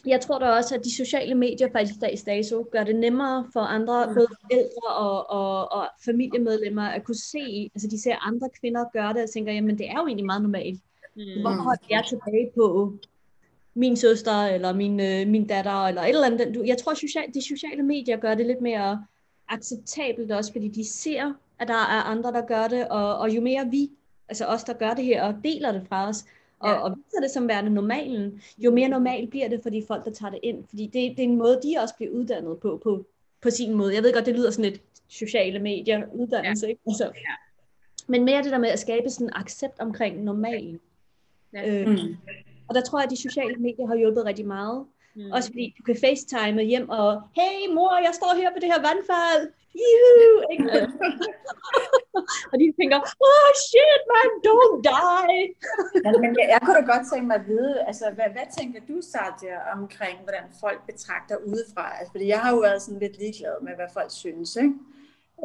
jeg 0.07 0.21
tror 0.21 0.39
da 0.39 0.47
også, 0.47 0.75
at 0.75 0.85
de 0.85 0.97
sociale 0.97 1.35
medier 1.35 1.69
faktisk 1.73 2.01
dags 2.01 2.23
dato 2.23 2.69
gør 2.73 2.85
det 2.85 2.97
nemmere 2.97 3.47
for 3.53 3.61
andre, 3.61 4.07
mm. 4.07 4.15
både 4.15 4.27
forældre 4.41 4.95
og, 4.97 5.31
og, 5.31 5.73
og 5.73 5.89
familiemedlemmer, 6.05 6.83
at 6.83 7.05
kunne 7.05 7.15
se, 7.15 7.71
altså 7.75 7.89
de 7.91 8.03
ser 8.03 8.27
andre 8.27 8.49
kvinder 8.61 8.85
gøre 8.93 9.13
det, 9.13 9.23
og 9.23 9.31
tænker, 9.31 9.53
jamen 9.53 9.79
det 9.79 9.91
er 9.91 9.99
jo 9.99 10.07
egentlig 10.07 10.27
meget 10.27 10.43
normalt. 10.43 10.81
Mm. 11.17 11.41
Hvorfor 11.41 11.71
er 11.71 11.77
jeg 11.91 12.05
tilbage 12.09 12.51
på 12.55 12.95
min 13.75 13.97
søster, 13.97 14.45
eller 14.45 14.73
min, 14.73 15.01
øh, 15.01 15.29
min 15.29 15.47
datter, 15.47 15.87
eller 15.87 16.03
et 16.03 16.09
eller 16.09 16.27
andet. 16.27 16.67
Jeg 16.67 16.79
tror, 16.79 16.93
at 16.93 17.35
de 17.35 17.43
sociale 17.43 17.83
medier 17.83 18.17
gør 18.17 18.35
det 18.35 18.47
lidt 18.47 18.61
mere 18.61 19.07
acceptabelt 19.49 20.33
også, 20.33 20.53
fordi 20.53 20.69
de 20.69 20.91
ser, 20.91 21.33
at 21.61 21.69
der 21.69 21.75
er 21.75 22.03
andre, 22.03 22.33
der 22.33 22.47
gør 22.47 22.69
det, 22.69 22.89
og, 22.89 23.19
og 23.19 23.31
jo 23.31 23.41
mere 23.41 23.69
vi, 23.71 23.91
altså 24.29 24.45
os, 24.45 24.65
der 24.65 24.73
gør 24.73 24.95
det 24.95 25.05
her, 25.05 25.23
og 25.25 25.35
deler 25.45 25.73
det 25.73 25.87
fra 25.89 26.09
os, 26.09 26.25
og, 26.61 26.69
ja. 26.69 26.75
og 26.75 26.97
viser 26.97 27.21
det 27.21 27.31
som 27.31 27.49
værende 27.49 27.71
normalen, 27.71 28.43
jo 28.59 28.71
mere 28.71 28.89
normalt 28.89 29.31
bliver 29.31 29.49
det 29.49 29.61
for 29.63 29.71
de 29.71 29.85
folk, 29.89 30.05
der 30.05 30.11
tager 30.11 30.31
det 30.31 30.41
ind. 30.43 30.65
Fordi 30.69 30.85
det, 30.87 30.93
det 30.93 31.19
er 31.19 31.29
en 31.29 31.37
måde, 31.37 31.61
de 31.63 31.77
også 31.83 31.95
bliver 31.97 32.13
uddannet 32.13 32.59
på, 32.59 32.81
på, 32.83 33.07
på 33.43 33.51
sin 33.51 33.75
måde. 33.75 33.95
Jeg 33.95 34.03
ved 34.03 34.13
godt, 34.13 34.27
det 34.27 34.35
lyder 34.35 34.51
sådan 34.51 34.71
lidt 34.71 34.83
sociale 35.09 35.59
medier, 35.59 36.03
uddannelse, 36.13 36.67
ja. 36.67 36.71
ikke? 36.71 36.81
Altså, 36.87 37.05
ja. 37.05 37.35
Men 38.07 38.25
mere 38.25 38.43
det 38.43 38.53
der 38.53 38.59
med 38.59 38.69
at 38.69 38.79
skabe 38.79 39.11
sådan 39.11 39.27
en 39.27 39.33
accept 39.37 39.81
omkring 39.81 40.25
normalen. 40.25 40.81
Ja. 41.53 41.81
Øh, 41.81 41.89
mm. 41.89 42.17
Og 42.69 42.75
der 42.75 42.81
tror 42.81 42.99
jeg, 42.99 43.05
at 43.05 43.11
de 43.11 43.17
sociale 43.17 43.57
medier 43.57 43.87
har 43.87 43.97
hjulpet 43.97 44.25
rigtig 44.25 44.47
meget. 44.47 44.85
Mm. 45.19 45.31
Også 45.37 45.49
fordi 45.53 45.67
du 45.79 45.83
kan 45.89 45.97
facetime 46.05 46.63
hjem 46.73 46.89
og, 47.01 47.11
hey 47.39 47.59
mor, 47.77 47.93
jeg 48.07 48.15
står 48.19 48.33
her 48.41 48.51
på 48.55 48.61
det 48.63 48.69
her 48.73 48.81
vandfald. 48.89 49.43
Juhu! 49.81 50.31
og 52.51 52.55
de 52.61 52.67
tænker, 52.81 52.99
oh 53.29 53.51
shit 53.67 54.03
man, 54.13 54.29
don't 54.47 54.79
die. 54.91 55.43
men, 56.05 56.13
men 56.23 56.31
jeg, 56.39 56.47
jeg 56.55 56.61
kunne 56.63 56.79
da 56.81 56.85
godt 56.95 57.05
tænke 57.13 57.27
mig 57.31 57.37
at 57.43 57.47
vide, 57.53 57.75
altså 57.91 58.05
hvad, 58.17 58.29
hvad 58.37 58.47
tænker 58.59 58.81
du, 58.91 58.97
Satya, 59.13 59.57
omkring, 59.77 60.17
hvordan 60.25 60.45
folk 60.65 60.81
betragter 60.91 61.37
udefra? 61.51 61.85
Altså, 61.99 62.11
fordi 62.13 62.27
jeg 62.35 62.41
har 62.41 62.51
jo 62.55 62.59
været 62.67 62.83
sådan 62.83 63.01
lidt 63.05 63.19
ligeglad 63.23 63.57
med, 63.67 63.73
hvad 63.79 63.91
folk 63.99 64.11
synes, 64.25 64.57
ikke? 64.57 64.75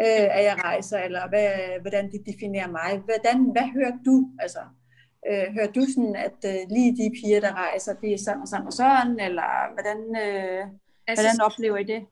Øh, 0.03 0.27
at 0.37 0.43
jeg 0.49 0.55
rejser, 0.63 0.99
eller 1.07 1.23
hvad, 1.31 1.49
hvordan 1.81 2.05
de 2.11 2.19
definerer 2.31 2.71
mig. 2.79 2.91
Hvordan, 3.07 3.37
hvad 3.55 3.67
hører 3.75 3.95
du? 4.05 4.15
Altså, 4.39 4.61
Øh, 5.29 5.53
hører 5.53 5.71
du 5.71 5.85
sådan, 5.95 6.15
at 6.15 6.39
øh, 6.45 6.59
lige 6.75 6.95
de 6.99 7.15
piger, 7.15 7.39
der 7.39 7.53
rejser, 7.53 7.93
de 7.93 8.13
er 8.13 8.17
sådan 8.17 8.41
og 8.41 8.47
sådan 8.47 8.67
og 8.67 8.73
sådan, 8.73 9.19
eller 9.19 9.73
hvordan, 9.73 9.99
øh, 10.25 10.63
altså, 11.07 11.23
hvordan 11.23 11.41
oplever 11.41 11.77
I 11.77 11.83
det? 11.83 12.05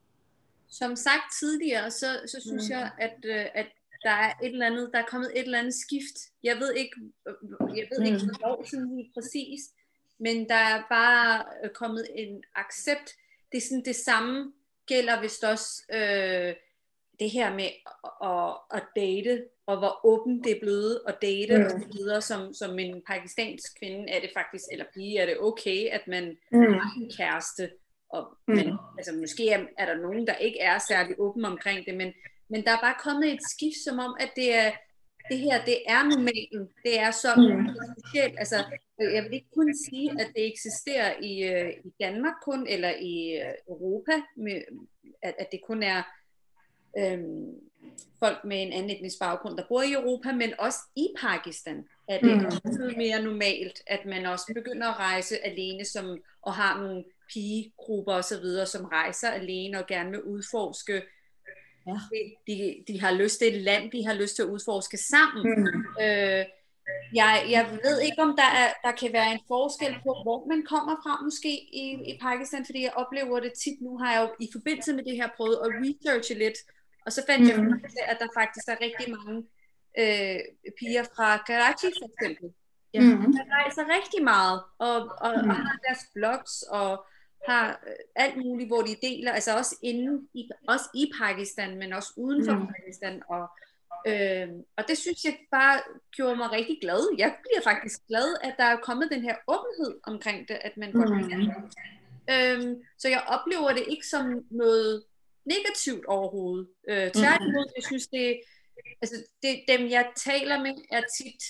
Som 0.68 0.96
sagt 0.96 1.26
tidligere, 1.40 1.90
så, 1.90 2.06
så 2.26 2.40
synes 2.40 2.68
mm. 2.68 2.72
jeg, 2.72 2.90
at, 2.98 3.18
øh, 3.24 3.46
at 3.54 3.66
der 4.02 4.10
er 4.10 4.32
et 4.42 4.52
eller 4.52 4.66
andet, 4.66 4.90
der 4.92 4.98
er 4.98 5.06
kommet 5.06 5.30
et 5.34 5.44
eller 5.44 5.58
andet 5.58 5.74
skift. 5.74 6.16
Jeg 6.42 6.56
ved 6.56 6.74
ikke, 6.74 6.96
øh, 7.28 7.78
jeg 7.78 7.86
ved 7.90 7.98
mm. 7.98 8.04
ikke, 8.04 8.18
hvornår 8.18 8.64
sådan 8.70 8.96
lige 8.96 9.10
præcis, 9.14 9.60
men 10.18 10.48
der 10.48 10.54
er 10.54 10.82
bare 10.90 11.44
øh, 11.64 11.70
kommet 11.70 12.06
en 12.14 12.42
accept. 12.54 13.08
Det 13.52 13.58
er 13.58 13.66
sådan 13.68 13.84
det 13.84 13.96
samme 13.96 14.52
gælder 14.86 15.20
vist 15.20 15.44
også 15.44 15.82
øh, 15.92 16.54
det 17.22 17.30
her 17.30 17.54
med 17.54 17.68
at, 18.22 18.28
at, 18.30 18.78
at 18.78 18.84
date 18.96 19.34
og 19.66 19.78
hvor 19.78 20.00
åben 20.06 20.44
det 20.44 20.52
er 20.52 20.60
blevet 20.60 21.00
at 21.08 21.18
date 21.22 21.56
mm. 21.56 21.64
og 21.64 21.70
så 21.70 21.88
videre, 21.92 22.20
som, 22.20 22.54
som 22.54 22.78
en 22.78 23.02
pakistansk 23.06 23.78
kvinde 23.78 24.10
er 24.10 24.20
det 24.20 24.30
faktisk, 24.34 24.64
eller 24.72 24.84
pige, 24.94 25.18
er 25.18 25.26
det 25.26 25.36
okay, 25.40 25.88
at 25.88 26.04
man 26.08 26.24
mm. 26.52 26.60
har 26.60 27.00
en 27.00 27.10
kæreste, 27.18 27.70
og, 28.10 28.38
mm. 28.48 28.54
men, 28.54 28.66
altså, 28.98 29.12
måske 29.20 29.50
er, 29.50 29.60
er 29.78 29.86
der 29.86 30.02
nogen, 30.02 30.26
der 30.26 30.34
ikke 30.34 30.60
er 30.60 30.78
særlig 30.78 31.14
åben 31.18 31.44
omkring 31.44 31.86
det, 31.86 31.94
men, 31.94 32.12
men 32.50 32.64
der 32.64 32.70
er 32.70 32.80
bare 32.80 33.02
kommet 33.04 33.32
et 33.32 33.42
skift, 33.52 33.80
som 33.84 33.98
om, 33.98 34.16
at 34.20 34.30
det 34.36 34.54
er, 34.54 34.70
det 35.30 35.38
her, 35.38 35.64
det 35.64 35.78
er 35.86 36.02
normalen, 36.02 36.62
det 36.84 37.00
er 37.00 37.10
så 37.10 37.30
mm. 37.36 37.68
specielt, 37.98 38.34
altså, 38.38 38.58
jeg 38.98 39.22
vil 39.24 39.34
ikke 39.34 39.54
kun 39.56 39.74
sige, 39.88 40.10
at 40.20 40.28
det 40.36 40.46
eksisterer 40.52 41.10
i, 41.22 41.42
øh, 41.52 41.70
i 41.84 41.90
Danmark 42.00 42.34
kun, 42.44 42.66
eller 42.66 42.92
i 43.12 43.14
øh, 43.42 43.54
Europa, 43.68 44.12
med, 44.36 44.62
at, 45.22 45.34
at 45.38 45.48
det 45.52 45.60
kun 45.68 45.82
er 45.82 46.02
øhm, 46.98 47.54
folk 48.18 48.44
med 48.44 48.62
en 48.62 48.72
anden 48.72 48.90
etnisk 48.90 49.18
baggrund, 49.18 49.56
der 49.56 49.64
bor 49.68 49.82
i 49.82 49.92
Europa, 49.92 50.32
men 50.32 50.52
også 50.58 50.78
i 50.96 51.08
Pakistan 51.20 51.84
er 52.08 52.20
det 52.20 52.36
mm. 52.36 52.46
også 52.46 52.94
mere 52.96 53.22
normalt, 53.22 53.82
at 53.86 54.06
man 54.06 54.26
også 54.26 54.52
begynder 54.54 54.88
at 54.88 54.98
rejse 54.98 55.46
alene 55.46 55.84
som, 55.84 56.18
og 56.42 56.54
har 56.54 56.80
nogle 56.80 57.04
pigegrupper 57.32 58.12
osv., 58.12 58.66
som 58.66 58.84
rejser 58.84 59.28
alene 59.28 59.78
og 59.78 59.86
gerne 59.86 60.10
vil 60.10 60.22
udforske 60.22 61.02
Ja. 61.86 61.92
De, 62.12 62.34
de, 62.46 62.84
de 62.88 63.00
har 63.00 63.12
lyst 63.12 63.38
til 63.38 63.54
et 63.54 63.62
land, 63.62 63.90
de 63.90 64.06
har 64.06 64.14
lyst 64.14 64.36
til 64.36 64.42
at 64.42 64.48
udforske 64.48 64.96
sammen. 64.96 65.42
Mm. 65.58 65.66
Øh, 66.04 66.44
jeg, 67.14 67.46
jeg 67.50 67.78
ved 67.84 68.00
ikke, 68.00 68.22
om 68.22 68.36
der, 68.36 68.50
er, 68.62 68.68
der 68.84 68.92
kan 69.00 69.12
være 69.12 69.32
en 69.32 69.40
forskel 69.48 69.94
på, 70.04 70.10
hvor 70.22 70.46
man 70.46 70.62
kommer 70.72 70.96
fra 71.04 71.24
måske 71.24 71.52
i, 71.82 71.86
i 72.10 72.18
Pakistan, 72.20 72.64
fordi 72.64 72.82
jeg 72.82 72.92
oplever 72.96 73.40
det 73.40 73.52
tit. 73.52 73.80
Nu 73.80 73.98
har 73.98 74.12
jeg 74.12 74.22
jo 74.22 74.44
i 74.44 74.48
forbindelse 74.52 74.92
med 74.92 75.04
det 75.04 75.16
her 75.16 75.28
prøvet 75.36 75.58
at 75.64 75.70
researche 75.82 76.34
lidt 76.38 76.58
og 77.06 77.12
så 77.12 77.22
fandt 77.28 77.42
mm. 77.42 77.50
jeg 77.50 77.58
ud 77.58 77.80
af, 78.02 78.12
at 78.12 78.18
der 78.20 78.28
faktisk 78.40 78.68
er 78.68 78.76
rigtig 78.86 79.06
mange 79.16 79.36
øh, 80.00 80.40
piger 80.78 81.04
fra 81.16 81.28
Karachi 81.36 81.90
for 82.00 82.08
eksempel. 82.12 82.48
Ja, 82.94 83.00
mm. 83.00 83.32
Der 83.32 83.44
rejser 83.58 83.84
rigtig 83.96 84.24
meget, 84.24 84.62
og, 84.78 84.96
og, 85.24 85.32
mm. 85.42 85.50
og 85.50 85.56
har 85.56 85.78
deres 85.86 86.04
blogs, 86.14 86.62
og 86.62 87.04
har 87.48 87.80
øh, 87.86 87.94
alt 88.14 88.36
muligt, 88.36 88.68
hvor 88.68 88.82
de 88.82 88.96
deler, 89.02 89.32
altså 89.32 89.56
også, 89.56 89.76
inden 89.82 90.28
i, 90.34 90.50
også 90.68 90.84
i 90.94 91.12
Pakistan, 91.20 91.78
men 91.78 91.92
også 91.92 92.12
uden 92.16 92.44
for 92.44 92.54
mm. 92.54 92.66
Pakistan, 92.66 93.22
og 93.28 93.48
Øh, 94.06 94.48
og 94.76 94.84
det 94.88 94.98
synes 94.98 95.24
jeg 95.24 95.38
bare 95.50 95.80
gjorde 96.16 96.36
mig 96.36 96.52
rigtig 96.52 96.78
glad. 96.80 97.00
Jeg 97.18 97.34
bliver 97.42 97.62
faktisk 97.62 98.00
glad, 98.08 98.36
at 98.42 98.54
der 98.58 98.64
er 98.64 98.76
kommet 98.76 99.10
den 99.10 99.22
her 99.22 99.36
åbenhed 99.48 100.00
omkring 100.02 100.48
det, 100.48 100.58
at 100.60 100.76
man 100.76 100.92
godt 100.92 101.10
mm. 101.10 101.28
kan. 101.28 101.40
Øh, 102.32 102.76
så 102.98 103.08
jeg 103.08 103.22
oplever 103.28 103.68
det 103.72 103.84
ikke 103.88 104.06
som 104.06 104.44
noget 104.50 105.04
negativt 105.44 106.04
overhovedet. 106.06 106.68
Øh, 106.88 107.10
tværtimod, 107.10 107.66
mm. 107.66 107.76
jeg 107.76 107.84
synes, 107.84 108.06
det, 108.06 108.40
altså, 109.02 109.16
det, 109.42 109.64
dem 109.68 109.90
jeg 109.90 110.04
taler 110.16 110.62
med, 110.62 110.74
er 110.92 111.02
tit 111.18 111.42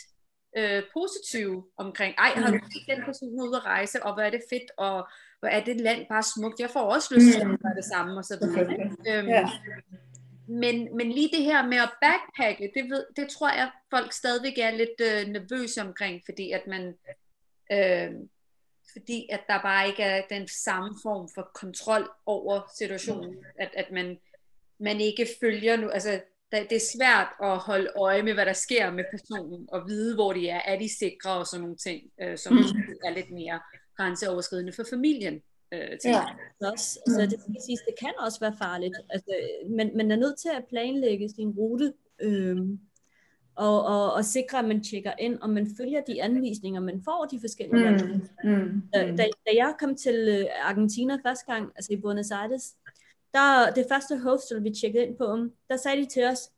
øh, 0.57 0.82
positive 0.93 1.64
omkring, 1.76 2.14
ej, 2.18 2.30
har 2.36 2.51
du 2.51 2.57
mm. 2.57 2.70
set 2.72 2.97
den 2.97 3.05
person 3.05 3.40
ude 3.40 3.57
at 3.57 3.64
rejse, 3.64 4.03
og 4.03 4.14
hvor 4.14 4.22
er 4.22 4.30
det 4.30 4.43
fedt, 4.51 4.70
og 4.78 5.09
hvor 5.40 5.49
er 5.49 5.64
det 5.64 5.80
land 5.80 6.07
bare 6.09 6.22
smukt, 6.22 6.61
jeg 6.61 6.70
får 6.70 6.80
også 6.80 7.14
lyst 7.14 7.32
til 7.32 7.40
at 7.40 7.47
mm. 7.47 7.59
gøre 7.62 7.74
det 7.74 7.84
samme, 7.84 8.18
og 8.18 8.24
så 8.24 8.38
videre. 8.40 8.62
Øhm, 9.09 9.28
ja. 9.28 9.51
men, 10.47 10.97
men 10.97 11.12
lige 11.12 11.30
det 11.36 11.45
her 11.45 11.66
med 11.66 11.78
at 11.78 11.93
backpacke, 12.03 12.72
det, 12.74 12.84
ved, 12.90 13.05
det 13.16 13.28
tror 13.28 13.49
jeg, 13.49 13.70
folk 13.90 14.12
stadigvæk 14.12 14.59
er 14.59 14.70
lidt 14.70 14.99
øh, 15.01 15.32
nervøse 15.32 15.80
omkring, 15.80 16.22
fordi 16.24 16.51
at 16.51 16.62
man, 16.66 16.95
øh, 17.72 18.11
fordi 18.93 19.28
at 19.30 19.40
der 19.49 19.62
bare 19.62 19.88
ikke 19.88 20.03
er 20.03 20.22
den 20.30 20.49
samme 20.49 20.95
form 21.03 21.28
for 21.34 21.51
kontrol 21.55 22.11
over 22.26 22.61
situationen, 22.78 23.36
at, 23.59 23.70
at 23.74 23.86
man, 23.93 24.18
man 24.78 25.01
ikke 25.01 25.28
følger 25.40 25.76
nu, 25.76 25.88
altså 25.88 26.20
det 26.53 26.72
er 26.72 26.90
svært 26.97 27.28
at 27.43 27.59
holde 27.59 27.90
øje 27.97 28.22
med, 28.22 28.34
hvad 28.34 28.47
der 28.47 28.53
sker 28.53 28.90
med 28.90 29.05
personen, 29.11 29.68
og 29.72 29.88
vide, 29.88 30.14
hvor 30.14 30.32
de 30.32 30.49
er, 30.49 30.61
er 30.64 30.78
de 30.78 30.99
sikre 30.99 31.30
og 31.30 31.47
sådan 31.47 31.61
nogle 31.61 31.76
ting, 31.76 32.03
øh, 32.22 32.38
som 32.38 32.53
mm. 32.53 32.61
er 33.05 33.11
lidt 33.11 33.30
mere 33.30 33.61
grænseoverskridende 33.97 34.72
for 34.72 34.84
familien. 34.90 35.43
Øh, 35.74 35.99
til. 36.03 36.11
Ja, 36.11 36.24
også, 36.61 37.01
altså, 37.07 37.20
det, 37.22 37.38
præcis, 37.55 37.80
det 37.86 37.95
kan 38.01 38.12
også 38.18 38.40
være 38.40 38.57
farligt. 38.59 38.97
Altså, 39.11 39.32
men 39.76 39.97
man 39.97 40.11
er 40.11 40.16
nødt 40.16 40.38
til 40.38 40.51
at 40.57 40.64
planlægge 40.68 41.28
sin 41.28 41.51
rute, 41.51 41.93
øh, 42.20 42.57
og, 43.55 43.84
og, 43.84 44.12
og 44.12 44.24
sikre, 44.24 44.59
at 44.59 44.64
man 44.64 44.84
tjekker 44.84 45.12
ind, 45.18 45.38
og 45.38 45.50
man 45.50 45.68
følger 45.76 46.00
de 46.00 46.22
anvisninger, 46.22 46.80
man 46.80 47.03
får 47.05 47.28
de 47.30 47.40
forskellige 47.40 47.90
mm. 47.90 48.50
Mm. 48.50 48.82
Da, 48.94 49.28
da 49.46 49.50
jeg 49.55 49.74
kom 49.80 49.96
til 49.96 50.28
øh, 50.28 50.68
Argentina 50.68 51.18
første 51.26 51.53
gang, 51.53 51.72
altså 51.76 51.92
i 51.92 51.96
Buenos 51.96 52.30
Aires, 52.30 52.76
der, 53.34 53.70
det 53.70 53.86
første 53.88 54.18
hostel, 54.18 54.64
vi 54.64 54.70
tjekkede 54.70 55.07
ind 55.07 55.16
på, 55.16 55.46
der 55.68 55.76
sagde 55.76 56.03
de 56.03 56.07
til 56.07 56.24
os, 56.24 56.50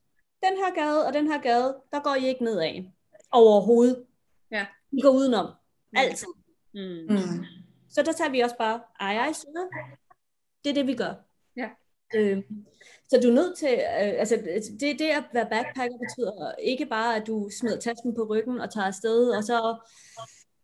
den 0.42 0.57
her 0.57 0.74
gade 0.74 1.07
og 1.07 1.12
den 1.12 1.26
her 1.26 1.40
gade, 1.40 1.76
der 1.92 2.01
går 2.01 2.14
I 2.14 2.26
ikke 2.26 2.45
ned 2.45 2.59
af 2.59 2.92
overhovedet. 3.32 4.05
Ja. 4.51 4.66
I 4.92 5.01
går 5.01 5.11
udenom. 5.11 5.47
Mm. 5.47 5.99
Altid. 5.99 6.28
Mm. 6.74 7.07
Mm. 7.09 7.45
Så 7.88 8.03
der 8.03 8.12
tager 8.12 8.30
vi 8.30 8.40
også 8.40 8.57
bare, 8.59 8.80
ej, 9.01 9.16
ej, 9.16 9.32
så 9.32 9.47
det 10.64 10.70
er 10.70 10.74
det, 10.74 10.86
vi 10.86 10.95
gør. 10.95 11.14
Øh, 12.14 12.42
så 13.08 13.20
du 13.20 13.28
er 13.28 13.32
nødt 13.32 13.58
til, 13.58 13.72
øh, 13.72 14.20
altså 14.20 14.36
det, 14.80 14.98
det 14.98 15.04
at 15.04 15.24
være 15.32 15.48
backpacker 15.50 15.98
betyder 15.98 16.54
ikke 16.54 16.86
bare, 16.86 17.16
at 17.16 17.26
du 17.26 17.50
smider 17.58 17.80
tasken 17.80 18.14
på 18.14 18.24
ryggen 18.24 18.60
og 18.60 18.72
tager 18.72 18.86
afsted, 18.86 19.30
og 19.30 19.44
så, 19.44 19.76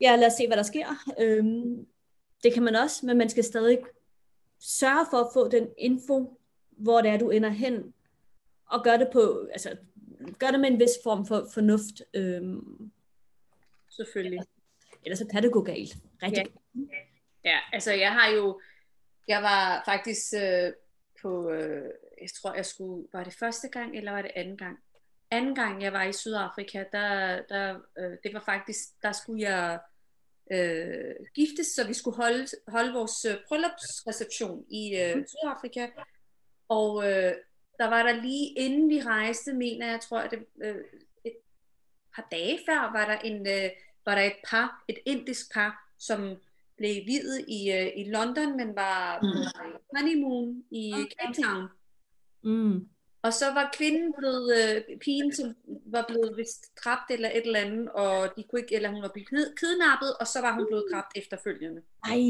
ja, 0.00 0.16
lad 0.16 0.26
os 0.26 0.32
se, 0.32 0.46
hvad 0.46 0.56
der 0.56 0.62
sker. 0.62 0.86
Øhm, 1.20 1.86
det 2.42 2.54
kan 2.54 2.62
man 2.62 2.76
også, 2.76 3.06
men 3.06 3.18
man 3.18 3.28
skal 3.28 3.44
stadig 3.44 3.78
sørge 4.60 5.06
for 5.10 5.16
at 5.16 5.30
få 5.32 5.48
den 5.48 5.68
info, 5.78 6.38
hvor 6.70 7.00
det 7.00 7.10
er, 7.10 7.18
du 7.18 7.30
ender 7.30 7.48
hen, 7.48 7.94
og 8.66 8.84
gør 8.84 8.96
det 8.96 9.08
på, 9.12 9.48
altså, 9.52 9.76
gør 10.38 10.50
det 10.50 10.60
med 10.60 10.70
en 10.70 10.80
vis 10.80 10.90
form 11.04 11.26
for 11.26 11.48
fornuft. 11.54 12.02
Øhm, 12.14 12.90
Selvfølgelig. 13.90 14.36
Ja. 14.36 14.42
Ellers 15.04 15.18
så 15.18 15.26
kan 15.26 15.42
det 15.42 15.52
gå 15.52 15.62
galt. 15.62 15.96
Rigtig 16.22 16.46
ja. 16.74 17.50
ja, 17.50 17.58
altså 17.72 17.92
jeg 17.92 18.12
har 18.12 18.30
jo, 18.30 18.60
jeg 19.28 19.42
var 19.42 19.82
faktisk 19.84 20.34
øh, 20.34 20.72
på, 21.22 21.50
øh, 21.50 21.90
jeg 22.20 22.28
tror, 22.42 22.54
jeg 22.54 22.66
skulle, 22.66 23.08
var 23.12 23.24
det 23.24 23.34
første 23.34 23.68
gang, 23.68 23.96
eller 23.96 24.12
var 24.12 24.22
det 24.22 24.30
anden 24.36 24.56
gang? 24.56 24.78
Anden 25.30 25.54
gang, 25.54 25.82
jeg 25.82 25.92
var 25.92 26.04
i 26.04 26.12
Sydafrika, 26.12 26.84
der, 26.92 27.42
der, 27.48 27.80
øh, 27.98 28.16
det 28.24 28.34
var 28.34 28.42
faktisk, 28.46 28.78
der 29.02 29.12
skulle 29.12 29.42
jeg 29.42 29.80
øh, 30.52 31.14
giftes, 31.34 31.66
så 31.66 31.86
vi 31.86 31.94
skulle 31.94 32.16
holde, 32.16 32.46
holde 32.68 32.92
vores 32.92 33.24
øh, 33.24 33.36
bryllupsreception 33.48 34.64
i 34.70 34.96
øh, 34.96 35.16
mhm. 35.16 35.26
Sydafrika. 35.26 35.86
Og 36.68 37.04
øh, 37.04 37.32
der 37.78 37.88
var 37.88 38.02
der 38.02 38.12
lige 38.12 38.54
inden 38.56 38.90
vi 38.90 39.00
rejste, 39.00 39.52
mener 39.52 39.90
jeg, 39.90 40.00
tror 40.00 40.20
jeg, 40.20 40.30
det, 40.30 40.46
øh, 40.62 40.84
et 41.24 41.36
par 42.14 42.28
dage 42.30 42.58
før, 42.68 42.92
var 42.92 43.06
der, 43.06 43.18
en, 43.18 43.48
øh, 43.48 43.70
var 44.04 44.14
der 44.14 44.22
et 44.22 44.40
par, 44.50 44.84
et 44.88 44.98
indisk 45.06 45.54
par, 45.54 45.92
som 45.98 46.36
blev 46.80 46.96
videt 47.06 47.44
i, 47.48 47.60
øh, 47.78 47.88
i 48.00 48.04
London, 48.10 48.56
men 48.56 48.76
var 48.76 49.18
på 49.20 49.26
mm. 49.26 49.76
honeymoon 49.96 50.62
i 50.70 50.92
okay. 50.92 51.06
Cape 51.18 51.42
Town. 51.42 51.64
Mm. 52.44 52.88
Og 53.22 53.32
så 53.32 53.46
var 53.54 53.74
kvinden 53.78 54.14
blevet, 54.18 54.46
øh, 54.58 54.98
pigen 54.98 55.34
som 55.34 55.54
var 55.86 56.04
blevet 56.08 56.36
vist 56.36 56.62
dræbt 56.84 57.10
eller 57.10 57.28
et 57.28 57.46
eller 57.46 57.60
andet, 57.60 57.88
og 57.90 58.36
de 58.36 58.42
kunne 58.42 58.60
ikke, 58.60 58.74
eller 58.74 58.90
hun 58.90 59.02
var 59.02 59.12
blevet 59.14 59.54
kidnappet, 59.60 60.10
og 60.20 60.26
så 60.26 60.40
var 60.40 60.52
hun 60.54 60.66
blevet 60.66 60.84
dræbt 60.92 61.12
efterfølgende. 61.16 61.82
Ej. 62.04 62.20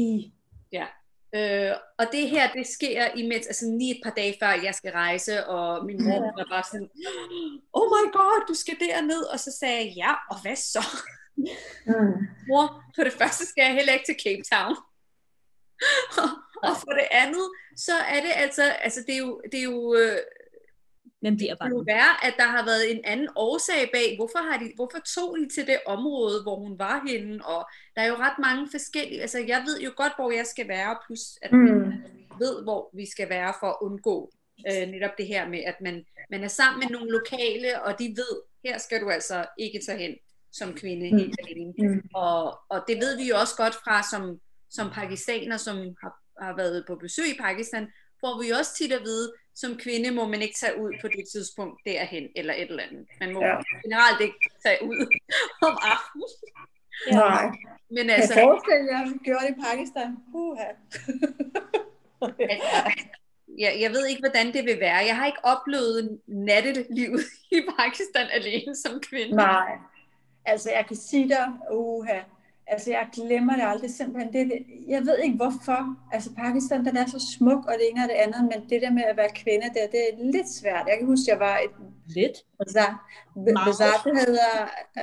Ja. 0.71 0.87
Øh, 1.35 1.75
og 1.99 2.05
det 2.11 2.29
her, 2.29 2.51
det 2.51 2.67
sker 2.67 3.07
imens, 3.15 3.47
altså 3.47 3.65
lige 3.79 3.95
et 3.95 4.01
par 4.03 4.13
dage 4.19 4.35
før 4.41 4.63
jeg 4.63 4.75
skal 4.75 4.91
rejse, 4.91 5.45
og 5.47 5.85
min 5.85 6.03
mor 6.03 6.19
var 6.19 6.47
bare 6.49 6.63
sådan, 6.71 6.89
oh 7.79 7.87
my 7.95 8.05
god, 8.19 8.47
du 8.47 8.53
skal 8.53 8.77
derned, 8.79 9.23
og 9.33 9.39
så 9.39 9.51
sagde 9.59 9.77
jeg, 9.77 9.93
ja, 9.95 10.13
og 10.31 10.41
hvad 10.41 10.55
så? 10.55 10.85
Mm. 11.37 12.27
Mor, 12.47 12.83
for 12.95 13.03
det 13.03 13.13
første 13.13 13.45
skal 13.45 13.63
jeg 13.63 13.73
heller 13.73 13.93
ikke 13.93 14.05
til 14.05 14.21
Cape 14.23 14.43
Town. 14.53 14.75
og 16.67 16.73
for 16.83 16.93
det 16.99 17.07
andet, 17.11 17.47
så 17.77 17.93
er 17.93 18.21
det 18.21 18.31
altså, 18.35 18.63
altså 18.63 19.03
det 19.07 19.13
er 19.15 19.19
jo, 19.19 19.41
det 19.51 19.59
er 19.59 19.63
jo 19.63 19.95
øh, 19.95 20.17
men 21.21 21.37
bliver 21.37 21.55
bange. 21.55 21.69
Det 21.69 21.77
kunne 21.77 21.85
være, 21.85 22.25
at 22.27 22.33
der 22.37 22.49
har 22.55 22.65
været 22.65 22.91
en 22.91 23.01
anden 23.03 23.29
årsag 23.35 23.89
bag. 23.93 24.15
Hvorfor, 24.15 24.39
har 24.51 24.57
de, 24.59 24.71
hvorfor 24.75 24.99
tog 25.15 25.37
de 25.39 25.49
til 25.55 25.67
det 25.67 25.79
område, 25.85 26.43
hvor 26.43 26.55
hun 26.55 26.79
var 26.79 27.03
henne? 27.07 27.45
Og 27.45 27.69
der 27.95 28.01
er 28.01 28.07
jo 28.07 28.15
ret 28.15 28.39
mange 28.39 28.67
forskellige... 28.71 29.21
Altså, 29.21 29.39
jeg 29.39 29.63
ved 29.67 29.81
jo 29.81 29.91
godt, 29.95 30.13
hvor 30.15 30.31
jeg 30.31 30.45
skal 30.45 30.67
være, 30.67 30.97
plus 31.05 31.21
at 31.41 31.51
mm. 31.51 31.91
ved, 32.39 32.63
hvor 32.63 32.89
vi 32.97 33.05
skal 33.09 33.29
være 33.29 33.53
for 33.59 33.67
at 33.67 33.77
undgå 33.81 34.31
øh, 34.67 34.87
netop 34.87 35.17
det 35.17 35.27
her 35.27 35.47
med, 35.47 35.59
at 35.59 35.75
man, 35.81 36.05
man 36.31 36.43
er 36.43 36.47
sammen 36.47 36.79
med 36.79 36.89
nogle 36.89 37.11
lokale, 37.11 37.81
og 37.83 37.99
de 37.99 38.07
ved, 38.07 38.33
her 38.65 38.77
skal 38.77 39.01
du 39.01 39.09
altså 39.09 39.45
ikke 39.57 39.79
tage 39.85 39.97
hen 39.97 40.15
som 40.51 40.73
kvinde 40.73 41.11
mm. 41.11 41.17
helt 41.17 41.39
alene. 41.43 41.73
Mm. 41.77 42.09
Og, 42.13 42.59
og 42.69 42.83
det 42.87 42.97
ved 42.97 43.17
vi 43.17 43.29
jo 43.29 43.35
også 43.37 43.55
godt 43.57 43.75
fra 43.83 44.03
som, 44.11 44.39
som 44.69 44.89
pakistaner, 44.89 45.57
som 45.57 45.77
har, 46.01 46.13
har 46.45 46.55
været 46.55 46.83
på 46.87 46.95
besøg 46.95 47.29
i 47.29 47.39
Pakistan, 47.39 47.87
får 48.21 48.41
vi 48.41 48.49
også 48.49 48.71
tit 48.75 48.91
at 48.91 49.03
vide, 49.03 49.33
som 49.55 49.77
kvinde 49.77 50.11
må 50.11 50.27
man 50.27 50.41
ikke 50.41 50.55
tage 50.59 50.81
ud 50.81 50.91
på 51.01 51.07
det 51.07 51.23
tidspunkt 51.33 51.81
derhen, 51.85 52.27
eller 52.35 52.53
et 52.53 52.69
eller 52.69 52.83
andet. 52.83 53.05
Man 53.19 53.33
må 53.33 53.39
ja. 53.45 53.55
generelt 53.83 54.21
ikke 54.21 54.39
tage 54.65 54.79
ud 54.83 54.99
om 55.67 55.77
aftenen. 55.93 56.29
Ja. 57.07 57.15
Nej. 57.23 57.45
Men 57.95 58.09
altså, 58.09 58.33
jeg 58.33 58.43
forestiller 58.43 58.85
jer, 58.91 59.01
at 59.01 59.23
gjorde 59.23 59.45
det 59.47 59.55
i 59.57 59.61
Pakistan. 59.67 60.17
Puha. 60.31 60.69
altså, 62.53 62.77
jeg, 63.59 63.77
jeg 63.79 63.91
ved 63.91 64.05
ikke, 64.07 64.21
hvordan 64.21 64.53
det 64.53 64.65
vil 64.65 64.79
være. 64.79 65.05
Jeg 65.09 65.15
har 65.15 65.25
ikke 65.25 65.45
oplevet 65.45 66.19
nattelivet 66.27 67.25
i 67.57 67.59
Pakistan 67.77 68.27
alene 68.31 68.75
som 68.75 68.99
kvinde. 69.09 69.35
Nej. 69.35 69.77
Altså, 70.45 70.71
jeg 70.71 70.85
kan 70.87 70.95
sige 70.95 71.29
dig, 71.29 71.47
uha, 71.71 72.19
Altså, 72.67 72.91
jeg 72.91 73.07
glemmer 73.13 73.55
det 73.55 73.65
aldrig 73.67 73.91
simpelthen. 73.91 74.33
Det, 74.33 74.65
jeg 74.87 75.01
ved 75.01 75.17
ikke 75.17 75.35
hvorfor. 75.35 75.95
Altså, 76.11 76.29
Pakistan, 76.35 76.85
den 76.85 76.97
er 76.97 77.05
så 77.05 77.19
smuk, 77.37 77.65
og 77.65 77.73
det 77.79 77.89
ene 77.89 78.03
og 78.03 78.09
det 78.09 78.15
andet, 78.15 78.43
men 78.51 78.69
det 78.69 78.81
der 78.81 78.91
med 78.91 79.03
at 79.03 79.17
være 79.17 79.29
kvinde 79.29 79.67
der, 79.75 79.87
det 79.93 80.01
er 80.09 80.31
lidt 80.33 80.49
svært. 80.49 80.87
Jeg 80.87 80.97
kan 80.97 81.07
huske, 81.07 81.31
jeg 81.31 81.39
var 81.39 81.57
et... 81.57 81.71
Lidt? 82.05 82.37
Bazaar. 82.59 82.93
Bazaar, 83.65 84.01
det 84.05 84.13
hedder... 84.25 84.51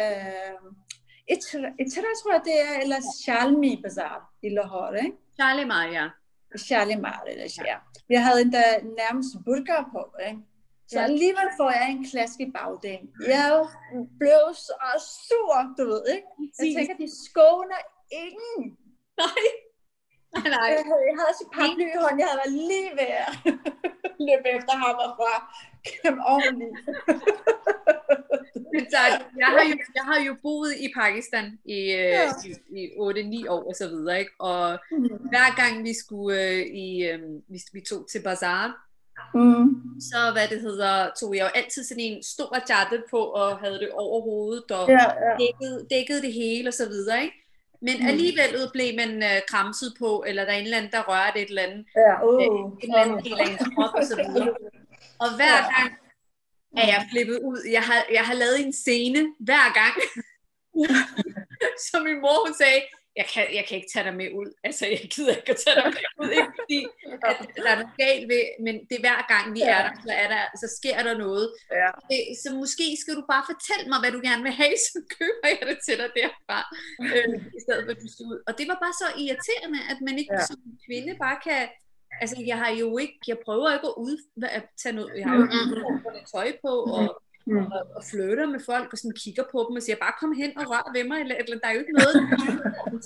Øh, 0.01 0.73
Itra, 1.29 2.11
tror 2.21 2.33
jeg, 2.33 2.43
det 2.45 2.57
er, 2.69 2.83
eller 2.83 2.97
Shalmi 3.19 3.81
Bazaar 3.83 4.33
i 4.43 4.49
Lahore, 4.49 5.05
ikke? 5.05 5.17
Shalimar, 5.35 5.85
ja. 5.85 6.07
Shalimar, 6.57 7.23
det 7.27 7.59
ja. 7.67 7.77
Jeg 8.11 8.25
havde 8.25 8.41
endda 8.41 8.63
nærmest 9.03 9.29
burka 9.45 9.83
på, 9.93 10.03
ikke? 10.29 10.41
Så 10.91 10.99
alligevel 11.09 11.49
får 11.61 11.71
jeg 11.71 11.87
en 11.91 12.05
klask 12.11 12.37
i 12.41 12.51
bagdelen. 12.57 13.09
Jeg 13.27 13.67
blev 14.21 14.43
så 14.67 14.75
sur, 15.27 15.57
du 15.79 15.85
ved, 15.93 16.03
ikke? 16.15 16.27
Jeg 16.59 16.69
tænker, 16.77 16.95
de 17.05 17.09
skåner 17.25 17.83
ingen. 18.25 18.63
Nej. 19.23 19.45
Nej, 20.35 20.49
nej. 20.57 20.69
Jeg 20.77 20.85
havde, 20.89 21.03
jeg 21.09 21.15
havde 21.19 21.29
også 21.33 21.45
et 21.47 21.53
par 21.57 21.65
i 21.65 21.99
hånden, 22.03 22.21
jeg 22.21 22.29
havde 22.31 22.41
været 22.45 22.57
lige 22.71 22.91
ved 23.01 23.11
at 23.25 23.31
løbe 24.27 24.49
efter 24.59 24.75
ham 24.83 24.95
og 25.05 25.11
fra 25.19 25.33
kæmpe 25.89 26.23
ordentligt. 26.35 26.75
jeg, 29.43 29.49
har 29.55 29.65
jo, 29.71 29.75
jeg 29.99 30.05
har 30.11 30.19
jo 30.27 30.37
boet 30.43 30.73
i 30.85 30.87
Pakistan 31.01 31.47
i, 31.65 31.81
øh, 32.01 32.17
ja. 32.19 32.33
i, 32.49 32.81
i 32.81 33.45
8-9 33.47 33.51
år 33.55 33.63
og 33.69 33.75
så 33.81 33.89
videre, 33.89 34.19
ikke? 34.19 34.33
og 34.39 34.79
mm. 34.91 35.07
hver 35.33 35.51
gang 35.61 35.85
vi 35.85 35.95
skulle 36.03 36.43
øh, 36.43 36.67
i, 36.85 37.05
øh, 37.11 37.21
vi, 37.49 37.59
vi 37.73 37.81
tog 37.81 38.09
til 38.11 38.23
bazaar, 38.23 38.88
Mm. 39.35 40.01
Så 40.01 40.31
hvad 40.33 40.49
det 40.49 40.61
hedder, 40.61 41.11
tog 41.21 41.37
jeg 41.37 41.43
jo 41.43 41.51
altid 41.61 41.85
sådan 41.85 42.05
en 42.05 42.23
stor 42.23 42.57
jatte 42.69 43.03
på 43.11 43.19
og 43.19 43.59
havde 43.59 43.79
det 43.79 43.91
over 43.91 44.23
hovedet 44.23 44.71
og 44.71 44.89
ja, 44.89 45.05
ja. 45.25 45.33
Dækkede, 45.41 45.87
dækkede 45.91 46.23
det 46.23 46.33
hele 46.33 46.69
og 46.69 46.75
så 46.75 46.89
videre, 46.89 47.23
ikke? 47.23 47.37
Men 47.83 47.97
mm. 48.01 48.07
alligevel 48.07 48.53
blev 48.73 48.97
man 48.97 49.13
uh, 49.23 49.39
kramset 49.49 49.93
på, 49.99 50.25
eller 50.27 50.45
der 50.45 50.53
er 50.53 50.57
en 50.57 50.65
eller 50.65 50.77
anden, 50.77 50.93
der 50.93 51.03
rørte 51.09 51.41
et 51.43 51.49
eller 51.49 51.63
andet, 51.63 51.87
ja, 51.97 52.13
uh, 52.27 52.35
uh, 52.35 52.73
en 52.83 52.91
eller 52.91 53.03
anden 53.05 53.25
del 53.25 53.39
af 53.41 53.47
ens 53.51 53.69
krop 53.75 53.95
og 53.95 54.05
så 54.05 54.17
videre. 54.17 54.55
Og 55.25 55.29
hver 55.37 55.59
gang 55.75 55.91
er 56.77 56.87
jeg 56.87 57.07
flippet 57.13 57.39
ud. 57.49 57.61
Jeg 57.71 57.83
har, 57.83 58.01
jeg 58.13 58.25
har 58.25 58.35
lavet 58.35 58.67
en 58.67 58.73
scene 58.73 59.21
hver 59.41 59.67
gang. 59.81 59.95
så 61.87 61.97
min 62.07 62.21
mor 62.25 62.47
hun 62.47 62.55
sagde, 62.63 62.81
jeg 63.21 63.27
kan, 63.33 63.45
jeg 63.59 63.65
kan 63.67 63.77
ikke 63.79 63.93
tage 63.95 64.07
dig 64.09 64.17
med 64.23 64.29
ud. 64.41 64.51
Altså, 64.67 64.83
jeg 64.95 65.03
gider 65.15 65.35
ikke 65.41 65.53
at 65.55 65.61
tage 65.65 65.77
dig 65.79 65.87
med 65.97 66.05
ud, 66.23 66.31
ikke 66.39 66.55
fordi 66.61 66.81
at 67.31 67.37
der 67.65 67.71
er 67.73 67.79
noget 67.81 67.97
galt 68.05 68.27
ved, 68.33 68.45
men 68.65 68.75
det 68.89 68.95
er 68.99 69.05
hver 69.07 69.23
gang 69.33 69.45
vi 69.57 69.61
er 69.77 69.81
der, 69.87 69.93
så, 70.07 70.13
er 70.25 70.29
der, 70.35 70.43
så 70.63 70.67
sker 70.79 70.99
der 71.07 71.15
noget. 71.25 71.47
Ja. 71.81 71.91
Det, 72.11 72.19
så 72.43 72.49
måske 72.63 72.87
skal 73.03 73.15
du 73.19 73.25
bare 73.33 73.45
fortælle 73.53 73.87
mig, 73.91 73.99
hvad 74.03 74.13
du 74.17 74.21
gerne 74.29 74.43
vil 74.47 74.55
have, 74.63 74.77
så 74.93 74.99
køber 75.19 75.49
jeg 75.57 75.65
det 75.71 75.79
til 75.87 75.97
dig 76.01 76.11
derfra, 76.21 76.59
øh, 77.15 77.35
i 77.59 77.61
stedet 77.65 77.83
for 77.85 77.93
at 77.97 78.03
du 78.05 78.09
skal 78.15 78.25
ud. 78.33 78.39
Og 78.49 78.53
det 78.59 78.67
var 78.71 78.79
bare 78.85 78.97
så 79.03 79.09
irriterende, 79.23 79.81
at 79.93 79.99
man 80.07 80.15
ikke 80.21 80.37
ja. 80.39 80.49
som 80.51 80.59
kvinde 80.87 81.13
bare 81.25 81.39
kan, 81.47 81.61
altså 82.23 82.37
jeg 82.51 82.59
har 82.63 82.73
jo 82.83 82.89
ikke, 83.05 83.19
jeg 83.31 83.39
prøver 83.47 83.69
ikke 83.77 83.91
at, 83.93 83.99
ud, 84.07 84.15
at 84.59 84.65
tage 84.83 84.95
noget, 84.99 85.11
jeg 85.21 85.27
har 85.29 85.37
jo 85.41 85.47
ikke 85.61 86.29
tøj 86.35 86.49
på, 86.65 86.73
og 86.99 87.07
mm. 87.49 87.67
og, 87.77 87.83
og 87.97 88.03
flytter 88.11 88.47
med 88.47 88.61
folk 88.71 88.89
og 88.93 88.99
sådan 88.99 89.17
kigger 89.23 89.45
på 89.53 89.59
dem 89.69 89.77
og 89.77 89.83
siger, 89.83 89.97
bare 90.05 90.15
kom 90.21 90.33
hen 90.43 90.59
og 90.59 90.65
rør 90.71 90.93
ved 90.95 91.05
mig, 91.11 91.19
eller, 91.21 91.37
eller 91.41 91.59
der 91.59 91.69
er 91.69 91.75
jo 91.77 91.81
ikke 91.85 91.97
noget 92.01 92.15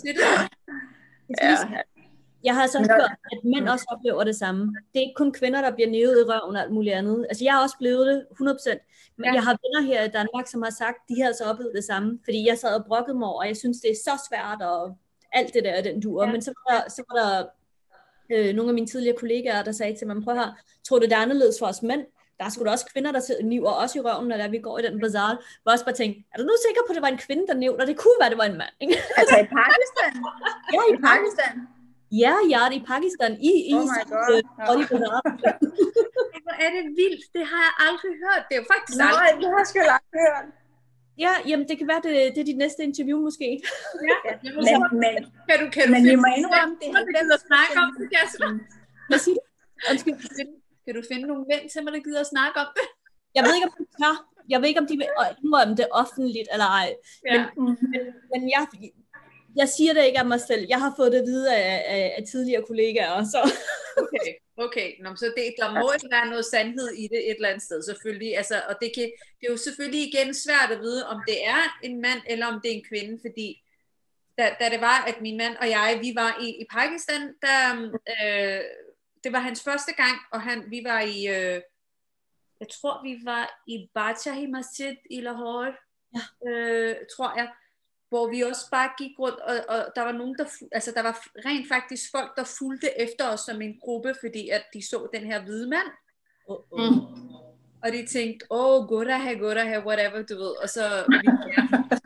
til 0.01 0.14
det. 0.16 0.24
Ja. 1.43 1.57
Jeg 2.45 2.55
har 2.55 2.66
så 2.66 2.78
hørt, 2.78 3.11
at 3.32 3.38
mænd 3.45 3.68
også 3.68 3.86
oplever 3.88 4.24
det 4.24 4.36
samme. 4.36 4.62
Det 4.93 4.99
er 4.99 5.07
ikke 5.07 5.20
kun 5.22 5.32
kvinder, 5.32 5.61
der 5.62 5.74
bliver 5.74 5.90
nævet 5.90 6.18
i 6.20 6.24
røven 6.30 6.57
og 6.57 6.62
alt 6.62 6.72
muligt 6.72 6.95
andet. 6.95 7.26
Altså, 7.28 7.45
jeg 7.45 7.53
har 7.53 7.62
også 7.62 7.76
blevet 7.78 8.07
det 8.07 8.26
100%. 8.40 9.14
Men 9.16 9.24
ja. 9.24 9.32
jeg 9.32 9.43
har 9.43 9.59
venner 9.62 9.82
her 9.93 10.05
i 10.05 10.09
Danmark, 10.09 10.47
som 10.47 10.62
har 10.62 10.70
sagt, 10.70 10.99
de 11.09 11.22
har 11.22 11.32
så 11.32 11.45
oplevet 11.45 11.72
det 11.74 11.84
samme. 11.84 12.18
Fordi 12.24 12.49
jeg 12.49 12.59
sad 12.59 12.74
og 12.78 12.84
brokkede 12.86 13.18
mig 13.18 13.28
og 13.28 13.47
jeg 13.47 13.57
synes, 13.57 13.80
det 13.80 13.90
er 13.90 14.01
så 14.05 14.14
svært, 14.28 14.62
og 14.62 14.97
alt 15.32 15.55
det 15.55 15.64
der, 15.64 15.82
den 15.82 16.01
duer. 16.01 16.26
Ja. 16.26 16.32
Men 16.32 16.43
så 16.43 16.53
var 16.57 16.76
der, 16.76 16.90
så 16.90 17.03
var 17.11 17.16
der 17.20 17.47
øh, 18.32 18.55
nogle 18.55 18.70
af 18.70 18.74
mine 18.74 18.86
tidligere 18.86 19.16
kollegaer, 19.16 19.62
der 19.62 19.72
sagde 19.72 19.97
til 19.97 20.07
mig, 20.07 20.22
prøv 20.24 20.34
her, 20.34 20.53
tror 20.84 20.99
du, 20.99 21.05
det 21.05 21.12
er 21.12 21.16
anderledes 21.16 21.57
for 21.59 21.66
os 21.66 21.82
mænd? 21.82 22.05
Der 22.43 22.49
er 22.49 22.53
sgu 22.55 22.64
da 22.64 22.70
også 22.76 22.88
kvinder, 22.93 23.11
der 23.16 23.22
niver 23.53 23.72
også 23.82 23.95
i 23.99 24.03
røven, 24.07 24.26
når 24.28 24.49
vi 24.55 24.59
går 24.66 24.74
i 24.78 24.82
den 24.86 24.95
bazaar. 25.03 25.32
Hvor 25.62 25.72
også 25.74 25.86
bare 25.88 25.99
tænkte, 26.01 26.18
er 26.32 26.36
du 26.38 26.45
nu 26.51 26.55
sikker 26.66 26.80
på, 26.84 26.90
at 26.93 26.97
det 26.97 27.05
var 27.07 27.12
en 27.16 27.22
kvinde, 27.26 27.45
der 27.51 27.57
nævnte, 27.64 27.80
og 27.82 27.86
det 27.90 27.97
kunne 28.03 28.18
være, 28.20 28.28
at 28.30 28.34
det 28.34 28.40
var 28.43 28.49
en 28.53 28.59
mand? 28.62 28.74
Ikke? 28.84 28.95
Altså 29.20 29.36
i 29.45 29.47
Pakistan? 29.61 30.12
ja, 30.76 30.82
i 30.95 30.97
Pakistan. 31.09 31.55
Ja, 32.22 32.34
ja, 32.55 32.61
det 32.70 32.76
er 32.78 32.82
i 32.82 32.84
Pakistan. 32.93 33.32
I, 33.51 33.53
i 33.70 33.72
oh 33.78 33.84
my 33.97 34.03
God. 34.12 34.32
Øh, 34.32 34.68
og 34.68 34.74
i. 34.82 34.84
Hvor 36.47 36.57
er 36.64 36.70
det 36.76 36.84
vildt. 37.01 37.24
Det 37.36 37.45
har 37.53 37.62
jeg 37.68 37.74
aldrig 37.86 38.12
hørt. 38.24 38.43
Det 38.49 38.55
er 38.57 38.61
jo 38.62 38.68
faktisk 38.74 38.97
Nej, 38.99 39.11
aldrig. 39.11 39.40
det 39.40 39.49
har 39.53 39.59
jeg 39.62 39.68
sgu 39.70 39.78
aldrig 39.99 40.20
hørt. 40.28 40.47
Ja, 41.24 41.32
jamen 41.49 41.64
det 41.68 41.76
kan 41.78 41.86
være, 41.93 42.01
det, 42.07 42.12
det 42.34 42.40
er 42.45 42.49
dit 42.51 42.61
næste 42.64 42.80
interview 42.88 43.18
måske. 43.28 43.49
Ja, 44.11 44.16
men, 44.66 44.76
men, 45.05 45.14
kan 45.49 45.57
du, 45.62 45.66
kan 45.74 45.82
du 45.86 45.90
men 45.95 46.03
vi 46.11 46.16
må 46.24 46.28
indrømme, 46.38 46.72
det 46.80 46.86
er 46.99 47.05
dem, 47.18 47.26
der 47.32 47.40
snakker 47.49 47.76
om 47.84 47.90
det, 47.99 48.07
Kasper. 48.16 48.49
Hvad 49.09 49.20
siger 49.24 49.38
du? 49.40 49.43
Undskyld. 49.90 50.61
Kan 50.85 50.95
du 50.95 51.03
finde 51.11 51.26
nogle 51.30 51.45
mænd 51.51 51.64
til 51.70 51.85
mig, 51.85 51.93
der 51.93 52.01
gider 52.07 52.20
at 52.20 52.33
snakke 52.35 52.57
om 52.64 52.70
det? 52.78 52.87
Jeg 53.37 53.43
ved 53.45 53.55
ikke, 53.55 53.68
om 53.70 53.74
de 53.78 53.87
tør. 53.99 54.14
Jeg 54.49 54.61
ved 54.61 54.68
ikke, 54.68 54.80
om 54.80 54.87
de 54.87 54.97
vil 54.97 55.09
indrømme 55.43 55.74
det 55.80 55.87
offentligt 55.91 56.49
eller 56.53 56.68
ej. 56.83 56.89
Ja. 57.26 57.47
Men, 57.57 57.66
men, 57.93 58.03
men 58.33 58.41
jeg, 58.55 58.62
jeg 59.57 59.68
siger 59.68 59.93
det 59.95 60.05
ikke 60.05 60.18
af 60.18 60.26
mig 60.26 60.41
selv. 60.41 60.66
Jeg 60.68 60.80
har 60.80 60.93
fået 60.97 61.12
det 61.12 61.22
videre 61.22 61.57
af, 61.57 61.78
af, 61.97 62.14
af 62.18 62.22
tidligere 62.30 62.62
kollegaer. 62.68 63.24
Så. 63.24 63.41
Okay, 64.03 64.33
okay. 64.57 64.89
Nå, 65.03 65.16
så 65.16 65.26
det, 65.37 65.55
der 65.59 65.80
må 65.80 65.93
ikke 65.93 66.11
være 66.11 66.30
noget 66.30 66.45
sandhed 66.45 66.89
i 67.03 67.03
det 67.03 67.20
et 67.30 67.37
eller 67.37 67.49
andet 67.49 67.62
sted, 67.62 67.83
selvfølgelig. 67.83 68.37
Altså, 68.37 68.62
og 68.68 68.74
det, 68.83 68.91
kan, 68.95 69.05
det 69.39 69.45
er 69.47 69.53
jo 69.53 69.57
selvfølgelig 69.57 70.09
igen 70.09 70.35
svært 70.35 70.70
at 70.70 70.80
vide, 70.80 71.07
om 71.07 71.22
det 71.28 71.47
er 71.47 71.62
en 71.83 72.01
mand, 72.01 72.20
eller 72.26 72.47
om 72.47 72.61
det 72.62 72.70
er 72.70 72.76
en 72.76 72.89
kvinde, 72.91 73.18
fordi 73.26 73.62
da, 74.39 74.45
da 74.61 74.68
det 74.68 74.80
var, 74.80 75.05
at 75.05 75.20
min 75.20 75.37
mand 75.37 75.57
og 75.57 75.68
jeg, 75.70 75.99
vi 76.03 76.12
var 76.14 76.39
i, 76.43 76.49
i 76.62 76.64
Pakistan, 76.70 77.22
der, 77.43 77.59
øh, 78.24 78.61
det 79.25 79.33
var 79.33 79.39
hans 79.39 79.62
første 79.62 79.93
gang, 79.93 80.18
og 80.33 80.41
han, 80.41 80.64
vi 80.70 80.81
var 80.85 81.01
i, 81.01 81.27
øh, 81.27 81.61
jeg 82.61 82.68
tror 82.70 83.03
vi 83.03 83.20
var 83.25 83.62
i 83.66 83.91
Bachahi 83.95 84.47
Masjid 84.47 84.97
i 85.11 85.20
Lahore, 85.20 85.75
ja. 86.14 86.51
øh, 86.51 86.97
tror 87.16 87.39
jeg. 87.39 87.53
hvor 88.09 88.31
vi 88.31 88.41
også 88.41 88.70
bare 88.70 88.91
gik 88.99 89.18
rundt, 89.18 89.41
og, 89.41 89.57
og 89.68 89.93
der 89.97 90.03
var 90.03 90.12
nogen, 90.12 90.35
der, 90.39 90.45
altså 90.73 90.93
der 90.97 91.03
var 91.03 91.27
rent 91.47 91.68
faktisk 91.68 92.11
folk, 92.11 92.37
der 92.37 92.45
fulgte 92.59 93.01
efter 93.01 93.29
os 93.29 93.41
som 93.41 93.62
en 93.62 93.79
gruppe, 93.81 94.14
fordi 94.20 94.49
at 94.49 94.64
de 94.75 94.89
så 94.89 95.09
den 95.14 95.25
her 95.25 95.43
hvide 95.45 95.68
mand. 95.68 95.89
Uh-uh. 96.51 96.91
Mm. 96.91 97.33
Og 97.83 97.93
de 97.93 98.07
tænkte, 98.07 98.47
åh, 98.51 98.83
oh, 98.83 98.89
goda 98.89 99.18
her, 99.18 99.39
goda 99.39 99.64
her, 99.64 99.87
whatever, 99.87 100.23
du 100.23 100.35
ved. 100.35 100.55
Og 100.62 100.68
så, 100.68 100.85
ja. 100.85 101.33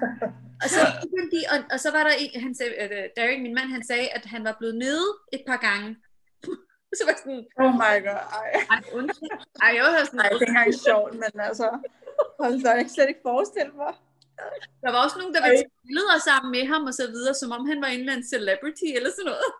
og 0.63 0.69
så, 0.75 0.81
de, 1.33 1.41
og, 1.53 1.59
og 1.73 1.81
så 1.81 1.91
var 1.91 2.03
der 2.03 2.13
en, 2.19 2.41
han 2.41 2.55
sagde, 2.55 2.73
uh, 2.85 3.07
Derek, 3.17 3.43
min 3.43 3.55
mand, 3.55 3.69
han 3.69 3.85
sagde, 3.85 4.09
at 4.09 4.25
han 4.25 4.45
var 4.45 4.57
blevet 4.59 4.77
nede 4.77 5.07
et 5.33 5.43
par 5.47 5.57
gange. 5.57 5.97
så 7.01 7.03
var 7.09 7.17
sådan, 7.23 7.43
oh 7.63 7.73
my 7.83 7.95
god, 8.07 8.23
ej. 8.41 8.51
Ej, 8.75 8.83
undskyld. 8.99 9.31
Ej, 9.65 9.71
jeg 9.77 9.83
var 9.85 10.05
sådan, 10.05 10.21
ej, 10.21 10.29
det 10.29 10.37
er 10.37 10.41
ikke 10.41 10.53
engang 10.55 10.75
sjovt, 10.89 11.13
men 11.23 11.33
altså, 11.49 11.67
hold 12.41 12.63
da, 12.65 12.71
jeg 12.79 12.85
kan 12.87 12.95
slet 12.97 13.09
ikke 13.13 13.27
forestille 13.31 13.75
mig. 13.83 13.93
Der 14.83 14.91
var 14.93 15.01
også 15.05 15.17
nogen, 15.19 15.35
der 15.35 15.41
ville 15.45 15.61
tage 15.63 15.77
billeder 15.87 16.19
sammen 16.29 16.51
med 16.57 16.65
ham 16.73 16.83
og 16.91 16.95
så 17.01 17.07
videre, 17.15 17.35
som 17.41 17.51
om 17.57 17.63
han 17.71 17.79
var 17.85 17.91
en 17.91 18.01
eller 18.01 18.13
anden 18.13 18.29
celebrity 18.35 18.89
eller 18.97 19.11
sådan 19.17 19.29
noget. 19.33 19.51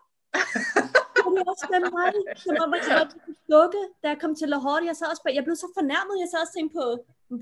det 1.23 1.29
var 1.37 1.43
også 1.51 1.65
mig, 1.99 2.13
som 2.45 2.55
om 2.63 2.69
jeg 2.89 2.95
var 3.01 3.07
dukke, 3.53 3.81
da 4.01 4.05
jeg 4.13 4.19
kom 4.23 4.33
til 4.35 4.47
Lahore. 4.53 4.85
Jeg, 4.89 4.95
sad 4.95 5.07
også 5.13 5.23
jeg 5.39 5.43
blev 5.47 5.55
så 5.55 5.69
fornærmet, 5.79 6.15
jeg 6.23 6.29
sad 6.29 6.39
også 6.45 6.55
tænkte 6.57 6.73
på, 6.79 6.85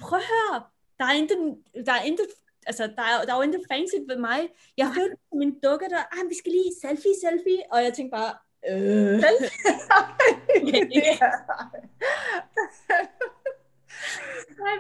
prøv 0.05 0.19
at 0.23 0.29
høre, 0.33 0.57
der 0.99 1.05
er 1.11 1.15
intet, 1.21 1.39
der 1.87 1.93
er 1.99 2.03
intet 2.09 2.29
altså, 2.65 2.83
der 2.97 3.05
er, 3.11 3.15
der 3.25 3.31
er 3.33 3.37
jo 3.37 3.47
intet 3.47 3.63
fancy 3.71 3.97
ved 4.09 4.17
mig. 4.27 4.39
Jeg 4.77 4.87
følte 4.97 5.17
som 5.29 5.41
en 5.41 5.53
dukke, 5.65 5.85
der, 5.89 6.01
ah, 6.15 6.29
vi 6.29 6.35
skal 6.41 6.51
lige 6.51 6.71
selfie, 6.81 7.15
selfie, 7.25 7.61
og 7.71 7.83
jeg 7.83 7.93
tænkte 7.93 8.15
bare, 8.19 8.31
øh. 8.70 9.24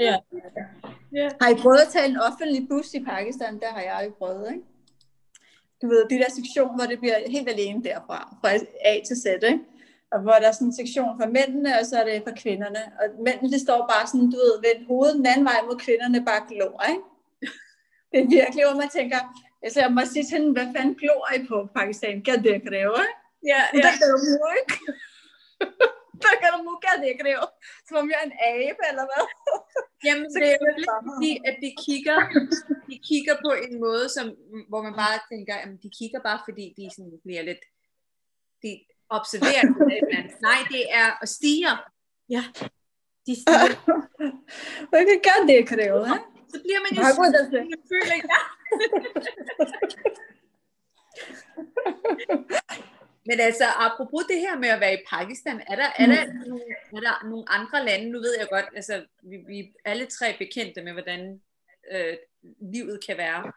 ja. 0.01 0.17
ja. 1.13 1.29
Har 1.41 1.49
I 1.49 1.55
prøvet 1.55 1.79
at 1.79 1.87
tage 1.87 2.09
en 2.09 2.17
offentlig 2.17 2.67
bus 2.69 2.93
i 2.93 3.03
Pakistan? 3.03 3.59
Der 3.59 3.67
har 3.67 3.81
jeg 3.81 3.95
aldrig 3.95 4.13
prøvet, 4.13 4.51
ikke? 4.51 4.63
Du 5.81 5.87
ved, 5.87 6.09
de 6.09 6.15
der 6.15 6.31
sektion, 6.31 6.75
hvor 6.75 6.85
det 6.85 6.99
bliver 6.99 7.17
helt 7.27 7.49
alene 7.49 7.83
derfra, 7.83 8.37
fra 8.41 8.49
A 8.81 8.93
til 9.07 9.17
Z, 9.23 9.25
ikke? 9.25 9.59
Og 10.11 10.21
hvor 10.21 10.31
der 10.31 10.47
er 10.47 10.51
sådan 10.51 10.67
en 10.67 10.75
sektion 10.81 11.19
for 11.19 11.27
mændene, 11.27 11.79
og 11.79 11.85
så 11.85 11.95
er 12.01 12.05
det 12.05 12.23
for 12.27 12.35
kvinderne. 12.43 12.81
Og 12.99 13.05
mændene, 13.25 13.51
de 13.51 13.59
står 13.59 13.79
bare 13.93 14.07
sådan, 14.07 14.31
du 14.31 14.37
ved, 14.43 14.55
ved 14.65 14.85
hovedet 14.87 15.15
den 15.15 15.25
anden 15.25 15.45
vej 15.45 15.59
mod 15.67 15.77
kvinderne, 15.85 16.25
bare 16.25 16.43
glor, 16.49 16.83
ikke? 16.89 17.01
Det 18.11 18.17
er 18.23 18.27
virkelig, 18.37 18.63
hvor 18.65 18.77
man 18.81 18.89
tænker, 18.89 19.19
altså 19.63 19.79
jeg 19.81 19.91
må 19.91 20.01
sige 20.05 20.25
til 20.25 20.37
hende, 20.37 20.51
hvad 20.51 20.67
fanden 20.75 20.95
glor 20.95 21.25
I 21.35 21.39
på 21.49 21.57
Pakistan? 21.75 22.23
Kan 22.27 22.43
det 22.43 22.67
kræve, 22.67 22.95
ikke? 23.05 23.24
Du 23.73 23.77
ikke. 24.61 24.75
der 26.23 26.33
kan 26.41 26.49
du 26.55 26.59
mukke 26.69 26.87
det 27.01 27.07
ikke 27.13 27.25
Som 27.87 27.95
om 28.01 28.09
jeg 28.11 28.19
er 28.23 28.27
en 28.29 28.37
abe, 28.53 28.81
eller 28.91 29.05
hvad? 29.09 29.23
Jamen, 30.05 30.25
så 30.31 30.35
det 30.41 30.47
er 30.51 30.57
jo 30.61 30.65
lidt 30.77 30.89
fordi, 31.09 31.31
at 31.49 31.55
de 31.63 31.69
kigger, 31.85 32.17
de 32.89 32.95
kigger 33.09 33.35
på 33.45 33.51
en 33.65 33.73
måde, 33.85 34.05
som, 34.15 34.25
hvor 34.69 34.81
man 34.87 34.95
bare 35.03 35.17
tænker, 35.31 35.55
at 35.63 35.69
de 35.83 35.89
kigger 35.99 36.19
bare, 36.27 36.39
fordi 36.47 36.65
de 36.77 36.83
sådan 36.95 37.19
bliver 37.25 37.43
lidt, 37.49 37.63
de 38.63 38.71
observerer 39.17 39.65
det. 39.89 40.23
Nej, 40.47 40.59
det 40.73 40.83
er 41.01 41.09
at 41.23 41.29
stige. 41.37 41.69
Ja, 42.35 42.43
de 43.27 43.33
stiger. 43.41 43.73
Hvad 44.89 45.01
kan 45.69 45.77
det, 45.77 45.85
ja? 46.11 46.17
Så 46.51 46.57
bliver 46.63 46.81
man 46.85 46.91
jo 46.97 47.01
sådan, 47.03 47.67
føler, 47.91 48.15
ja. 48.31 48.41
Men 53.25 53.39
altså, 53.39 53.65
apropos 53.65 54.23
det 54.29 54.39
her 54.39 54.59
med 54.59 54.69
at 54.69 54.79
være 54.79 54.93
i 54.93 55.05
Pakistan, 55.09 55.61
er 55.67 55.75
der, 55.75 55.89
er 55.97 56.05
der, 56.05 56.33
mm. 56.33 56.49
nogle, 56.49 56.63
er 56.95 56.99
der 56.99 57.27
nogle 57.29 57.49
andre 57.49 57.85
lande, 57.85 58.09
nu 58.09 58.19
ved 58.19 58.35
jeg 58.39 58.47
godt, 58.49 58.65
altså, 58.75 59.05
vi, 59.23 59.37
vi 59.47 59.59
er 59.59 59.91
alle 59.91 60.05
tre 60.05 60.35
bekendte 60.37 60.81
med, 60.83 60.91
hvordan 60.91 61.41
øh, 61.91 62.17
livet 62.61 63.05
kan 63.05 63.17
være 63.17 63.51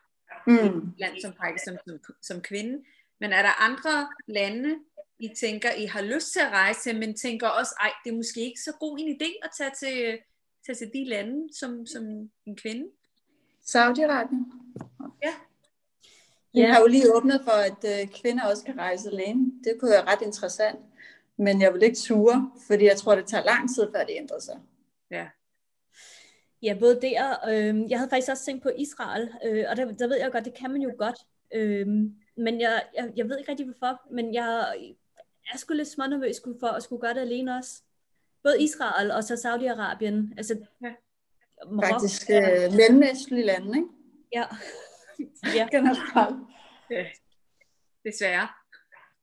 mm. 0.47 0.55
i 0.55 0.67
et 0.67 0.95
land 0.99 1.21
som 1.21 1.33
Pakistan 1.33 1.79
som, 1.87 1.99
som 2.23 2.41
kvinde, 2.41 2.85
men 3.21 3.33
er 3.33 3.43
der 3.43 3.63
andre 3.63 4.09
lande, 4.29 4.79
I 5.19 5.29
tænker, 5.41 5.73
I 5.73 5.85
har 5.85 6.03
lyst 6.03 6.33
til 6.33 6.41
at 6.41 6.53
rejse 6.53 6.81
til, 6.81 6.99
men 6.99 7.17
tænker 7.17 7.49
også, 7.49 7.75
ej, 7.81 7.93
det 8.05 8.13
er 8.13 8.17
måske 8.17 8.41
ikke 8.41 8.61
så 8.61 8.73
god 8.81 8.99
en 8.99 9.17
idé 9.17 9.39
at 9.43 9.51
tage 9.59 9.71
til, 9.79 10.19
tage 10.67 10.77
til 10.77 10.91
de 10.93 11.05
lande 11.05 11.55
som, 11.55 11.87
som 11.87 12.05
en 12.47 12.57
kvinde? 12.57 12.91
Saudi-Arabien. 13.63 14.45
Ja. 15.23 15.35
Vi 16.55 16.61
ja. 16.61 16.73
har 16.73 16.81
jo 16.81 16.87
lige 16.87 17.15
åbnet 17.15 17.41
for, 17.45 17.51
at 17.51 18.01
øh, 18.03 18.09
kvinder 18.09 18.45
også 18.45 18.65
kan 18.65 18.79
rejse 18.79 19.09
alene. 19.11 19.53
Det 19.65 19.81
kunne 19.81 19.91
være 19.91 20.05
ret 20.05 20.23
interessant. 20.23 20.79
Men 21.37 21.63
jeg 21.63 21.75
vil 21.75 21.83
ikke 21.83 21.97
ture, 21.97 22.51
fordi 22.67 22.85
jeg 22.85 22.97
tror, 22.97 23.15
det 23.15 23.27
tager 23.27 23.45
lang 23.45 23.75
tid, 23.75 23.89
før 23.95 24.05
det 24.05 24.15
ændrer 24.17 24.39
sig. 24.41 24.59
Ja. 25.11 25.27
Ja, 26.63 26.77
både 26.81 27.01
der. 27.03 27.49
Øh, 27.49 27.91
jeg 27.91 27.99
havde 27.99 28.11
faktisk 28.11 28.31
også 28.31 28.45
tænkt 28.45 28.63
på 28.63 28.71
Israel, 28.79 29.31
øh, 29.45 29.65
og 29.71 29.77
der, 29.77 29.93
der 29.93 30.09
ved 30.09 30.17
jeg 30.17 30.33
godt, 30.33 30.45
det 30.45 30.55
kan 30.55 30.71
man 30.71 30.83
jo 30.83 30.93
godt. 30.99 31.17
Øh, 31.55 31.87
men 32.37 32.61
jeg, 32.61 32.83
jeg, 32.97 33.13
jeg 33.17 33.29
ved 33.29 33.39
ikke 33.39 33.51
rigtig 33.51 33.67
hvorfor, 33.67 34.01
men 34.11 34.35
jeg, 34.35 34.75
jeg 35.19 35.55
er 35.55 35.59
sgu 35.59 35.75
lidt 35.75 35.89
smånervøs 35.89 36.41
for 36.61 36.67
at 36.67 36.83
skulle 36.83 37.01
gøre 37.01 37.15
det 37.15 37.21
alene 37.21 37.57
også. 37.57 37.83
Både 38.43 38.63
Israel 38.63 39.11
og 39.11 39.25
så 39.25 39.35
Saudi-Arabien. 39.35 40.35
Altså, 40.37 40.57
ja. 40.83 40.93
Marokko, 41.71 41.95
Faktisk 41.95 42.31
øh, 42.31 42.73
mellemøstlige 42.77 43.47
lande, 43.47 43.79
ikke? 43.79 43.89
Ja. 44.33 44.45
ja. 45.57 45.69
generelt. 45.71 46.37
Ja. 46.91 47.05
Desværre. 48.05 48.49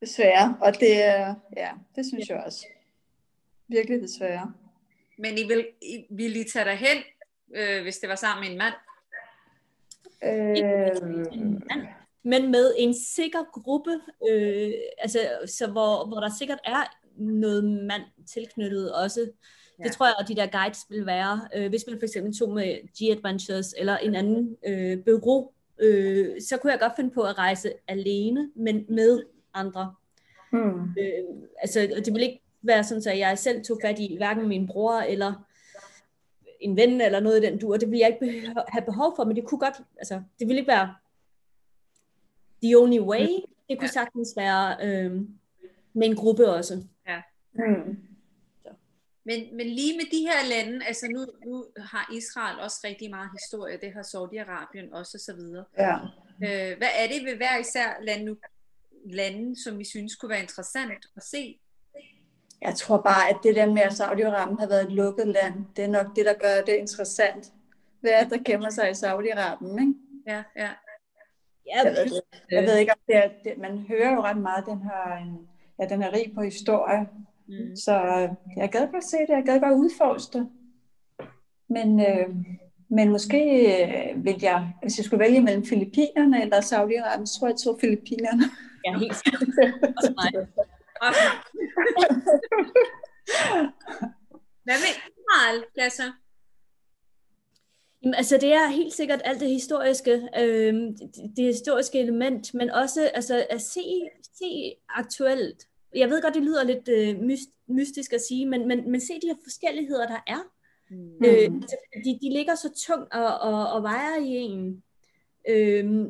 Desværre, 0.01 0.57
og 0.61 0.79
det, 0.79 0.89
ja, 1.57 1.71
det 1.95 2.05
synes 2.05 2.29
ja. 2.29 2.35
jeg 2.35 2.43
også. 2.43 2.67
Virkelig 3.67 4.01
desværre. 4.01 4.53
Men 5.17 5.37
I 5.37 5.43
vil, 5.43 5.67
I, 5.81 6.05
vil 6.09 6.35
I 6.35 6.43
tage 6.43 6.65
dig 6.65 6.75
hen, 6.75 6.97
øh, 7.55 7.81
hvis 7.81 7.97
det 7.97 8.09
var 8.09 8.15
sammen 8.15 8.43
med 8.43 8.51
en 8.51 8.57
mand? 8.57 8.73
Øh... 10.23 11.75
Men 12.23 12.51
med 12.51 12.73
en 12.77 12.93
sikker 12.93 13.43
gruppe, 13.51 13.91
øh, 14.29 14.73
altså, 14.97 15.19
så 15.45 15.67
hvor, 15.67 16.07
hvor 16.07 16.19
der 16.19 16.29
sikkert 16.39 16.59
er 16.63 16.83
noget 17.17 17.63
mand 17.63 18.03
tilknyttet 18.33 18.95
også. 18.95 19.31
Ja. 19.79 19.83
Det 19.83 19.91
tror 19.91 20.05
jeg, 20.05 20.15
at 20.19 20.27
de 20.27 20.35
der 20.35 20.47
guides 20.47 20.79
vil 20.89 21.05
være. 21.05 21.49
Øh, 21.55 21.69
hvis 21.69 21.83
man 21.87 21.99
for 21.99 22.05
eksempel 22.05 22.37
tog 22.37 22.53
med 22.53 22.77
G-Adventures 22.97 23.73
eller 23.77 23.97
en 23.97 24.15
anden 24.15 24.57
øh, 24.67 25.03
bureau, 25.03 25.51
øh, 25.79 26.41
så 26.41 26.57
kunne 26.57 26.71
jeg 26.71 26.79
godt 26.79 26.95
finde 26.95 27.09
på 27.09 27.21
at 27.21 27.37
rejse 27.37 27.73
alene, 27.87 28.51
men 28.55 28.85
med 28.89 29.23
andre. 29.53 29.95
Hmm. 30.51 30.81
Øh, 30.81 31.23
altså, 31.61 32.01
det 32.05 32.13
vil 32.13 32.23
ikke 32.23 32.41
være 32.61 32.83
sådan, 32.83 33.13
at 33.13 33.19
jeg 33.19 33.37
selv 33.37 33.63
tog 33.63 33.79
fat 33.81 33.99
i 33.99 34.15
hverken 34.17 34.47
min 34.47 34.67
bror 34.67 34.93
eller 34.93 35.33
en 36.59 36.77
ven 36.77 37.01
eller 37.01 37.19
noget 37.19 37.43
i 37.43 37.45
den 37.45 37.59
dur. 37.59 37.77
Det 37.77 37.91
vil 37.91 37.99
jeg 37.99 38.17
ikke 38.21 38.53
have 38.67 38.85
behov 38.85 39.13
for, 39.15 39.23
men 39.23 39.35
det 39.35 39.45
kunne 39.45 39.59
godt, 39.59 39.81
altså, 39.97 40.21
det 40.39 40.47
vil 40.47 40.57
ikke 40.57 40.67
være 40.67 40.95
the 42.63 42.77
only 42.77 42.99
way. 42.99 43.27
Det 43.69 43.79
kunne 43.79 43.89
sagtens 43.89 44.33
være 44.37 44.75
øh, 44.83 45.21
med 45.93 46.07
en 46.07 46.15
gruppe 46.15 46.49
også. 46.49 46.83
Ja. 47.07 47.21
Hmm. 47.51 47.97
Men, 49.25 49.57
men 49.57 49.67
lige 49.67 49.97
med 49.97 50.05
de 50.11 50.27
her 50.29 50.49
lande, 50.49 50.85
altså 50.85 51.07
nu, 51.13 51.25
nu 51.45 51.65
har 51.77 52.11
Israel 52.13 52.59
også 52.59 52.79
rigtig 52.83 53.09
meget 53.09 53.29
historie, 53.31 53.77
det 53.81 53.93
har 53.93 54.01
Saudi-Arabien 54.01 54.97
også 54.97 55.17
osv. 55.17 55.41
Ja. 55.77 55.95
Øh, 56.45 56.77
hvad 56.77 56.91
er 57.01 57.07
det 57.07 57.25
ved 57.25 57.35
hver 57.35 57.57
især 57.57 57.89
lande, 58.01 58.35
lande, 59.05 59.63
som 59.63 59.79
vi 59.79 59.83
synes 59.83 60.15
kunne 60.15 60.29
være 60.29 60.41
interessant 60.41 61.05
at 61.17 61.23
se? 61.23 61.59
Jeg 62.61 62.75
tror 62.75 63.01
bare, 63.01 63.29
at 63.29 63.37
det 63.43 63.55
der 63.55 63.65
med, 63.65 63.81
at 63.81 63.91
Saudi-Arabien 63.91 64.59
har 64.59 64.67
været 64.67 64.85
et 64.85 64.91
lukket 64.91 65.27
land, 65.27 65.65
det 65.75 65.83
er 65.83 65.87
nok 65.87 66.15
det, 66.15 66.25
der 66.25 66.33
gør 66.33 66.61
det 66.65 66.75
interessant. 66.75 67.53
Hvad 68.01 68.11
er 68.11 68.29
der 68.29 68.37
gemmer 68.45 68.69
sig 68.69 68.89
i 68.89 68.93
Saudi-Arabien, 68.93 69.79
ikke? 69.79 69.93
Ja, 70.27 70.43
ja. 70.55 70.71
Jeg 71.75 71.85
ved, 71.85 72.21
jeg 72.51 72.63
ved 72.63 72.77
ikke, 72.77 72.91
om 72.91 72.99
det 73.07 73.15
er, 73.15 73.29
det, 73.43 73.57
man 73.57 73.85
hører 73.87 74.13
jo 74.13 74.21
ret 74.21 74.37
meget, 74.37 74.65
den 74.65 74.81
har 74.81 75.17
en, 75.17 75.47
ja, 75.79 75.85
den 75.85 76.03
er 76.03 76.13
rig 76.13 76.31
på 76.35 76.41
historie, 76.41 77.07
Mm. 77.47 77.75
Så 77.75 77.93
øh, 77.93 78.29
jeg 78.57 78.69
gad 78.71 78.91
godt 78.91 79.03
se 79.03 79.17
det, 79.17 79.29
jeg 79.29 79.43
gad 79.45 79.59
godt 79.59 79.73
udforske 79.73 80.37
det. 80.37 80.49
Men, 81.69 81.99
øh, 81.99 82.29
men 82.89 83.09
måske 83.09 83.41
øh, 83.75 84.25
vil 84.25 84.35
jeg, 84.41 84.73
hvis 84.81 84.97
jeg 84.97 85.05
skulle 85.05 85.23
vælge 85.23 85.41
mellem 85.41 85.65
Filippinerne 85.65 86.41
eller 86.41 86.61
Saudi-Arabien, 86.61 87.25
så 87.25 87.39
tror 87.39 87.47
jeg, 87.47 87.53
jeg 87.53 87.59
tog 87.59 87.77
Filippinerne. 87.81 88.43
Ja, 88.85 88.97
helt 88.97 89.15
sikkert. 89.23 89.49
Hvad 94.65 94.77
med 94.83 94.91
Israel, 95.07 95.65
Lasse? 95.75 96.03
Jamen, 98.03 98.15
altså 98.15 98.37
det 98.37 98.53
er 98.53 98.67
helt 98.67 98.93
sikkert 98.93 99.21
alt 99.25 99.39
det 99.39 99.49
historiske, 99.49 100.29
øh, 100.39 100.73
det, 100.73 101.31
det 101.37 101.45
historiske 101.45 101.99
element, 101.99 102.53
men 102.53 102.69
også 102.69 103.11
altså, 103.13 103.45
at 103.49 103.61
se, 103.61 104.01
se 104.39 104.75
aktuelt 104.89 105.67
jeg 105.95 106.09
ved 106.09 106.21
godt, 106.21 106.33
det 106.33 106.43
lyder 106.43 106.63
lidt 106.63 106.89
øh, 106.89 107.21
myst, 107.21 107.49
mystisk 107.67 108.13
at 108.13 108.21
sige, 108.21 108.45
men, 108.45 108.67
men, 108.67 108.91
men 108.91 109.01
se 109.01 109.13
de 109.13 109.27
her 109.27 109.35
forskelligheder, 109.43 110.07
der 110.07 110.23
er. 110.27 110.39
Mm. 110.89 111.25
Øh, 111.25 111.61
de, 112.05 112.19
de 112.21 112.29
ligger 112.29 112.55
så 112.55 112.69
tungt 112.87 113.13
og, 113.13 113.39
og, 113.39 113.73
og 113.73 113.83
vejer 113.83 114.17
i 114.19 114.27
en. 114.27 114.83
Øh, 115.49 116.05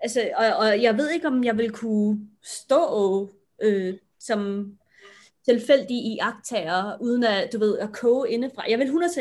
altså, 0.00 0.30
og, 0.36 0.56
og 0.56 0.82
jeg 0.82 0.96
ved 0.96 1.10
ikke, 1.10 1.26
om 1.26 1.44
jeg 1.44 1.58
vil 1.58 1.70
kunne 1.70 2.28
stå 2.42 3.30
øh, 3.62 3.94
som 4.18 4.72
tilfældig 5.44 5.96
i 5.96 6.18
uden 7.00 7.24
at, 7.24 7.52
du 7.52 7.58
ved, 7.58 7.78
at 7.78 7.92
koge 7.92 8.30
indefra. 8.30 8.64
Jeg 8.68 8.78
vil 8.78 8.86
100%, 8.86 9.20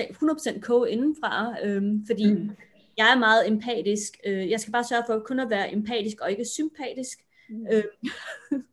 100% 0.56 0.60
koge 0.60 0.92
indenfra, 0.92 1.56
øh, 1.64 1.84
fordi 2.08 2.34
mm. 2.34 2.52
jeg 2.98 3.12
er 3.12 3.20
meget 3.20 3.48
empatisk. 3.48 4.18
Øh, 4.26 4.50
jeg 4.50 4.60
skal 4.60 4.72
bare 4.72 4.84
sørge 4.84 5.04
for 5.08 5.20
kun 5.20 5.40
at 5.40 5.50
være 5.50 5.74
empatisk 5.74 6.22
og 6.22 6.32
ikke 6.32 6.46
sympatisk. 6.46 7.20
Mm. 7.50 7.68
Øh, 7.72 7.84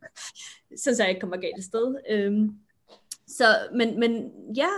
så 0.76 0.96
jeg 0.98 1.08
ikke 1.08 1.20
kommer 1.20 1.36
galt 1.36 1.64
sted. 1.64 1.94
Øh, 2.10 2.48
så, 3.26 3.44
men, 3.74 4.00
men 4.00 4.32
ja, 4.56 4.68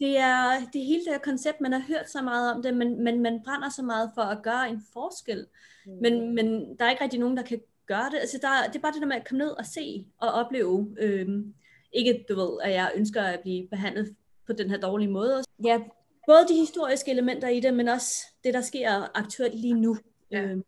det 0.00 0.18
er 0.18 0.60
det 0.72 0.84
hele 0.84 1.04
det 1.04 1.12
her 1.12 1.18
koncept, 1.18 1.60
man 1.60 1.72
har 1.72 1.82
hørt 1.88 2.10
så 2.10 2.22
meget 2.22 2.54
om 2.54 2.62
det, 2.62 2.76
men, 2.76 3.04
men 3.04 3.22
man 3.22 3.40
brænder 3.44 3.68
så 3.68 3.82
meget 3.82 4.10
for 4.14 4.22
at 4.22 4.42
gøre 4.42 4.68
en 4.68 4.82
forskel. 4.92 5.46
Mm. 5.86 5.92
Men, 5.92 6.34
men 6.34 6.78
der 6.78 6.84
er 6.84 6.90
ikke 6.90 7.04
rigtig 7.04 7.20
nogen, 7.20 7.36
der 7.36 7.42
kan 7.42 7.60
gøre 7.86 8.10
det. 8.10 8.18
Altså, 8.18 8.38
der, 8.42 8.66
det 8.66 8.76
er 8.76 8.80
bare 8.80 8.92
det 8.92 9.00
der 9.00 9.06
med 9.06 9.16
at 9.16 9.28
komme 9.28 9.44
ned 9.44 9.50
og 9.50 9.66
se 9.66 10.06
og 10.18 10.32
opleve. 10.32 10.96
Øhm, 10.98 11.54
ikke, 11.92 12.24
du 12.28 12.34
ved, 12.34 12.58
at 12.62 12.72
jeg 12.72 12.92
ønsker 12.94 13.22
at 13.22 13.40
blive 13.40 13.68
behandlet 13.68 14.16
på 14.46 14.52
den 14.52 14.70
her 14.70 14.78
dårlige 14.78 15.10
måde. 15.10 15.42
Ja, 15.64 15.80
både 16.26 16.48
de 16.48 16.54
historiske 16.54 17.10
elementer 17.10 17.48
i 17.48 17.60
det, 17.60 17.74
men 17.74 17.88
også 17.88 18.26
det, 18.44 18.54
der 18.54 18.60
sker 18.60 19.18
aktuelt 19.18 19.54
lige 19.54 19.74
nu. 19.74 19.96
Ja. 20.30 20.42
Øhm, 20.42 20.64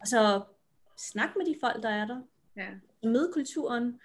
og 0.00 0.06
så 0.06 0.40
snak 0.96 1.30
med 1.36 1.46
de 1.46 1.54
folk, 1.60 1.82
der 1.82 1.88
er 1.88 2.06
der. 2.06 2.20
Ja. 2.56 2.68
Møde 3.02 3.30
kulturen. 3.32 4.00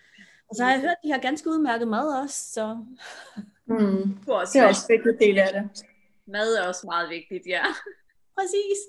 Og 0.49 0.55
så 0.55 0.63
har 0.63 0.71
jeg 0.71 0.81
hørt, 0.81 0.91
at 0.91 1.03
de 1.03 1.11
har 1.11 1.19
ganske 1.19 1.49
udmærket 1.49 1.87
mad 1.87 2.21
også, 2.21 2.51
så... 2.53 2.85
Mm. 3.65 4.19
Det 4.19 4.27
er 4.27 4.33
også, 4.33 4.53
det 4.53 4.61
er 4.61 4.67
også 4.67 4.87
vigtigt 4.89 5.19
del 5.19 5.37
af 5.39 5.53
det. 5.53 5.85
Mad 6.27 6.55
er 6.55 6.67
også 6.67 6.87
meget 6.87 7.09
vigtigt, 7.09 7.43
ja. 7.47 7.63
Præcis. 8.37 8.79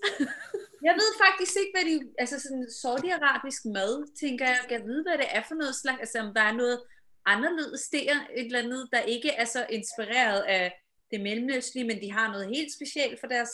jeg 0.88 0.94
ved 1.00 1.10
faktisk 1.24 1.52
ikke, 1.60 1.72
hvad 1.74 1.84
de... 1.90 1.94
Altså 2.18 2.40
sådan 2.40 2.66
saudi-arabisk 2.82 3.64
mad, 3.64 3.92
tænker 4.20 4.46
jeg, 4.46 4.58
kan 4.68 4.86
vide, 4.86 5.02
hvad 5.02 5.18
det 5.18 5.26
er 5.30 5.42
for 5.48 5.54
noget 5.54 5.74
slags... 5.74 6.00
Altså 6.00 6.18
om 6.20 6.34
der 6.34 6.40
er 6.40 6.52
noget 6.52 6.80
anderledes 7.26 7.88
der, 7.88 8.12
et 8.36 8.46
eller 8.46 8.58
andet, 8.58 8.88
der 8.92 9.00
ikke 9.00 9.30
er 9.30 9.44
så 9.44 9.66
inspireret 9.70 10.42
af 10.42 10.82
det 11.10 11.20
mellemøstlige, 11.20 11.86
men 11.86 12.00
de 12.02 12.12
har 12.12 12.32
noget 12.32 12.48
helt 12.48 12.74
specielt 12.74 13.20
for, 13.20 13.26
deres, 13.26 13.50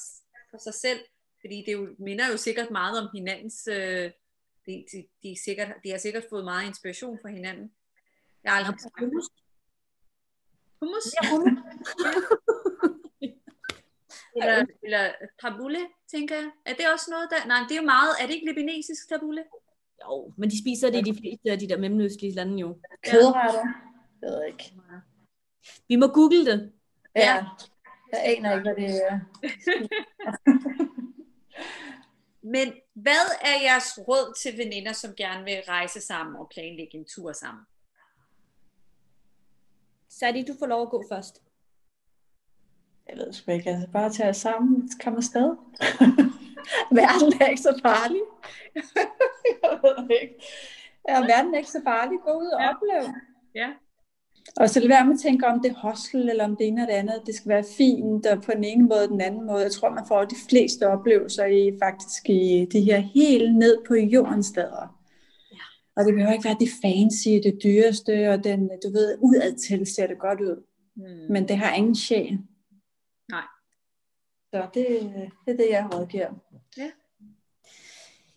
for 0.50 0.58
sig 0.58 0.74
selv, 0.74 1.00
fordi 1.40 1.64
det 1.66 1.72
jo, 1.72 1.88
minder 1.98 2.30
jo 2.30 2.36
sikkert 2.36 2.70
meget 2.70 2.98
om 3.02 3.08
hinandens... 3.14 3.68
Øh, 3.72 4.10
de, 4.66 4.84
de, 4.92 5.08
de, 5.22 5.36
sikkert, 5.44 5.72
de 5.84 5.90
har 5.90 5.98
sikkert 5.98 6.24
fået 6.30 6.44
meget 6.44 6.66
inspiration 6.66 7.18
fra 7.22 7.28
hinanden. 7.28 7.72
Jeg 8.44 8.52
har 8.52 8.58
aldrig 8.58 8.76
ja, 8.82 8.88
hummus. 8.98 9.28
Hummus? 10.80 11.06
Ja, 11.16 11.30
hummus. 11.30 11.58
eller, 14.36 14.66
eller 14.82 15.12
tabule, 15.42 15.78
tænker 16.10 16.34
jeg. 16.34 16.50
Er 16.66 16.74
det 16.74 16.92
også 16.92 17.10
noget, 17.10 17.28
der... 17.30 17.46
Nej, 17.46 17.60
det 17.68 17.76
er 17.76 17.80
jo 17.82 17.86
meget... 17.94 18.12
Er 18.20 18.26
det 18.26 18.34
ikke 18.34 18.52
libanesisk 18.52 19.08
tabule? 19.08 19.44
Jo, 20.04 20.32
men 20.38 20.50
de 20.50 20.62
spiser 20.62 20.90
det 20.90 20.98
i 20.98 21.10
de 21.10 21.18
fleste 21.20 21.50
af 21.50 21.58
de 21.58 21.68
der 21.68 21.78
mellemøstlige 21.78 22.34
lande 22.34 22.58
jo. 22.58 22.78
Kødretter? 23.10 23.64
Jeg 24.22 24.30
ved 24.30 24.44
ikke. 24.46 24.74
Vi 25.88 25.96
må 25.96 26.06
google 26.06 26.46
det. 26.46 26.72
Ja. 27.16 27.46
Jeg 28.12 28.20
aner 28.24 28.52
ikke, 28.52 28.62
hvad 28.62 28.74
det 28.74 29.06
er. 29.10 29.20
Men 32.42 32.72
hvad 32.94 33.26
er 33.40 33.62
jeres 33.62 33.98
råd 34.08 34.34
til 34.42 34.58
veninder, 34.58 34.92
som 34.92 35.14
gerne 35.14 35.44
vil 35.44 35.62
rejse 35.68 36.00
sammen 36.00 36.36
og 36.36 36.48
planlægge 36.54 36.98
en 36.98 37.04
tur 37.04 37.32
sammen? 37.32 37.64
Sadi, 40.08 40.44
du 40.44 40.54
får 40.58 40.66
lov 40.66 40.82
at 40.82 40.90
gå 40.90 41.04
først. 41.12 41.42
Jeg 43.08 43.16
ved 43.16 43.32
sgu 43.32 43.50
ikke, 43.50 43.70
altså 43.70 43.88
bare 43.92 44.10
tage 44.10 44.28
os 44.28 44.36
sammen, 44.36 44.90
komme 45.04 45.16
afsted. 45.16 45.56
verden 47.00 47.32
er 47.40 47.46
ikke 47.46 47.62
så 47.62 47.80
farlig. 47.82 48.22
jeg 49.62 49.80
ved 49.82 50.20
ikke. 50.22 50.34
Ja, 51.08 51.20
verden 51.20 51.54
er 51.54 51.58
ikke 51.58 51.70
så 51.70 51.80
farlig. 51.84 52.18
Gå 52.20 52.32
ud 52.32 52.46
og 52.46 52.60
ja. 52.62 52.74
opleve. 52.74 53.14
Ja. 53.54 53.74
Og 54.56 54.70
så 54.70 54.80
lad 54.80 54.88
være 54.88 55.04
med 55.04 55.14
at 55.14 55.20
tænke 55.20 55.46
om 55.46 55.60
det 55.62 55.70
er 55.70 55.74
hostel, 55.74 56.28
eller 56.28 56.44
om 56.44 56.56
det 56.56 56.66
ene 56.66 56.80
eller 56.80 56.94
det 56.94 56.98
andet. 56.98 57.22
Det 57.26 57.34
skal 57.34 57.48
være 57.48 57.64
fint, 57.76 58.26
og 58.26 58.42
på 58.42 58.52
den 58.54 58.64
ene 58.64 58.84
måde 58.84 59.02
og 59.02 59.08
den 59.08 59.20
anden 59.20 59.46
måde. 59.46 59.62
Jeg 59.62 59.72
tror, 59.72 59.90
man 59.90 60.04
får 60.08 60.24
de 60.24 60.36
fleste 60.48 60.88
oplevelser 60.88 61.44
i 61.44 61.78
faktisk 61.82 62.30
i 62.30 62.68
de 62.72 62.80
her 62.80 62.98
helt 62.98 63.56
ned 63.56 63.78
på 63.88 63.94
jordens 63.94 64.46
steder. 64.46 65.00
Ja. 65.52 65.64
Og 65.96 66.04
det 66.04 66.14
behøver 66.14 66.32
ikke 66.32 66.44
være 66.44 66.56
det 66.60 66.68
fancy, 66.82 67.28
det 67.28 67.58
dyreste, 67.64 68.30
og 68.30 68.44
den, 68.44 68.70
du 68.84 68.92
ved, 68.92 69.18
udadtil 69.20 69.86
ser 69.86 70.06
det 70.06 70.18
godt 70.18 70.40
ud. 70.40 70.64
Hmm. 70.94 71.32
Men 71.32 71.48
det 71.48 71.56
har 71.56 71.74
ingen 71.74 71.94
sjæl. 71.94 72.38
Nej. 73.30 73.46
Så 74.54 74.66
det, 74.74 74.86
det 75.46 75.52
er 75.52 75.56
det, 75.56 75.66
jeg 75.70 75.88
rådgiver. 75.94 76.30
Ja. 76.76 76.90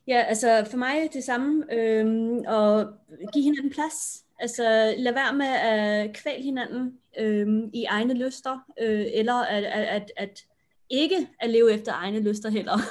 Ja, 0.08 0.22
altså 0.22 0.68
for 0.70 0.78
mig 0.78 1.10
det 1.14 1.24
samme, 1.24 1.74
øhm, 1.74 2.44
og 2.48 2.88
give 3.34 3.44
hinanden 3.44 3.72
plads. 3.72 4.25
Altså 4.40 4.94
lad 4.98 5.14
være 5.14 5.36
med 5.36 5.46
at 5.46 6.14
kvæle 6.14 6.44
hinanden 6.44 7.00
øh, 7.20 7.48
i 7.74 7.84
egne 7.84 8.14
lyster, 8.14 8.60
øh, 8.82 9.06
eller 9.14 9.34
at, 9.34 9.64
at, 9.64 9.84
at, 9.88 10.12
at 10.18 10.46
ikke 10.90 11.30
at 11.40 11.50
leve 11.50 11.74
efter 11.74 11.94
egne 11.94 12.20
lyster 12.20 12.50
heller. 12.50 12.78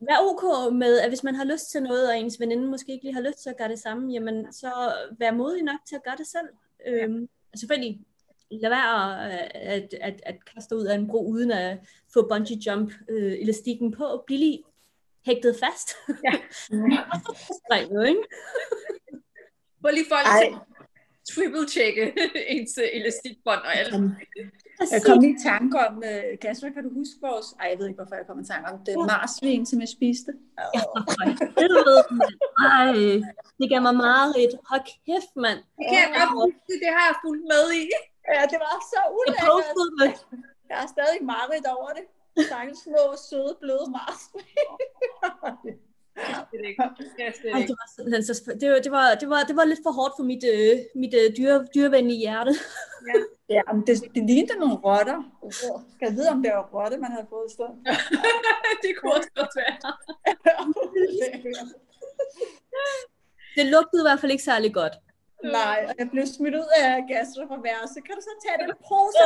Vær 0.00 0.18
ok 0.20 0.74
med, 0.74 0.98
at 0.98 1.08
hvis 1.08 1.22
man 1.22 1.34
har 1.34 1.44
lyst 1.44 1.70
til 1.70 1.82
noget, 1.82 2.08
og 2.08 2.18
ens 2.18 2.40
veninde 2.40 2.68
måske 2.68 2.92
ikke 2.92 3.04
lige 3.04 3.14
har 3.14 3.20
lyst 3.20 3.42
til 3.42 3.50
at 3.50 3.56
gøre 3.56 3.68
det 3.68 3.78
samme, 3.78 4.12
jamen 4.12 4.52
så 4.52 4.92
vær 5.18 5.32
modig 5.32 5.62
nok 5.62 5.80
til 5.88 5.96
at 5.96 6.04
gøre 6.04 6.16
det 6.18 6.26
selv. 6.26 6.48
Øhm, 6.86 7.20
ja. 7.20 7.26
Selvfølgelig, 7.58 8.00
lad 8.50 8.70
være 8.70 9.24
at, 9.32 9.50
at, 9.54 9.94
at, 10.00 10.20
at 10.26 10.36
kaste 10.54 10.76
ud 10.76 10.84
af 10.84 10.94
en 10.94 11.08
bro, 11.08 11.26
uden 11.26 11.50
at 11.50 11.78
få 12.14 12.28
bungee 12.28 12.58
jump 12.66 12.92
øh, 13.08 13.32
elastikken 13.32 13.92
på. 13.92 14.24
Bliv 14.26 14.38
lige 14.38 14.62
hægtet 15.26 15.56
fast. 15.64 15.88
Ja. 16.24 16.32
Strenget, 17.60 18.08
ikke? 18.08 18.22
Få 19.82 19.88
lige 19.90 20.06
folk 20.08 20.26
triple-tjekke 21.32 22.04
ens 22.54 22.78
elastikbånd 22.98 23.62
og 23.68 23.72
alt. 23.80 23.92
Jeg 24.94 25.00
kom 25.06 25.16
lige 25.24 25.34
i 25.38 25.42
tanke 25.50 25.74
om, 25.86 25.94
uh, 26.10 26.38
Kasper, 26.42 26.68
kan 26.76 26.82
du 26.86 26.90
huske 27.00 27.16
vores... 27.28 27.46
Ej, 27.60 27.66
jeg 27.70 27.76
ved 27.78 27.86
ikke, 27.88 28.00
hvorfor 28.00 28.16
jeg 28.20 28.26
kom 28.28 28.40
i 28.44 28.46
tanke 28.52 28.66
om 28.72 28.78
det. 28.86 28.94
Marsvin, 29.12 29.66
som 29.70 29.78
jeg 29.84 29.90
spiste. 29.96 30.32
Ja, 30.74 30.82
det 31.60 31.68
ved 31.88 31.98
Ej, 32.78 32.98
det 33.58 33.66
gav 33.72 33.80
mig 33.88 33.96
meget 34.06 34.30
Hold 34.70 34.86
kæft, 35.06 35.32
mand. 35.44 35.60
Det 35.78 35.84
kan 35.90 35.98
jeg 36.04 36.10
godt 36.18 36.32
huske, 36.40 36.72
det 36.84 36.90
har 36.96 37.04
jeg 37.10 37.16
fulgt 37.24 37.44
med 37.54 37.64
i. 37.80 37.84
Ja, 38.34 38.42
det 38.52 38.58
var 38.64 38.74
så 38.92 39.00
ulækkert. 39.16 40.20
Jeg 40.70 40.76
har 40.82 40.88
stadig 40.96 41.20
meget 41.32 41.66
over 41.76 41.90
det. 41.98 42.04
Stakkels 42.46 42.80
små, 42.86 43.04
søde, 43.28 43.52
bløde 43.60 43.86
marsvin. 43.96 44.70
Det, 46.98 47.06
var, 47.52 47.60
det, 48.82 48.90
var, 48.90 49.14
det, 49.20 49.28
var, 49.30 49.42
det 49.48 49.56
var 49.56 49.64
lidt 49.64 49.82
for 49.86 49.92
hårdt 49.98 50.14
for 50.18 50.24
mit, 50.32 50.44
øh, 50.54 50.74
mit 51.02 51.14
øh, 51.20 51.26
dyre, 51.36 51.66
dyrevenlige 51.74 52.18
hjerte. 52.18 52.52
ja, 53.08 53.14
ja 53.56 53.62
men 53.72 53.82
det, 53.86 53.94
det 54.14 54.22
lignede 54.30 54.58
nogle 54.58 54.76
rotter. 54.86 55.18
Skal 55.94 56.06
jeg 56.08 56.14
vide, 56.16 56.30
om 56.34 56.42
det 56.42 56.50
var 56.52 56.64
rotte, 56.74 56.96
man 57.04 57.12
havde 57.12 57.26
fået 57.30 57.46
i 57.50 57.52
stedet? 57.56 57.74
det 58.82 58.90
kunne 58.96 59.12
også 59.18 59.30
godt 59.38 59.52
være. 59.60 59.74
det 63.56 63.64
lugtede 63.74 64.02
i 64.02 64.06
hvert 64.08 64.20
fald 64.20 64.32
ikke 64.32 64.48
særlig 64.52 64.74
godt. 64.74 64.94
Nej, 65.58 65.78
og 65.88 65.94
jeg 65.98 66.06
blev 66.12 66.26
smidt 66.26 66.54
ud 66.54 66.68
af 66.82 66.88
værelset. 67.66 68.00
Kan 68.06 68.14
du 68.18 68.22
så 68.28 68.32
tage 68.44 68.58
den 68.62 68.70
pose? 68.88 69.18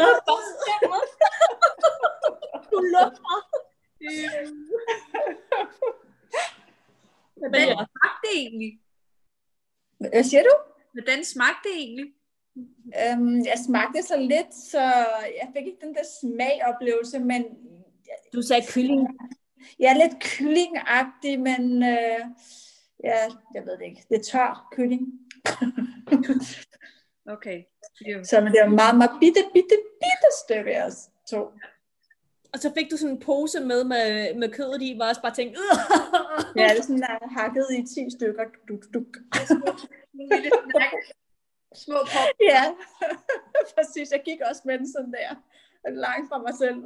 du 2.71 2.79
lugter. 2.95 3.39
Hvordan 7.49 7.69
ja. 7.69 7.75
smagte 7.75 8.23
det 8.25 8.35
egentlig? 8.37 8.73
Hvad 9.99 10.25
siger 10.25 10.43
du? 10.43 10.55
Hvordan 10.93 11.25
smagte 11.25 11.69
det 11.69 11.77
egentlig? 11.77 12.09
Øhm, 13.01 13.39
jeg 13.51 13.59
smagte 13.67 14.03
så 14.03 14.17
lidt, 14.17 14.55
så 14.55 14.83
jeg 15.41 15.49
fik 15.57 15.67
ikke 15.67 15.87
den 15.87 15.95
der 15.95 16.07
smagoplevelse, 16.21 17.19
men... 17.19 17.45
Du 18.35 18.43
sagde 18.43 18.67
kylling? 18.73 19.09
Ja, 19.81 19.95
lidt 20.03 20.23
kyllingagtig, 20.23 21.41
men 21.41 21.83
øh, 21.83 22.21
ja, 23.05 23.19
jeg 23.55 23.63
ved 23.67 23.79
det 23.79 23.85
ikke. 23.85 24.05
Det 24.09 24.19
er 24.19 24.23
tør 24.23 24.69
kylling. 24.73 25.03
okay. 27.35 27.63
Så 28.25 28.41
men 28.41 28.53
det 28.53 28.61
var 28.63 28.69
meget, 28.69 28.97
meget 28.97 29.17
bitte, 29.21 29.43
bitte, 29.55 29.77
bitte 30.03 30.29
stykke, 30.45 30.71
jeg 30.71 30.93
tog. 31.31 31.53
Og 32.53 32.59
så 32.59 32.73
fik 32.77 32.91
du 32.91 32.97
sådan 32.97 33.15
en 33.15 33.21
pose 33.21 33.61
med 33.61 33.85
med, 33.85 34.35
med 34.35 34.49
kødet 34.49 34.83
i, 34.83 34.95
hvor 34.97 35.05
jeg 35.05 35.11
også 35.11 35.23
bare 35.23 35.35
tænkte, 35.35 35.61
Ja, 36.57 36.69
det 36.69 36.79
er 36.79 36.83
sådan 36.83 37.01
der, 37.01 37.29
hakket 37.39 37.67
i 37.79 37.83
10 37.95 38.11
stykker. 38.17 38.45
Duk, 38.69 38.85
duk. 38.95 39.17
Små 41.75 41.99
pop. 42.13 42.29
Ja, 42.41 42.63
præcis. 43.77 44.13
Jeg 44.13 44.23
gik 44.25 44.41
også 44.51 44.63
med 44.65 44.79
den 44.79 44.93
sådan 44.93 45.13
der. 45.13 45.35
Langt 45.91 46.29
fra 46.29 46.39
mig 46.39 46.55
selv. 46.55 46.77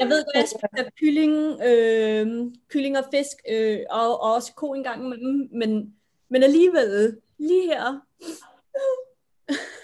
jeg 0.00 0.08
ved, 0.08 0.24
at 0.34 0.40
jeg 0.40 0.48
spiser 0.48 0.90
kylling, 1.00 1.60
øh, 1.62 2.52
kylling 2.68 2.98
og 2.98 3.04
fisk, 3.10 3.36
øh, 3.50 3.80
og, 3.90 4.20
og 4.20 4.34
også 4.34 4.54
ko 4.54 4.74
en 4.74 4.84
gang 4.84 5.08
med 5.08 5.18
dem, 5.18 5.48
men, 5.52 5.94
men 6.28 6.42
alligevel, 6.42 7.20
lige 7.38 7.66
her, 7.66 8.00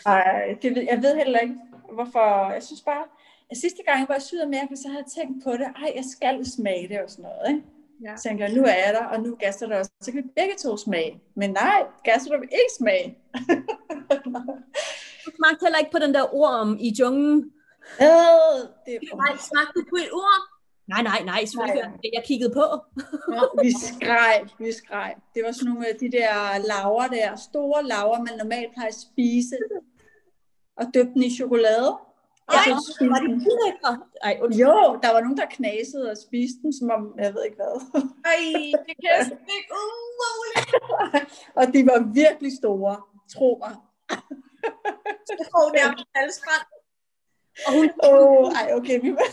ej, 0.06 0.56
det 0.62 0.74
ved, 0.74 0.82
jeg 0.82 1.02
ved 1.02 1.16
heller 1.16 1.38
ikke, 1.38 1.54
hvorfor. 1.92 2.52
Jeg 2.52 2.62
synes 2.62 2.82
bare, 2.82 3.04
at 3.50 3.56
sidste 3.56 3.82
gang 3.86 4.00
jeg 4.00 4.08
var 4.08 4.16
i 4.16 4.20
Sydamerika, 4.20 4.74
så 4.74 4.88
havde 4.88 5.02
jeg 5.04 5.12
tænkt 5.18 5.44
på 5.44 5.52
det. 5.52 5.68
Ej, 5.82 5.92
jeg 5.96 6.04
skal 6.16 6.46
smage 6.56 6.88
det 6.88 7.00
og 7.00 7.10
sådan 7.10 7.22
noget. 7.22 7.48
Ikke? 7.50 7.62
Ja. 8.04 8.16
Så 8.16 8.22
tænkte 8.22 8.44
jeg, 8.44 8.54
nu 8.54 8.62
er 8.62 8.76
jeg 8.84 8.92
der, 8.98 9.04
og 9.04 9.20
nu 9.20 9.34
gaster 9.34 9.66
der 9.66 9.78
også. 9.78 9.90
Så 10.00 10.12
kan 10.12 10.22
vi 10.22 10.28
begge 10.36 10.54
to 10.58 10.76
smage. 10.76 11.20
Men 11.36 11.50
nej, 11.50 11.82
gaster 12.04 12.30
der 12.32 12.38
vil 12.40 12.48
ikke 12.52 12.74
smage. 12.78 13.18
Du 15.24 15.30
smagte 15.36 15.64
heller 15.64 15.78
ikke 15.78 15.90
på 15.90 15.98
den 15.98 16.14
der 16.14 16.34
orm 16.34 16.76
i 16.80 16.94
junglen. 17.00 17.52
Øh, 18.00 18.58
det 18.86 18.92
Nej, 19.22 19.32
smagte 19.50 19.72
du 19.76 19.82
på 19.90 19.96
et 19.96 20.10
ord? 20.12 20.55
Nej, 20.88 21.02
nej, 21.02 21.20
nej, 21.24 21.44
selvfølgelig. 21.44 21.82
Nej. 21.82 22.10
Jeg 22.16 22.24
kiggede 22.26 22.52
på. 22.60 22.66
vi 23.62 23.70
skreg, 23.86 24.38
vi 24.58 24.72
skreg. 24.72 25.14
Det 25.34 25.42
var 25.44 25.52
sådan 25.52 25.68
nogle 25.72 25.88
af 25.88 25.94
de 26.00 26.10
der 26.18 26.32
laver 26.72 27.06
der, 27.16 27.36
store 27.36 27.80
laver, 27.92 28.18
man 28.18 28.38
normalt 28.38 28.72
plejer 28.74 28.88
at 28.88 28.94
spise. 28.94 29.56
Og 30.80 30.84
døbte 30.94 31.12
den 31.14 31.22
i 31.22 31.30
chokolade. 31.36 31.88
Ej, 32.48 32.68
var 33.12 33.20
det 33.24 33.30
ulækre? 33.48 33.92
Ej, 34.22 34.34
jo, 34.62 34.74
der 35.02 35.10
var 35.14 35.20
nogen, 35.20 35.36
der 35.36 35.46
knasede 35.56 36.10
og 36.10 36.16
spiste 36.26 36.58
den, 36.62 36.72
som 36.78 36.90
om, 36.96 37.02
jeg 37.18 37.34
ved 37.34 37.44
ikke 37.44 37.60
hvad. 37.62 37.74
Ej, 38.32 38.42
det 38.86 38.94
kan 39.00 39.10
jeg 39.16 39.22
ikke 39.58 39.72
umuligt. 39.82 40.70
og 41.58 41.64
de 41.74 41.80
var 41.90 41.98
virkelig 42.22 42.52
store, 42.62 42.94
tro 43.34 43.50
mig. 43.62 43.74
Jeg 45.30 45.46
tror, 45.50 45.64
det 45.72 45.80
er 45.86 45.92
halsbrand. 46.16 46.66
Og 47.66 47.72
hun, 47.76 47.90
oh, 48.08 48.52
ej, 48.60 48.74
okay, 48.78 49.00
vi 49.00 49.10
var 49.10 49.28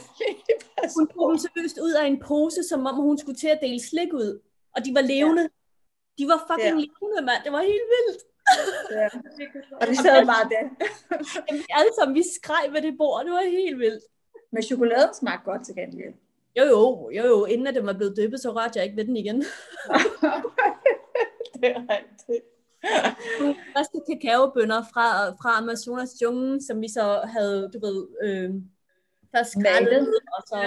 Hun 0.97 1.07
tog 1.07 1.30
dem 1.32 1.38
seriøst 1.38 1.78
ud 1.86 1.93
af 2.01 2.05
en 2.07 2.19
pose, 2.19 2.63
som 2.69 2.86
om 2.86 2.95
hun 2.95 3.17
skulle 3.17 3.39
til 3.43 3.47
at 3.47 3.59
dele 3.61 3.82
slik 3.89 4.13
ud. 4.13 4.32
Og 4.76 4.86
de 4.86 4.91
var 4.93 5.01
levende. 5.01 5.41
Ja. 5.41 5.47
De 6.17 6.24
var 6.32 6.39
fucking 6.49 6.78
ja. 6.80 6.86
levende, 6.86 7.21
mand. 7.30 7.43
Det 7.43 7.51
var 7.51 7.61
helt 7.71 7.88
vildt. 7.95 8.21
Ja. 8.91 9.07
Og 9.82 9.86
vi 9.89 9.95
sad 9.95 10.26
bare 10.26 10.45
der. 10.53 10.63
Jamen, 11.47 11.63
alle 11.69 11.91
sammen, 11.99 12.15
vi 12.15 12.24
skreg 12.36 12.65
ved 12.74 12.82
det 12.82 12.97
bord. 12.97 13.26
Det 13.26 13.34
var 13.34 13.49
helt 13.59 13.80
vildt. 13.80 14.03
Men 14.51 14.63
chokoladen 14.63 15.13
smagte 15.13 15.45
godt 15.51 15.65
til 15.65 15.76
gengæld. 15.76 16.13
Jo, 16.57 16.63
jo, 16.63 17.09
jo, 17.17 17.24
jo. 17.24 17.45
Inden 17.45 17.67
at 17.67 17.76
den 17.76 17.86
var 17.86 17.93
blevet 17.93 18.17
dyppet, 18.17 18.39
så 18.39 18.51
rørte 18.51 18.71
jeg 18.76 18.84
ikke 18.86 18.97
ved 18.97 19.05
den 19.05 19.17
igen. 19.17 19.38
det 21.59 21.69
er 21.76 21.82
rigtigt. 21.95 22.52
Første 23.75 24.01
kakaobønner 24.09 24.84
fra, 24.93 25.29
fra 25.29 25.57
Amazonas 25.57 26.21
jungle, 26.21 26.61
som 26.67 26.81
vi 26.81 26.88
så 26.88 27.21
havde, 27.34 27.69
du 27.73 27.79
ved, 27.79 28.07
øh, 28.23 28.51
først 29.36 29.51
skrællet, 29.51 30.13
og 30.38 30.43
så 30.47 30.59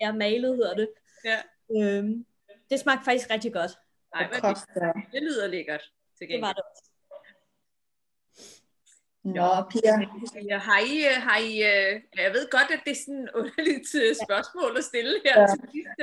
ja. 0.00 0.06
ja, 0.06 0.12
malet 0.12 0.56
hedder 0.56 0.74
det. 0.74 0.88
Ja. 1.24 1.38
Øhm, 1.76 2.26
det 2.70 2.80
smagte 2.80 3.04
faktisk 3.04 3.30
rigtig 3.30 3.52
godt. 3.52 3.70
Nej, 4.14 4.30
det, 4.32 5.12
det 5.12 5.22
lyder 5.22 5.46
lækkert. 5.46 5.92
Til 6.18 6.28
det 6.28 6.40
var 6.40 6.52
det 6.52 6.62
også. 6.70 6.84
Nå, 9.24 9.50
Pia. 9.70 9.94
Ja, 10.50 10.58
har 10.58 10.80
I, 10.92 10.96
øh, 11.10 11.18
har 11.26 11.38
I, 11.38 11.52
øh, 11.72 11.92
jeg 12.24 12.32
ved 12.36 12.50
godt, 12.50 12.70
at 12.76 12.80
det 12.84 12.90
er 12.90 13.02
sådan 13.04 13.24
et 13.24 13.30
underligt 13.34 13.94
øh, 14.02 14.14
spørgsmål 14.24 14.76
at 14.76 14.84
stille 14.84 15.14
her 15.24 15.40
ja. 15.40 15.46
til 15.46 15.58
sidst. 15.72 15.98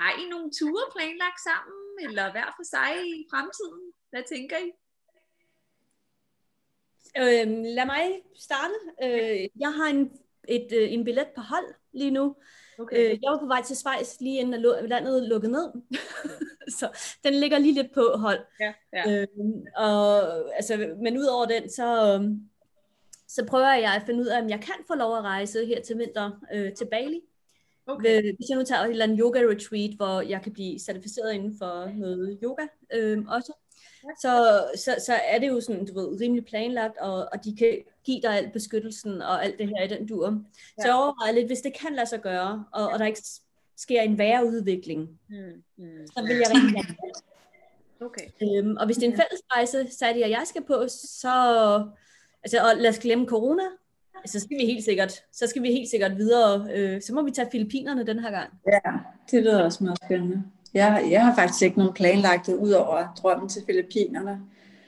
Har 0.00 0.12
I 0.22 0.24
nogle 0.32 0.48
ture 0.58 0.84
planlagt 0.94 1.40
sammen, 1.50 1.80
eller 2.06 2.24
hver 2.34 2.48
for 2.58 2.66
sig 2.74 2.90
i 3.06 3.26
fremtiden? 3.32 3.82
Hvad 4.10 4.22
tænker 4.28 4.56
I? 4.56 4.70
Øhm, 7.18 7.62
lad 7.62 7.86
mig 7.86 8.22
starte. 8.36 8.74
Øh, 9.02 9.48
jeg 9.60 9.72
har 9.72 9.86
en, 9.86 10.12
et, 10.48 10.68
øh, 10.72 10.92
en 10.92 11.04
billet 11.04 11.26
på 11.36 11.40
hold 11.40 11.74
lige 11.92 12.10
nu. 12.10 12.36
Okay. 12.78 12.96
Øh, 12.96 13.18
jeg 13.22 13.30
var 13.30 13.38
på 13.38 13.46
vej 13.46 13.62
til 13.62 13.76
Schweiz 13.76 14.20
lige 14.20 14.40
inden 14.40 14.62
landet 14.88 15.28
lukkede 15.28 15.52
ned. 15.52 15.72
så 16.78 16.88
den 17.24 17.34
ligger 17.34 17.58
lige 17.58 17.74
lidt 17.74 17.94
på 17.94 18.12
hold. 18.16 18.40
Ja, 18.60 18.72
ja. 18.92 19.10
Øhm, 19.10 19.64
og, 19.76 20.22
altså, 20.54 20.94
men 21.02 21.18
udover 21.18 21.46
den, 21.46 21.70
så, 21.70 22.20
så 23.28 23.46
prøver 23.46 23.74
jeg 23.74 23.94
at 23.94 24.02
finde 24.06 24.20
ud 24.20 24.26
af, 24.26 24.42
om 24.42 24.48
jeg 24.48 24.60
kan 24.60 24.84
få 24.86 24.94
lov 24.94 25.16
at 25.16 25.22
rejse 25.22 25.66
her 25.66 25.82
til 25.82 25.98
vinter 25.98 26.30
øh, 26.54 26.72
til 26.72 26.86
Bali. 26.90 27.20
Okay. 27.86 28.22
Hvis 28.22 28.48
jeg 28.48 28.58
nu 28.58 28.64
tager 28.64 28.82
et 28.82 28.90
eller 28.90 29.04
andet 29.04 29.18
yoga 29.20 29.40
retreat, 29.40 29.90
hvor 29.96 30.20
jeg 30.20 30.42
kan 30.42 30.52
blive 30.52 30.78
certificeret 30.78 31.32
inden 31.32 31.54
for 31.58 31.98
noget 31.98 32.38
yoga 32.42 32.66
øh, 32.92 33.24
også, 33.28 33.52
så, 34.20 34.64
så, 34.76 34.96
så 35.06 35.14
er 35.14 35.38
det 35.38 35.48
jo 35.48 35.60
sådan, 35.60 35.86
du 35.86 35.94
ved, 35.94 36.20
rimelig 36.20 36.44
planlagt, 36.44 36.98
og, 36.98 37.28
og 37.32 37.44
de 37.44 37.56
kan 37.56 37.78
give 38.04 38.20
dig 38.22 38.36
al 38.36 38.50
beskyttelsen 38.52 39.22
og 39.22 39.44
alt 39.44 39.58
det 39.58 39.68
her 39.68 39.84
i 39.84 39.88
den 39.88 40.08
dur. 40.08 40.26
Ja. 40.26 40.82
Så 40.82 40.88
jeg 40.88 40.94
overvejer 40.94 41.32
lidt, 41.32 41.46
hvis 41.46 41.60
det 41.60 41.74
kan 41.74 41.94
lade 41.94 42.06
sig 42.06 42.20
gøre, 42.20 42.64
og, 42.72 42.88
og 42.88 42.98
der 42.98 43.06
ikke 43.06 43.22
sker 43.76 44.02
en 44.02 44.18
værre 44.18 44.46
udvikling, 44.46 45.08
mm, 45.28 45.36
mm. 45.76 46.06
så 46.06 46.22
vil 46.22 46.36
jeg 46.36 46.50
rigtig 46.54 46.74
gerne. 46.74 46.96
Okay. 48.00 48.26
Øhm, 48.42 48.76
og 48.76 48.86
hvis 48.86 48.96
det 48.96 49.06
er 49.06 49.10
en 49.10 49.16
fælles 49.16 49.42
rejse, 49.50 49.86
så 49.90 50.06
er 50.06 50.12
det, 50.12 50.22
at 50.22 50.30
jeg 50.30 50.42
skal 50.44 50.62
på, 50.64 50.84
så, 50.88 51.34
altså, 52.42 52.58
og 52.60 52.76
lad 52.76 52.90
os 52.90 52.98
glemme 52.98 53.26
corona, 53.26 53.62
så 54.26 54.40
skal 54.40 54.58
vi 54.58 54.64
helt 54.66 54.84
sikkert, 54.84 55.12
så 55.32 55.46
skal 55.46 55.62
vi 55.62 55.68
helt 55.68 55.90
sikkert 55.90 56.16
videre. 56.16 56.66
Øh, 56.72 57.02
så 57.02 57.14
må 57.14 57.22
vi 57.22 57.30
tage 57.30 57.48
Filippinerne 57.52 58.06
den 58.06 58.18
her 58.18 58.30
gang. 58.30 58.52
Ja, 58.66 58.90
det 59.30 59.42
lyder 59.42 59.64
også 59.64 59.84
meget 59.84 59.98
spændende. 60.04 60.42
Jeg, 60.74 61.06
jeg 61.10 61.24
har 61.24 61.34
faktisk 61.34 61.62
ikke 61.62 61.78
nogen 61.78 61.94
planlagt 61.94 62.46
det, 62.46 62.54
ud 62.54 62.70
over 62.70 63.14
drømmen 63.22 63.48
til 63.48 63.62
Filippinerne. 63.66 64.40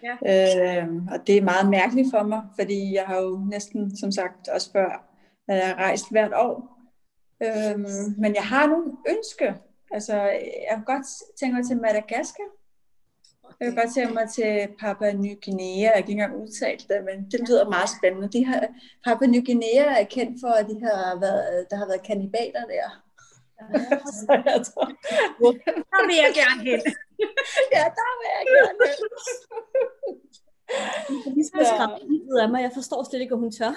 Ja. 0.02 0.82
Øh, 0.82 0.88
og 1.10 1.26
det 1.26 1.36
er 1.36 1.42
meget 1.42 1.70
mærkeligt 1.70 2.08
for 2.10 2.22
mig, 2.22 2.42
fordi 2.58 2.94
jeg 2.94 3.04
har 3.06 3.16
jo 3.16 3.40
næsten, 3.50 3.96
som 3.96 4.12
sagt, 4.12 4.48
også 4.48 4.72
før, 4.72 5.08
at 5.48 5.56
jeg 5.56 5.66
har 5.66 5.74
rejst 5.74 6.10
hvert 6.10 6.32
år. 6.34 6.78
Øh, 7.42 7.78
men 8.18 8.34
jeg 8.34 8.42
har 8.42 8.66
nogle 8.66 8.92
ønsker. 9.08 9.54
Altså, 9.90 10.14
jeg 10.68 10.76
har 10.76 10.84
godt 10.84 11.06
tænkt 11.40 11.56
mig 11.56 11.66
til 11.66 11.80
Madagaskar. 11.80 12.50
Jeg 13.60 13.68
kan 13.68 13.82
godt 13.82 13.94
tænke 13.94 14.14
mig 14.14 14.28
til 14.28 14.68
Papua 14.80 15.12
Ny 15.12 15.44
Guinea. 15.44 15.80
Jeg 15.80 15.90
har 15.90 15.98
ikke 15.98 16.12
engang 16.12 16.36
udtalt 16.42 16.88
det, 16.88 16.98
men 17.04 17.30
det 17.30 17.40
lyder 17.48 17.68
meget 17.68 17.90
spændende. 17.98 18.28
De 18.28 18.44
har, 18.44 18.66
Papua 19.04 19.26
Ny 19.26 19.46
Guinea 19.46 20.00
er 20.00 20.04
kendt 20.04 20.40
for, 20.40 20.48
at 20.48 20.66
de 20.66 20.80
har 20.80 21.20
været, 21.20 21.66
der 21.70 21.76
har 21.76 21.86
været 21.86 22.02
kannibaler 22.02 22.64
der. 22.74 23.01
Så 24.18 24.32
jeg 24.50 24.58
tror, 24.68 24.86
der 25.92 26.00
vil 26.08 26.16
jeg 26.24 26.32
gerne 26.40 26.60
hen. 26.68 26.80
ja, 27.76 27.84
der 27.98 28.10
vil 28.18 28.28
jeg 28.36 28.44
gerne 28.56 28.82
hen. 28.90 29.08
Vi 31.36 31.42
skal 31.48 31.66
skræmme 31.66 31.96
af 32.42 32.48
mig. 32.48 32.62
Jeg 32.62 32.70
forstår 32.74 33.00
slet 33.04 33.20
ikke, 33.20 33.34
om 33.34 33.40
hun 33.40 33.52
tør. 33.52 33.72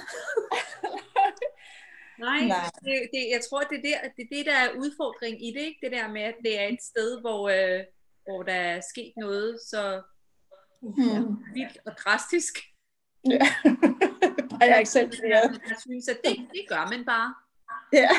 Nej, 2.20 2.40
Nej. 2.48 2.70
Det, 2.86 2.96
det, 3.14 3.24
jeg 3.36 3.42
tror, 3.50 3.62
det 3.62 3.78
er, 3.78 3.82
der, 3.82 3.98
det 4.16 4.24
er 4.24 4.36
det, 4.36 4.46
der 4.46 4.58
er 4.66 4.78
udfordring 4.78 5.46
i 5.48 5.50
det, 5.56 5.64
ikke? 5.70 5.80
Det 5.84 5.92
der 5.92 6.08
med, 6.08 6.22
at 6.22 6.36
det 6.44 6.60
er 6.62 6.68
et 6.68 6.84
sted, 6.84 7.22
hvor, 7.22 7.42
øh, 7.50 7.84
hvor 8.26 8.44
der 8.44 8.54
er 8.54 8.82
sket 8.92 9.14
noget 9.18 9.60
så 9.62 10.02
hmm. 10.82 11.38
vildt 11.54 11.78
og 11.86 11.94
drastisk. 12.04 12.54
Ja, 13.30 13.46
har 14.60 14.66
jeg 14.66 14.80
ikke 14.80 14.92
selv 14.92 15.12
Jeg 15.28 15.60
synes, 15.80 16.08
at 16.08 16.20
det, 16.24 16.36
det 16.54 16.66
gør 16.70 16.90
man 16.90 17.06
bare. 17.06 17.34
Ja. 17.94 18.10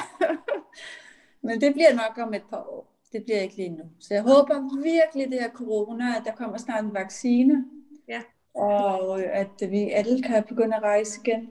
Men 1.42 1.60
det 1.60 1.74
bliver 1.74 1.94
nok 1.94 2.26
om 2.26 2.34
et 2.34 2.42
par 2.50 2.56
år. 2.56 2.92
Det 3.12 3.24
bliver 3.24 3.40
ikke 3.40 3.56
lige 3.56 3.68
nu. 3.68 3.84
Så 4.00 4.14
jeg 4.14 4.22
håber 4.22 4.82
virkelig, 4.82 5.32
det 5.32 5.40
her 5.40 5.50
corona, 5.50 6.16
at 6.16 6.22
der 6.24 6.32
kommer 6.32 6.58
snart 6.58 6.84
en 6.84 6.94
vaccine. 6.94 7.64
Ja. 8.08 8.22
Og 8.54 9.22
at 9.22 9.70
vi 9.70 9.90
alle 9.90 10.22
kan 10.22 10.44
begynde 10.44 10.76
at 10.76 10.82
rejse 10.82 11.20
igen. 11.24 11.48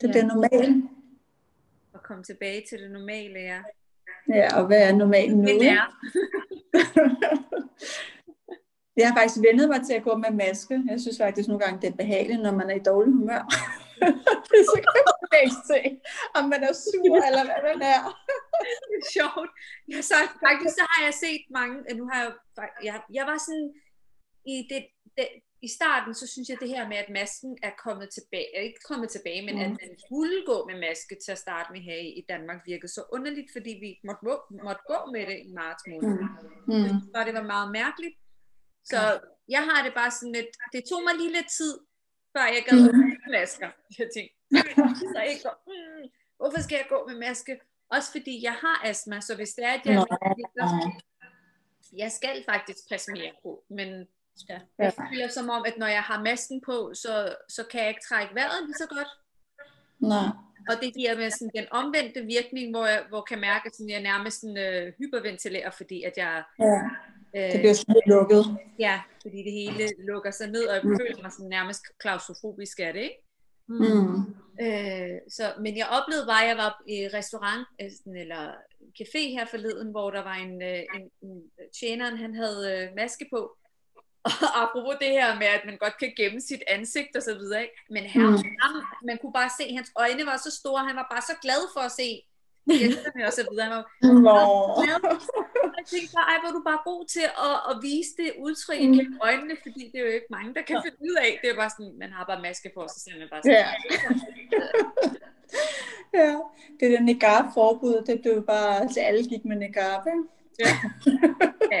Det 0.00 0.06
ja. 0.06 0.12
bliver 0.12 0.26
normalt. 0.26 0.84
Og 1.92 2.02
komme 2.02 2.24
tilbage 2.24 2.62
til 2.68 2.78
det 2.78 2.90
normale, 2.90 3.40
ja. 3.40 3.58
Ja, 4.28 4.58
og 4.58 4.66
hvad 4.66 4.88
er 4.88 4.92
normalt 4.92 5.36
nu? 5.36 5.44
Det 5.44 5.68
er. 5.68 5.98
jeg 8.96 9.08
har 9.08 9.16
faktisk 9.16 9.40
vendet 9.48 9.68
mig 9.68 9.80
til 9.86 9.94
at 9.94 10.02
gå 10.02 10.16
med 10.16 10.30
maske. 10.30 10.82
Jeg 10.90 11.00
synes 11.00 11.18
faktisk 11.18 11.48
nogle 11.48 11.64
gange, 11.64 11.80
det 11.80 11.88
er 11.88 11.96
behageligt, 11.96 12.42
når 12.42 12.52
man 12.52 12.70
er 12.70 12.74
i 12.74 12.78
dårlig 12.78 13.12
humør. 13.12 13.42
så 14.70 14.80
kan 14.84 15.02
man 15.32 15.40
ikke 15.42 15.56
se, 15.72 16.00
om 16.34 16.44
man 16.48 16.62
er 16.62 16.72
sur 16.72 17.16
eller 17.28 17.44
hvad 17.44 17.60
man 17.72 17.82
er. 17.82 18.00
det 18.90 18.96
er 19.02 19.08
sjovt. 19.18 19.50
Jeg 19.88 20.04
så, 20.10 20.18
faktisk 20.46 20.74
så 20.80 20.84
har 20.92 21.00
jeg 21.08 21.14
set 21.24 21.44
mange, 21.58 21.76
nu 21.98 22.04
har 22.10 22.18
jeg, 22.24 22.32
jeg, 22.88 22.96
jeg 23.18 23.24
var 23.30 23.38
sådan, 23.46 23.68
i, 24.52 24.56
det, 24.70 24.80
det, 25.16 25.28
i 25.62 25.68
starten, 25.68 26.14
så 26.14 26.26
synes 26.26 26.48
jeg 26.48 26.58
det 26.60 26.68
her 26.68 26.88
med, 26.88 26.96
at 26.96 27.10
masken 27.20 27.58
er 27.62 27.70
kommet 27.84 28.08
tilbage, 28.10 28.64
ikke 28.68 28.80
kommet 28.90 29.10
tilbage, 29.10 29.42
men 29.46 29.54
mm. 29.54 29.60
at 29.66 29.70
man 29.70 29.92
skulle 30.06 30.38
gå 30.46 30.56
med 30.70 30.76
maske 30.86 31.14
til 31.24 31.32
at 31.32 31.38
starte 31.38 31.72
med 31.72 31.80
her 31.80 31.98
i 32.20 32.24
Danmark, 32.28 32.60
virkede 32.66 32.92
så 32.92 33.02
underligt, 33.12 33.48
fordi 33.56 33.72
vi 33.84 33.90
måtte, 34.08 34.22
måtte 34.66 34.82
gå 34.92 34.98
med 35.14 35.22
det 35.30 35.38
i 35.48 35.52
marts 35.60 35.84
måned. 35.90 36.18
Mm. 36.18 36.74
Mm. 36.74 36.88
Så 37.12 37.18
det 37.26 37.34
var 37.34 37.46
meget 37.54 37.70
mærkeligt. 37.80 38.16
Så 38.84 39.00
jeg 39.48 39.62
har 39.68 39.84
det 39.84 39.94
bare 39.94 40.10
sådan 40.10 40.32
lidt, 40.38 40.52
det 40.72 40.82
tog 40.90 41.02
mig 41.06 41.14
lige 41.20 41.32
lidt 41.38 41.50
tid, 41.58 41.74
før 42.34 42.46
jeg 42.56 42.62
gad 42.68 42.92
mm. 42.92 43.32
masker. 43.36 43.70
Jeg 43.98 44.08
tænkte, 44.14 44.34
så 45.14 45.20
ikke, 45.30 45.48
mm, 45.70 46.02
hvorfor 46.40 46.60
skal 46.66 46.76
jeg 46.76 46.86
gå 46.94 46.98
med 47.08 47.16
maske? 47.26 47.52
Også 47.92 48.12
fordi 48.12 48.44
jeg 48.44 48.52
har 48.52 48.88
astma, 48.90 49.20
så 49.20 49.36
hvis 49.36 49.50
det 49.50 49.64
er, 49.64 49.72
at 49.72 49.86
jeg, 49.86 49.94
Nå, 49.94 50.04
jeg 51.96 52.12
skal 52.12 52.44
faktisk 52.48 52.78
passe 52.90 53.12
mere 53.12 53.32
på, 53.42 53.64
men 53.70 53.88
ja. 54.48 54.58
jeg 54.78 54.92
føler 54.92 55.28
som 55.28 55.50
om, 55.50 55.64
at 55.66 55.78
når 55.78 55.86
jeg 55.86 56.02
har 56.02 56.22
masken 56.22 56.60
på, 56.60 56.92
så, 56.94 57.36
så 57.48 57.64
kan 57.70 57.80
jeg 57.80 57.88
ikke 57.88 58.06
trække 58.08 58.34
vejret 58.34 58.64
lige 58.66 58.74
så 58.74 58.86
godt. 58.88 59.08
Nej. 59.98 60.28
Og 60.68 60.74
det 60.82 60.94
giver 60.94 61.16
mig 61.16 61.32
sådan 61.32 61.50
den 61.56 61.66
omvendte 61.70 62.20
virkning, 62.20 62.70
hvor 62.70 62.86
jeg 62.86 63.04
hvor 63.08 63.22
kan 63.22 63.40
mærke, 63.40 63.66
at 63.66 63.72
jeg 63.88 64.02
nærmest 64.02 64.40
sådan, 64.40 64.58
øh, 64.58 64.92
hyperventilerer, 64.98 65.70
fordi 65.70 66.02
at 66.02 66.12
jeg... 66.16 66.42
Ja. 66.58 66.80
Øh, 67.36 67.52
det 67.52 67.60
bliver 67.60 67.74
sådan 67.74 68.02
lukket. 68.06 68.44
Ja, 68.78 69.00
fordi 69.22 69.38
det 69.42 69.52
hele 69.52 69.88
lukker 69.98 70.30
sig 70.30 70.50
ned, 70.50 70.66
og 70.66 70.74
jeg 70.74 70.84
mm. 70.84 70.98
føler 71.00 71.22
mig 71.22 71.32
sådan 71.32 71.48
nærmest 71.48 71.82
klaustrofobisk 71.98 72.80
af 72.80 72.92
det, 72.92 73.00
ikke? 73.00 73.21
Mm. 73.68 74.34
Øh, 74.60 75.18
så, 75.28 75.54
men 75.58 75.76
jeg 75.76 75.88
oplevede 75.96 76.26
bare, 76.26 76.42
at 76.42 76.48
jeg 76.48 76.56
var 76.56 76.82
i 76.88 77.08
restaurant 77.18 77.66
øh, 77.80 78.20
eller 78.20 78.52
café 79.00 79.18
her 79.18 79.46
forleden, 79.50 79.90
hvor 79.90 80.10
der 80.10 80.22
var 80.22 80.34
en, 80.34 80.62
øh, 80.62 80.82
en, 80.96 81.04
en 81.22 81.42
tjeneren, 81.80 82.16
han 82.16 82.34
havde 82.34 82.62
øh, 82.74 82.96
maske 82.96 83.26
på, 83.32 83.56
og 84.46 84.62
apropos 84.62 84.96
det 85.00 85.10
her 85.18 85.38
med, 85.38 85.46
at 85.46 85.62
man 85.66 85.76
godt 85.78 85.96
kan 85.98 86.12
gemme 86.16 86.40
sit 86.40 86.62
ansigt 86.68 87.16
og 87.16 87.22
så 87.22 87.34
videre, 87.34 87.62
ikke? 87.62 87.74
men 87.90 88.02
her, 88.02 88.30
mm. 88.30 88.36
ham, 88.62 88.72
man 89.04 89.18
kunne 89.18 89.32
bare 89.32 89.50
se, 89.58 89.64
at 89.64 89.74
hans 89.74 89.92
øjne 89.96 90.26
var 90.26 90.36
så 90.36 90.50
store, 90.60 90.84
han 90.88 90.96
var 90.96 91.06
bare 91.10 91.22
så 91.30 91.34
glad 91.42 91.62
for 91.74 91.80
at 91.80 91.92
se 91.92 92.08
gæsterne 92.80 93.26
og 93.26 93.32
så 93.32 93.46
videre. 93.50 93.66
Han 93.66 93.74
var, 93.74 93.84
Nå. 94.02 94.32
Jeg 95.82 95.88
tænkte 95.94 96.12
bare, 96.16 96.28
ej, 96.32 96.38
hvor 96.42 96.52
du 96.56 96.62
bare 96.70 96.80
god 96.90 97.02
til 97.14 97.26
at, 97.48 97.56
at 97.70 97.74
vise 97.88 98.12
det 98.20 98.30
udtryk 98.44 98.80
mm. 98.82 98.92
gennem 98.96 99.18
øjnene, 99.28 99.54
fordi 99.64 99.82
det 99.90 99.96
er 100.00 100.04
jo 100.08 100.12
ikke 100.18 100.30
mange, 100.36 100.50
der 100.56 100.62
kan 100.68 100.76
finde 100.84 101.00
ud 101.08 101.16
af. 101.26 101.32
Det 101.42 101.48
er 101.50 101.56
bare 101.62 101.72
sådan, 101.76 101.94
man 102.02 102.10
har 102.16 102.24
bare 102.30 102.40
maske 102.46 102.68
på, 102.76 102.80
så 102.92 102.98
ser 103.04 103.14
man 103.20 103.28
bare 103.32 103.42
sådan. 103.42 103.58
Ja. 103.62 103.68
ja, 106.20 106.30
det 106.78 106.86
der 106.92 107.00
niqab-forbud, 107.08 107.96
det 108.08 108.16
blev 108.22 108.36
bare, 108.54 108.72
altså 108.82 109.00
alle 109.08 109.22
gik 109.32 109.44
med 109.44 109.56
niqab, 109.56 110.02
ikke? 110.14 110.24
Ja. 110.62 110.72
ja. 111.74 111.80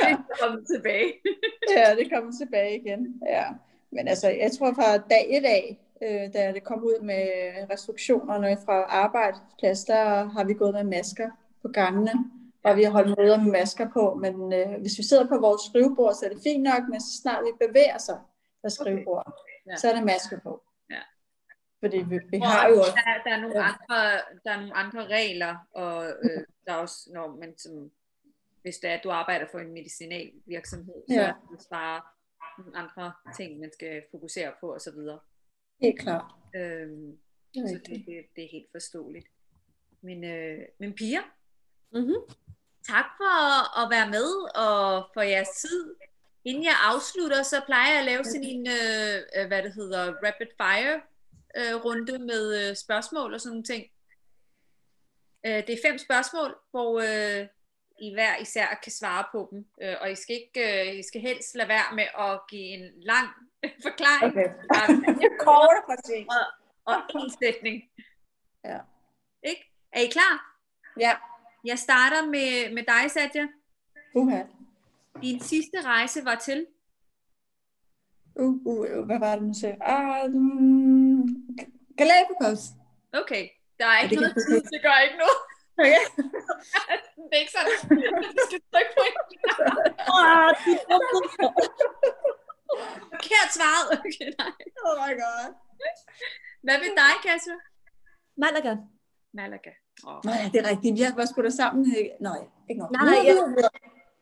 Det 0.00 0.10
er 0.10 0.38
kommet 0.42 0.66
tilbage. 0.74 1.12
ja, 1.76 1.94
det 1.98 2.06
kommer 2.12 2.32
tilbage 2.40 2.72
igen. 2.80 3.02
Ja. 3.36 3.44
Men 3.90 4.08
altså, 4.08 4.28
jeg 4.28 4.50
tror 4.52 4.74
fra 4.74 4.96
dag 4.96 5.24
et 5.36 5.44
af, 5.44 5.78
øh, 6.02 6.32
da 6.34 6.52
det 6.52 6.64
kom 6.64 6.84
ud 6.84 7.02
med 7.02 7.24
restriktionerne 7.72 8.56
fra 8.64 8.82
arbejdsplads, 8.82 9.84
der 9.84 10.04
har 10.28 10.44
vi 10.44 10.54
gået 10.54 10.74
med 10.74 10.84
masker 10.84 11.30
på 11.62 11.68
gangene, 11.68 12.12
og 12.70 12.76
vi 12.76 12.82
har 12.82 12.90
holdt 12.90 13.18
møder 13.18 13.38
med 13.44 13.52
masker 13.52 13.88
på. 13.96 14.04
Men 14.24 14.34
øh, 14.58 14.80
hvis 14.80 14.98
vi 14.98 15.04
sidder 15.10 15.26
på 15.32 15.38
vores 15.46 15.62
skrivebord, 15.68 16.14
så 16.14 16.22
er 16.26 16.30
det 16.34 16.42
fint 16.48 16.62
nok, 16.62 16.82
men 16.92 17.00
så 17.00 17.12
snart 17.22 17.44
vi 17.44 17.66
bevæger 17.66 17.98
sig 17.98 18.18
på 18.62 18.68
skrivebordet, 18.68 19.34
okay. 19.40 19.58
ja. 19.70 19.76
så 19.76 19.84
er 19.90 19.94
der 19.98 20.04
masker 20.04 20.38
på. 20.46 20.52
Ja. 20.90 21.02
Fordi 21.82 21.98
vi, 22.10 22.16
vi 22.32 22.38
har 22.38 22.68
jo 22.68 22.76
også... 22.78 22.98
Der, 22.98 23.22
der, 23.26 23.36
er 23.36 23.40
nogle 23.40 23.60
andre, 23.70 23.98
der 24.44 24.50
er 24.54 24.60
nogle 24.60 24.76
andre 24.82 25.06
regler, 25.16 25.54
og 25.82 25.94
øh, 26.24 26.42
der 26.64 26.72
er 26.72 26.80
også, 26.86 27.10
når 27.14 27.26
man 27.40 27.58
som 27.58 27.90
hvis 28.62 28.78
det 28.78 28.90
er, 28.90 28.94
at 28.94 29.04
du 29.04 29.10
arbejder 29.10 29.46
for 29.50 29.58
en 29.58 29.72
medicinal 29.72 30.32
virksomhed, 30.46 31.02
ja. 31.08 31.14
så 31.14 31.20
er 31.20 31.56
det 31.58 31.66
bare 31.70 32.02
nogle 32.58 32.76
andre 32.76 33.12
ting, 33.36 33.60
man 33.60 33.72
skal 33.72 34.02
fokusere 34.10 34.52
på 34.60 34.74
osv. 34.74 35.00
Helt 35.82 36.00
klart. 36.00 36.32
Øhm, 36.56 37.18
det 37.54 37.68
så 37.70 37.74
det, 37.74 38.06
det, 38.06 38.26
det 38.36 38.44
er 38.44 38.48
helt 38.52 38.68
forståeligt. 38.72 39.26
Men, 40.00 40.24
øh, 40.24 40.58
men 40.78 40.94
piger, 40.94 41.22
mm-hmm. 41.92 42.34
Tak 42.88 43.08
for 43.20 43.36
at 43.80 43.90
være 43.90 44.10
med 44.16 44.28
og 44.66 45.10
for 45.14 45.22
jeres 45.22 45.48
tid. 45.48 45.94
Inden 46.44 46.64
jeg 46.64 46.76
afslutter, 46.92 47.42
så 47.42 47.60
plejer 47.66 47.90
jeg 47.90 47.98
at 47.98 48.04
lave 48.04 48.24
sådan 48.24 48.44
en, 48.44 48.66
øh, 48.66 49.46
hvad 49.48 49.62
det 49.62 49.74
hedder, 49.74 50.02
rapid 50.26 50.50
fire 50.62 51.00
øh, 51.58 51.84
runde 51.84 52.18
med 52.18 52.44
øh, 52.60 52.76
spørgsmål 52.76 53.34
og 53.34 53.40
sådan 53.40 53.52
nogle 53.52 53.64
ting. 53.64 53.84
Øh, 55.46 55.60
det 55.66 55.70
er 55.70 55.88
fem 55.88 55.98
spørgsmål, 55.98 56.58
hvor 56.70 56.92
øh, 57.00 57.46
i 58.00 58.14
hver 58.14 58.36
især 58.36 58.78
kan 58.82 58.92
svare 58.92 59.24
på 59.32 59.48
dem. 59.50 59.66
Øh, 59.82 59.96
og 60.00 60.10
I 60.10 60.14
skal, 60.14 60.36
ikke, 60.42 60.90
øh, 60.90 60.98
I 60.98 61.02
skal 61.02 61.20
helst 61.20 61.54
lade 61.54 61.68
være 61.68 61.94
med 61.94 62.08
at 62.18 62.40
give 62.50 62.68
en 62.76 62.84
lang 63.02 63.28
forklaring. 63.86 64.32
Okay. 64.32 64.48
Kort 65.40 65.76
og 65.80 65.84
præcis. 65.88 66.26
Og, 66.36 66.44
og 66.94 67.22
en 67.22 67.30
sætning. 67.42 67.82
Ja. 68.64 68.78
Ikke? 69.42 69.62
Er 69.92 70.00
I 70.00 70.06
klar? 70.06 70.34
Ja. 71.00 71.16
Jeg 71.64 71.78
starter 71.78 72.26
med, 72.26 72.74
med 72.74 72.82
dig, 72.82 73.10
Satya. 73.10 73.46
Uha. 74.14 74.42
Din 75.22 75.40
sidste 75.40 75.80
rejse 75.84 76.24
var 76.24 76.34
til? 76.34 76.66
Uh, 78.36 78.66
uh, 78.66 79.06
hvad 79.06 79.18
var 79.18 79.34
det, 79.36 79.42
nu 79.42 79.54
sagde? 79.54 79.76
Ah, 79.80 80.24
um, 80.24 81.28
Galapagos. 81.96 82.62
Okay, 83.12 83.48
der 83.78 83.86
er 83.86 83.98
ikke 84.02 84.16
er 84.16 84.20
noget 84.20 84.36
tid, 84.48 84.60
det 84.72 84.80
gør 84.86 84.98
ikke 85.06 85.18
noget. 85.24 85.38
Okay. 85.80 86.02
det 87.28 87.34
er 87.36 87.40
ikke 87.44 87.56
sådan, 87.58 87.76
du 88.36 88.40
skal 88.48 88.60
trykke 88.72 88.92
på 88.96 89.02
en. 89.08 89.14
Forkert 93.12 93.50
svaret. 93.58 93.86
Okay, 93.98 94.28
nej. 94.38 94.52
Oh 94.86 94.94
my 95.04 95.12
god. 95.22 95.46
Hvad 96.62 96.78
med 96.82 96.90
dig, 97.00 97.12
Kasper? 97.26 97.58
Malaga. 98.36 98.76
Malaga. 99.32 99.72
Oh. 100.06 100.24
Nej, 100.24 100.50
det 100.52 100.66
er 100.66 100.70
rigtigt. 100.70 100.94
Vi 100.94 101.02
har 101.02 101.14
bare 101.14 101.26
skudt 101.26 101.52
sammen. 101.52 101.86
Nej, 102.20 102.38
ikke 102.68 102.78
noget. 102.78 102.92
Nej, 102.92 103.04
nej, 103.04 103.16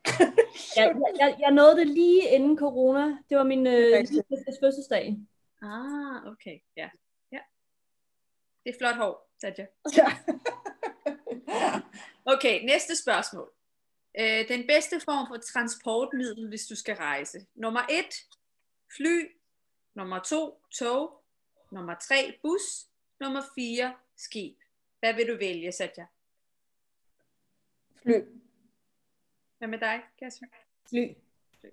jeg, 0.77 0.95
jeg, 0.97 0.97
jeg, 1.21 1.37
jeg 1.41 1.51
nåede 1.51 1.77
det 1.77 1.87
lige 1.87 2.31
inden 2.35 2.59
corona. 2.59 3.19
Det 3.29 3.39
var 3.39 3.45
min 3.45 3.67
øh, 3.67 4.07
fødselsdag. 4.63 5.17
Ah, 5.63 6.27
okay. 6.33 6.59
Ja. 6.77 6.89
ja. 7.33 7.39
Det 8.65 8.71
er 8.71 8.79
flot 8.79 8.97
hår, 8.97 9.31
Satya. 9.41 9.67
Ja. 9.97 10.13
Okay, 12.29 12.65
næste 12.65 12.97
spørgsmål. 12.97 13.53
Øh, 14.19 14.49
den 14.49 14.67
bedste 14.67 15.01
form 15.01 15.27
for 15.29 15.37
transportmiddel, 15.37 16.49
hvis 16.49 16.67
du 16.67 16.77
skal 16.77 16.97
rejse. 16.97 17.47
Nummer 17.55 17.81
et, 17.91 18.15
fly. 18.97 19.31
Nummer 19.95 20.19
to, 20.19 20.63
tog. 20.79 21.25
Nummer 21.73 21.95
tre, 22.09 22.39
bus. 22.43 22.87
Nummer 23.21 23.43
fire, 23.55 23.95
skib. 24.17 24.57
Hvad 25.01 25.15
vil 25.15 25.29
du 25.29 25.37
vælge, 25.39 25.73
Satya? 25.73 26.07
Fly. 28.03 28.13
Hvad 29.59 29.69
med 29.69 29.79
dig, 29.79 30.03
Kasper? 30.19 30.47
Fly. 30.89 31.15
Fly. 31.61 31.69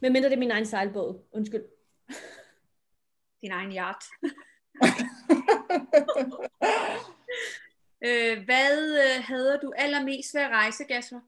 Men 0.00 0.12
mindre 0.12 0.28
det 0.28 0.34
er 0.34 0.40
min 0.40 0.50
egen 0.50 0.66
sejlbåd. 0.66 1.24
Undskyld. 1.32 1.64
Din 3.42 3.50
egen 3.50 3.72
yacht. 3.72 4.04
Øh, 8.00 8.44
hvad 8.44 8.98
øh, 9.04 9.24
hader 9.24 9.60
du 9.60 9.72
allermest 9.76 10.34
ved 10.34 10.40
at 10.40 10.50
rejse, 10.50 10.84
Gasper? 10.84 11.20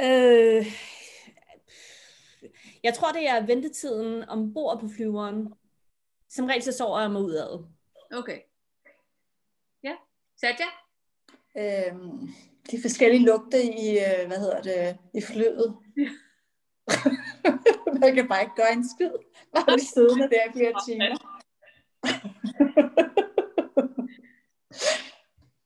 Øh, 0.00 0.66
jeg 2.82 2.94
tror, 2.94 3.12
det 3.12 3.28
er 3.28 3.46
ventetiden 3.46 4.28
ombord 4.28 4.80
på 4.80 4.88
flyveren. 4.96 5.54
Som 6.30 6.46
regel 6.46 6.62
så 6.62 6.72
sover 6.72 7.00
jeg 7.00 7.10
mig 7.10 7.22
ud 7.22 7.32
af. 7.32 7.58
Okay. 8.18 8.40
Ja. 9.82 9.96
Satya? 10.36 10.66
Øhm, 11.56 12.28
de 12.70 12.82
forskellige 12.82 13.24
lugte 13.24 13.62
i, 13.62 13.98
øh, 13.98 14.26
hvad 14.26 14.38
hedder 14.38 14.62
det, 14.62 14.98
i 15.14 15.22
flyet. 15.22 15.76
Ja. 15.96 16.10
Man 18.00 18.14
kan 18.14 18.28
bare 18.28 18.42
ikke 18.42 18.56
gøre 18.56 18.72
en 18.72 18.88
skid. 18.88 19.10
Bare 19.54 19.64
blive 19.66 19.80
siddende 19.80 20.30
der 20.30 20.44
i 20.48 20.52
flere 20.52 20.74
timer. 20.86 21.16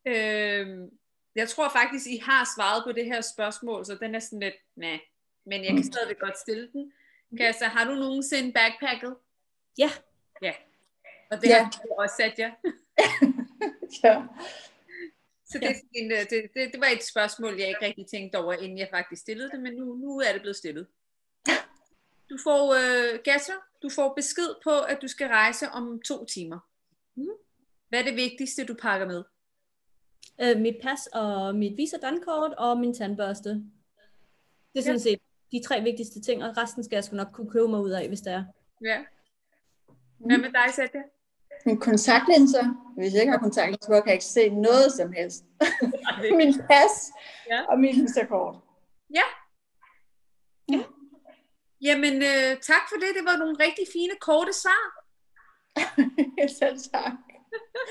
øhm, 0.12 0.91
jeg 1.35 1.49
tror 1.49 1.69
faktisk, 1.69 2.07
I 2.07 2.17
har 2.17 2.49
svaret 2.57 2.85
på 2.85 2.93
det 2.93 3.05
her 3.05 3.21
spørgsmål, 3.21 3.85
så 3.85 3.95
den 3.95 4.15
er 4.15 4.19
sådan 4.19 4.41
lidt, 4.41 4.55
nej. 4.77 5.01
Men 5.47 5.65
jeg 5.65 5.75
kan 5.75 5.85
stadigvæk 5.85 6.19
godt 6.19 6.39
stille 6.39 6.69
den. 6.73 6.93
Kassa, 7.37 7.65
har 7.65 7.85
du 7.85 7.95
nogensinde 7.95 8.53
backpacket? 8.53 9.17
Ja. 9.79 9.91
Ja. 10.45 10.53
Og 11.30 11.40
det 11.40 11.49
ja. 11.49 11.62
har 11.62 11.70
du 11.70 11.88
også 11.99 12.14
sat, 12.16 12.38
ja. 12.38 12.51
ja. 14.05 14.22
Så 15.47 15.59
det, 15.59 15.76
en, 15.95 16.12
øh, 16.12 16.18
det, 16.18 16.51
det, 16.55 16.72
det 16.72 16.80
var 16.80 16.86
et 16.86 17.05
spørgsmål, 17.05 17.59
jeg 17.59 17.68
ikke 17.68 17.86
rigtig 17.86 18.07
tænkte 18.07 18.36
over, 18.36 18.53
inden 18.53 18.78
jeg 18.78 18.88
faktisk 18.90 19.22
stillede 19.22 19.51
det, 19.51 19.61
men 19.61 19.72
nu, 19.72 19.95
nu 19.95 20.18
er 20.18 20.32
det 20.32 20.40
blevet 20.40 20.57
stillet. 20.57 20.86
Du 22.30 22.38
får, 22.45 22.74
øh, 22.74 23.18
Gasser, 23.24 23.59
du 23.82 23.88
får 23.88 24.14
besked 24.14 24.55
på, 24.64 24.70
at 24.70 24.99
du 25.03 25.09
skal 25.09 25.28
rejse 25.28 25.68
om 25.68 26.03
to 26.03 26.24
timer. 26.24 26.59
Mm. 27.14 27.26
Hvad 27.88 28.01
er 28.01 28.05
det 28.05 28.16
vigtigste, 28.16 28.64
du 28.64 28.74
pakker 28.74 29.07
med? 29.07 29.22
Øh, 30.40 30.61
mit 30.61 30.76
pas 30.82 31.07
og 31.07 31.55
mit 31.55 31.76
Visa 31.76 31.97
dankort 31.97 32.53
og 32.59 32.78
min 32.78 32.95
tandbørste. 32.95 33.51
Det 34.72 34.78
er 34.78 34.82
sådan 34.82 34.95
ja. 34.95 35.03
set 35.03 35.20
de 35.53 35.62
tre 35.62 35.80
vigtigste 35.80 36.20
ting, 36.20 36.45
og 36.45 36.57
resten 36.57 36.84
skal 36.84 36.97
jeg 36.97 37.05
sgu 37.05 37.16
nok 37.16 37.28
kunne 37.32 37.51
købe 37.51 37.68
mig 37.68 37.80
ud 37.80 37.90
af, 37.90 38.09
hvis 38.09 38.20
det 38.20 38.32
er. 38.32 38.45
Ja. 38.84 39.05
Hvad 40.25 40.39
med 40.39 40.53
dig, 40.53 40.75
Sætte? 40.75 40.99
Min 41.66 41.79
kontaktlinser. 41.81 42.64
Hvis 42.97 43.12
jeg 43.12 43.20
ikke 43.20 43.33
har 43.33 43.39
kontaktlinser, 43.39 44.01
kan 44.01 44.07
jeg 44.07 44.14
ikke 44.14 44.25
se 44.25 44.49
noget 44.49 44.93
som 44.93 45.12
helst. 45.12 45.45
min 46.41 46.55
pas 46.70 46.95
ja. 47.51 47.61
og 47.70 47.79
min 47.79 47.95
Visa-kort. 48.03 48.57
Ja. 49.14 49.27
Ja. 50.72 50.83
Jamen, 51.83 52.14
øh, 52.14 52.51
tak 52.70 52.85
for 52.91 52.97
det. 53.03 53.11
Det 53.18 53.25
var 53.25 53.37
nogle 53.37 53.57
rigtig 53.66 53.87
fine, 53.93 54.14
korte 54.20 54.53
svar. 54.62 54.83
Selv 56.59 56.79
tak. 56.93 57.12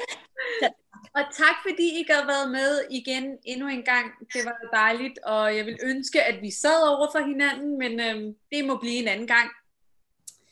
og 1.17 1.23
tak 1.41 1.57
fordi 1.67 1.87
I 1.99 2.05
har 2.09 2.25
været 2.33 2.51
med 2.51 2.71
igen 2.89 3.37
endnu 3.45 3.67
en 3.67 3.83
gang. 3.83 4.05
Det 4.33 4.41
var 4.45 4.57
dejligt, 4.73 5.19
og 5.19 5.57
jeg 5.57 5.65
vil 5.65 5.77
ønske, 5.83 6.23
at 6.23 6.41
vi 6.41 6.51
sad 6.51 6.87
over 6.87 7.07
for 7.11 7.19
hinanden, 7.19 7.77
men 7.77 7.99
øh, 7.99 8.33
det 8.51 8.65
må 8.65 8.77
blive 8.77 9.01
en 9.01 9.07
anden 9.07 9.27
gang. 9.27 9.49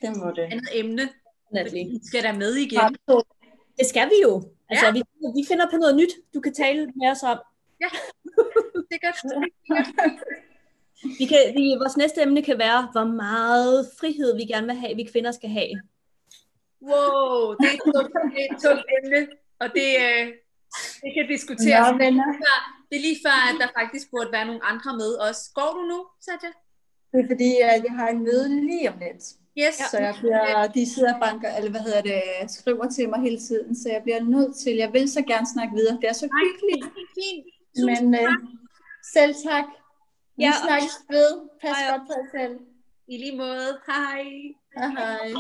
Det 0.02 0.18
må 0.18 0.28
det. 0.32 0.44
Et 0.44 0.52
andet 0.52 0.70
emne. 0.74 1.10
Vi 1.72 2.00
skal 2.04 2.24
der 2.24 2.34
med 2.34 2.54
igen. 2.56 2.98
Det 3.78 3.86
skal 3.86 4.10
vi 4.10 4.18
jo. 4.24 4.44
Altså, 4.70 4.86
ja. 4.86 4.92
vi, 4.92 5.04
vi 5.36 5.44
finder 5.48 5.66
på 5.72 5.78
noget 5.78 5.96
nyt, 5.96 6.14
du 6.34 6.40
kan 6.42 6.54
tale 6.54 6.86
med 6.96 7.08
os 7.12 7.24
om. 7.24 7.40
Ja, 7.82 7.90
sikkert. 8.92 9.18
Vi 11.20 11.26
kan, 11.26 11.38
vi, 11.56 11.76
vores 11.84 11.98
næste 11.98 12.22
emne 12.22 12.42
kan 12.44 12.58
være, 12.58 12.90
hvor 12.92 13.04
meget 13.04 13.90
frihed 14.00 14.36
vi 14.36 14.46
gerne 14.46 14.68
vil 14.68 14.76
have, 14.76 14.96
vi 14.96 15.04
kvinder 15.04 15.32
skal 15.32 15.50
have. 15.50 15.74
Wow, 16.90 17.56
det 17.60 17.68
er 17.72 17.76
et 17.80 17.84
tungt, 17.96 18.14
det 18.34 18.42
er 18.44 18.56
et 18.56 18.62
tungt 18.66 18.86
emne, 18.98 19.28
og 19.60 19.68
det, 19.78 19.90
øh, 20.06 20.26
det 21.04 21.12
kan 21.16 21.26
diskuteres. 21.36 21.92
Nå, 21.92 21.98
venner. 21.98 22.28
det 22.90 22.96
er 22.98 23.04
lige 23.08 23.20
før, 23.26 23.38
at 23.50 23.56
der 23.62 23.70
faktisk 23.80 24.12
burde 24.12 24.32
være 24.32 24.46
nogle 24.46 24.66
andre 24.72 24.92
med 25.02 25.12
også. 25.28 25.42
Går 25.54 25.72
du 25.78 25.82
nu, 25.92 26.00
Satya? 26.26 26.52
Det 27.12 27.20
er 27.24 27.28
fordi, 27.34 27.52
at 27.74 27.84
jeg 27.88 27.94
har 28.00 28.08
en 28.08 28.24
møde 28.24 28.46
lige 28.70 28.90
om 28.92 28.98
lidt. 29.06 29.24
Yes. 29.60 29.76
Så 29.92 29.98
jeg 30.00 30.16
bliver, 30.20 30.68
de 30.68 30.94
sidder 30.94 31.20
banker, 31.20 31.56
eller 31.58 31.72
hvad 31.72 31.82
hedder 31.82 32.02
det, 32.02 32.52
skriver 32.52 32.90
til 32.90 33.10
mig 33.10 33.20
hele 33.22 33.40
tiden, 33.40 33.76
så 33.76 33.90
jeg 33.90 34.02
bliver 34.04 34.22
nødt 34.24 34.56
til, 34.56 34.76
jeg 34.76 34.94
vil 34.94 35.12
så 35.12 35.22
gerne 35.22 35.48
snakke 35.54 35.74
videre. 35.76 35.98
Det 36.02 36.10
er 36.10 36.14
så 36.14 36.30
hyggeligt. 36.44 36.84
Det 36.96 37.02
er 37.08 37.14
fint. 37.22 37.46
Men 37.90 38.16
øh, 38.16 38.32
selv 39.14 39.36
tak. 39.50 39.66
Vi 40.38 40.44
Ja. 40.44 40.52
snakkes 40.66 40.96
ved. 41.10 41.30
Pas 41.62 41.78
Hej. 41.78 41.92
godt 41.92 42.02
på 42.08 42.14
jer 42.20 42.28
selv. 42.48 42.60
I 43.08 43.18
lige 43.18 43.38
måde. 43.38 43.68
Hej. 43.88 44.24
Hej 44.78 44.88
hej. 44.88 45.34